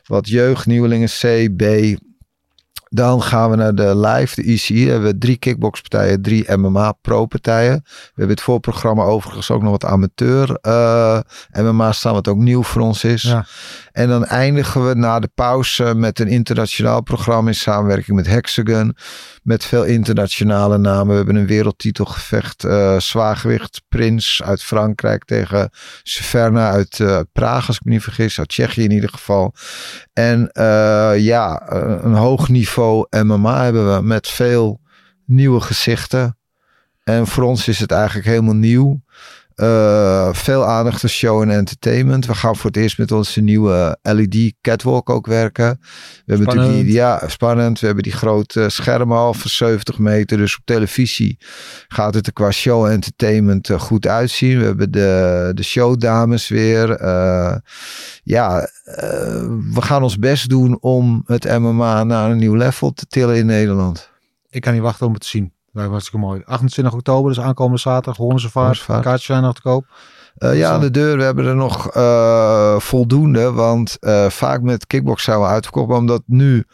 Wat 0.07 0.29
jeugd, 0.29 0.67
nieuwelingen 0.67 1.09
C, 1.09 1.49
B, 1.57 1.63
dan 2.89 3.23
gaan 3.23 3.51
we 3.51 3.57
naar 3.57 3.75
de 3.75 3.97
live, 3.97 4.43
de 4.43 4.53
EC. 4.53 4.69
We 4.69 4.91
hebben 4.91 5.19
drie 5.19 5.37
kickboxpartijen, 5.37 6.23
drie 6.23 6.57
MMA 6.57 6.93
pro-partijen. 6.93 7.81
We 7.85 8.13
hebben 8.15 8.35
het 8.35 8.45
voorprogramma 8.45 9.03
overigens 9.03 9.51
ook 9.51 9.63
nog 9.63 9.71
wat 9.71 9.85
amateur 9.85 10.59
uh, 10.63 11.21
MMA 11.53 11.93
staan, 11.93 12.13
wat 12.13 12.29
ook 12.29 12.37
nieuw 12.37 12.63
voor 12.63 12.83
ons 12.83 13.05
is. 13.05 13.23
Ja. 13.23 13.47
En 13.99 14.09
dan 14.09 14.25
eindigen 14.25 14.89
we 14.89 14.95
na 14.95 15.21
de 15.21 15.31
pauze 15.35 15.95
met 15.95 16.19
een 16.19 16.29
internationaal 16.29 17.03
programma 17.03 17.49
in 17.49 17.55
samenwerking 17.55 18.17
met 18.17 18.27
Hexagon. 18.27 18.97
Met 19.43 19.65
veel 19.65 19.85
internationale 19.85 20.79
namen. 20.79 21.09
We 21.09 21.15
hebben 21.15 21.37
een 21.37 21.47
wereldtitelgevecht. 21.47 22.65
Uh, 22.65 22.99
zwaargewicht 22.99 23.83
Prins 23.89 24.43
uit 24.45 24.63
Frankrijk 24.63 25.25
tegen 25.25 25.71
Severna 26.03 26.71
uit 26.71 26.99
uh, 26.99 27.21
Praag, 27.33 27.67
als 27.67 27.77
ik 27.77 27.85
me 27.85 27.91
niet 27.91 28.03
vergis. 28.03 28.39
Uit 28.39 28.49
Tsjechië 28.49 28.83
in 28.83 28.91
ieder 28.91 29.11
geval. 29.11 29.55
En 30.13 30.51
uh, 30.53 31.13
ja, 31.17 31.73
een 32.03 32.15
hoog 32.15 32.49
niveau 32.49 33.07
MMA 33.25 33.65
hebben 33.65 33.95
we 33.95 34.03
met 34.03 34.29
veel 34.29 34.81
nieuwe 35.25 35.61
gezichten. 35.61 36.39
En 37.05 37.27
voor 37.27 37.45
ons 37.45 37.69
is 37.69 37.79
het 37.79 37.91
eigenlijk 37.91 38.27
helemaal 38.27 38.55
nieuw. 38.55 39.01
Uh, 39.61 40.29
veel 40.33 40.65
aandacht 40.65 41.01
voor 41.01 41.09
show 41.09 41.43
en 41.43 41.51
entertainment. 41.51 42.27
We 42.27 42.35
gaan 42.35 42.57
voor 42.57 42.71
het 42.71 42.77
eerst 42.77 42.99
met 42.99 43.13
onze 43.13 43.41
nieuwe 43.41 43.99
LED 44.03 44.55
catwalk 44.61 45.11
ook 45.11 45.27
werken. 45.27 45.79
We 45.81 46.23
hebben 46.27 46.47
natuurlijk 46.47 46.85
die, 46.85 46.93
ja, 46.93 47.23
spannend. 47.27 47.81
We 47.81 47.87
hebben 47.87 48.05
die 48.05 48.13
grote 48.13 48.69
schermen 48.69 49.17
al 49.17 49.35
van 49.35 49.51
70 49.51 49.99
meter. 49.99 50.37
Dus 50.37 50.57
op 50.57 50.65
televisie 50.65 51.39
gaat 51.89 52.15
het 52.15 52.27
er 52.27 52.33
qua 52.33 52.51
show 52.51 52.85
en 52.85 52.91
entertainment 52.91 53.69
uh, 53.69 53.81
goed 53.81 54.07
uitzien. 54.07 54.59
We 54.59 54.65
hebben 54.65 54.91
de, 54.91 55.51
de 55.55 55.63
showdames 55.63 56.49
weer. 56.49 57.01
Uh, 57.03 57.55
ja, 58.23 58.69
we 59.73 59.83
gaan 59.83 60.03
ons 60.03 60.19
best 60.19 60.49
doen 60.49 60.79
om 60.81 61.23
het 61.27 61.59
MMA 61.59 62.05
naar 62.05 62.31
een 62.31 62.39
nieuw 62.39 62.55
level 62.55 62.93
te 62.93 63.07
tillen 63.07 63.37
in 63.37 63.47
Nederland. 63.47 64.11
Ik 64.51 64.61
kan 64.61 64.73
niet 64.73 64.83
wachten 64.83 65.07
om 65.07 65.13
het 65.13 65.23
te 65.23 65.29
zien. 65.29 65.53
Me 65.85 65.89
hartstikke 65.89 66.27
mooi. 66.27 66.43
28 66.45 66.95
oktober, 66.95 67.35
dus 67.35 67.41
aankomende 67.41 67.81
zaterdag. 67.81 68.17
Hoornse 68.17 68.51
vaart. 68.51 68.85
Kaartjes 68.87 69.25
zijn 69.25 69.43
nog 69.43 69.55
te 69.55 69.63
koop. 69.63 69.87
Uh, 70.39 70.59
ja, 70.59 70.71
aan 70.71 70.81
de 70.81 70.91
deur. 70.91 71.17
We 71.17 71.23
hebben 71.23 71.47
er 71.47 71.57
nog 71.57 71.97
uh, 71.97 72.79
voldoende. 72.79 73.53
Want 73.53 73.97
uh, 74.01 74.27
vaak 74.27 74.61
met 74.61 74.87
kickbox 74.87 75.25
zijn 75.25 75.41
we 75.41 75.47
uitverkocht. 75.47 75.89
Maar 75.89 75.99
omdat 75.99 76.23
nu 76.27 76.65
80% 76.65 76.67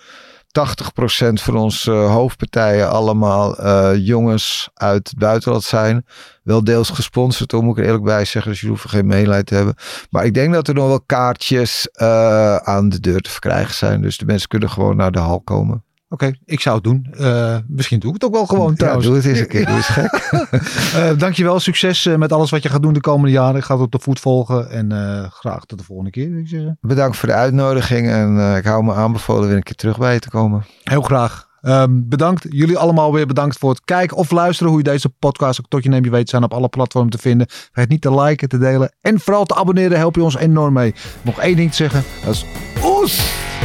van 1.32 1.56
onze 1.56 1.90
hoofdpartijen 1.90 2.90
allemaal 2.90 3.56
jongens 3.96 4.70
uit 4.74 5.08
het 5.08 5.18
buitenland 5.18 5.64
zijn. 5.64 6.06
Wel 6.42 6.64
deels 6.64 6.90
gesponsord, 6.90 7.52
om 7.52 7.64
moet 7.64 7.76
ik 7.76 7.82
er 7.82 7.86
eerlijk 7.88 8.04
bij 8.04 8.24
zeggen. 8.24 8.50
Dus 8.50 8.60
jullie 8.60 8.76
hoeven 8.76 8.98
geen 8.98 9.06
meeleid 9.06 9.46
te 9.46 9.54
hebben. 9.54 9.74
Maar 10.10 10.24
ik 10.24 10.34
denk 10.34 10.52
dat 10.52 10.68
er 10.68 10.74
nog 10.74 10.86
wel 10.86 11.00
kaartjes 11.00 11.88
aan 12.62 12.88
de 12.88 13.00
deur 13.00 13.20
te 13.20 13.30
verkrijgen 13.30 13.74
zijn. 13.74 14.02
Dus 14.02 14.18
de 14.18 14.24
mensen 14.24 14.48
kunnen 14.48 14.70
gewoon 14.70 14.96
naar 14.96 15.12
de 15.12 15.18
hal 15.18 15.40
komen. 15.40 15.84
Oké, 16.14 16.32
ik 16.44 16.60
zou 16.60 16.74
het 16.74 16.84
doen. 16.84 17.06
Uh, 17.20 17.56
misschien 17.66 17.98
doe 17.98 18.08
ik 18.08 18.14
het 18.14 18.24
ook 18.24 18.34
wel 18.34 18.46
gewoon 18.46 18.74
trouwens. 18.74 19.06
Ja, 19.06 19.12
doe 19.12 19.20
het 19.20 19.30
eens 19.30 19.38
een 19.40 19.48
keer. 19.48 19.66
Doe 19.66 19.74
eens 19.74 19.86
gek. 19.86 20.30
uh, 20.96 21.18
dankjewel. 21.24 21.60
Succes 21.60 22.08
met 22.16 22.32
alles 22.32 22.50
wat 22.50 22.62
je 22.62 22.68
gaat 22.68 22.82
doen 22.82 22.92
de 22.92 23.00
komende 23.00 23.30
jaren. 23.30 23.56
Ik 23.56 23.64
ga 23.64 23.74
het 23.74 23.82
op 23.82 23.92
de 23.92 23.98
voet 23.98 24.20
volgen. 24.20 24.70
En 24.70 24.92
uh, 24.92 25.30
graag 25.30 25.64
tot 25.64 25.78
de 25.78 25.84
volgende 25.84 26.10
keer. 26.10 26.76
Bedankt 26.80 27.16
voor 27.16 27.28
de 27.28 27.34
uitnodiging. 27.34 28.08
En 28.08 28.56
ik 28.56 28.64
hou 28.64 28.84
me 28.84 28.94
aanbevolen 28.94 29.48
weer 29.48 29.56
een 29.56 29.62
keer 29.62 29.74
terug 29.74 29.98
bij 29.98 30.12
je 30.12 30.18
te 30.18 30.30
komen. 30.30 30.64
Heel 30.82 31.02
graag. 31.02 31.48
Um, 31.62 32.08
bedankt. 32.08 32.46
Jullie 32.50 32.78
allemaal 32.78 33.12
weer 33.12 33.26
bedankt 33.26 33.58
voor 33.58 33.70
het 33.70 33.84
kijken 33.84 34.16
of 34.16 34.30
luisteren. 34.30 34.72
Hoe 34.72 34.82
je 34.82 34.90
deze 34.90 35.08
podcast 35.08 35.60
ook 35.60 35.68
tot 35.68 35.82
je 35.82 35.88
neemt. 35.88 36.04
Je 36.04 36.10
weet, 36.10 36.28
zijn 36.28 36.44
op 36.44 36.54
alle 36.54 36.68
platformen 36.68 37.10
te 37.10 37.18
vinden. 37.18 37.46
Vergeet 37.48 37.88
niet 37.88 38.00
te 38.00 38.14
liken, 38.20 38.48
te 38.48 38.58
delen. 38.58 38.94
En 39.00 39.20
vooral 39.20 39.44
te 39.44 39.54
abonneren. 39.54 39.98
Help 39.98 40.14
je 40.14 40.22
ons 40.22 40.36
enorm 40.36 40.72
mee. 40.72 40.94
Nog 41.22 41.40
één 41.40 41.56
ding 41.56 41.70
te 41.70 41.76
zeggen. 41.76 42.04
Dat 42.24 42.34
is 42.34 42.44
oes! 42.84 43.63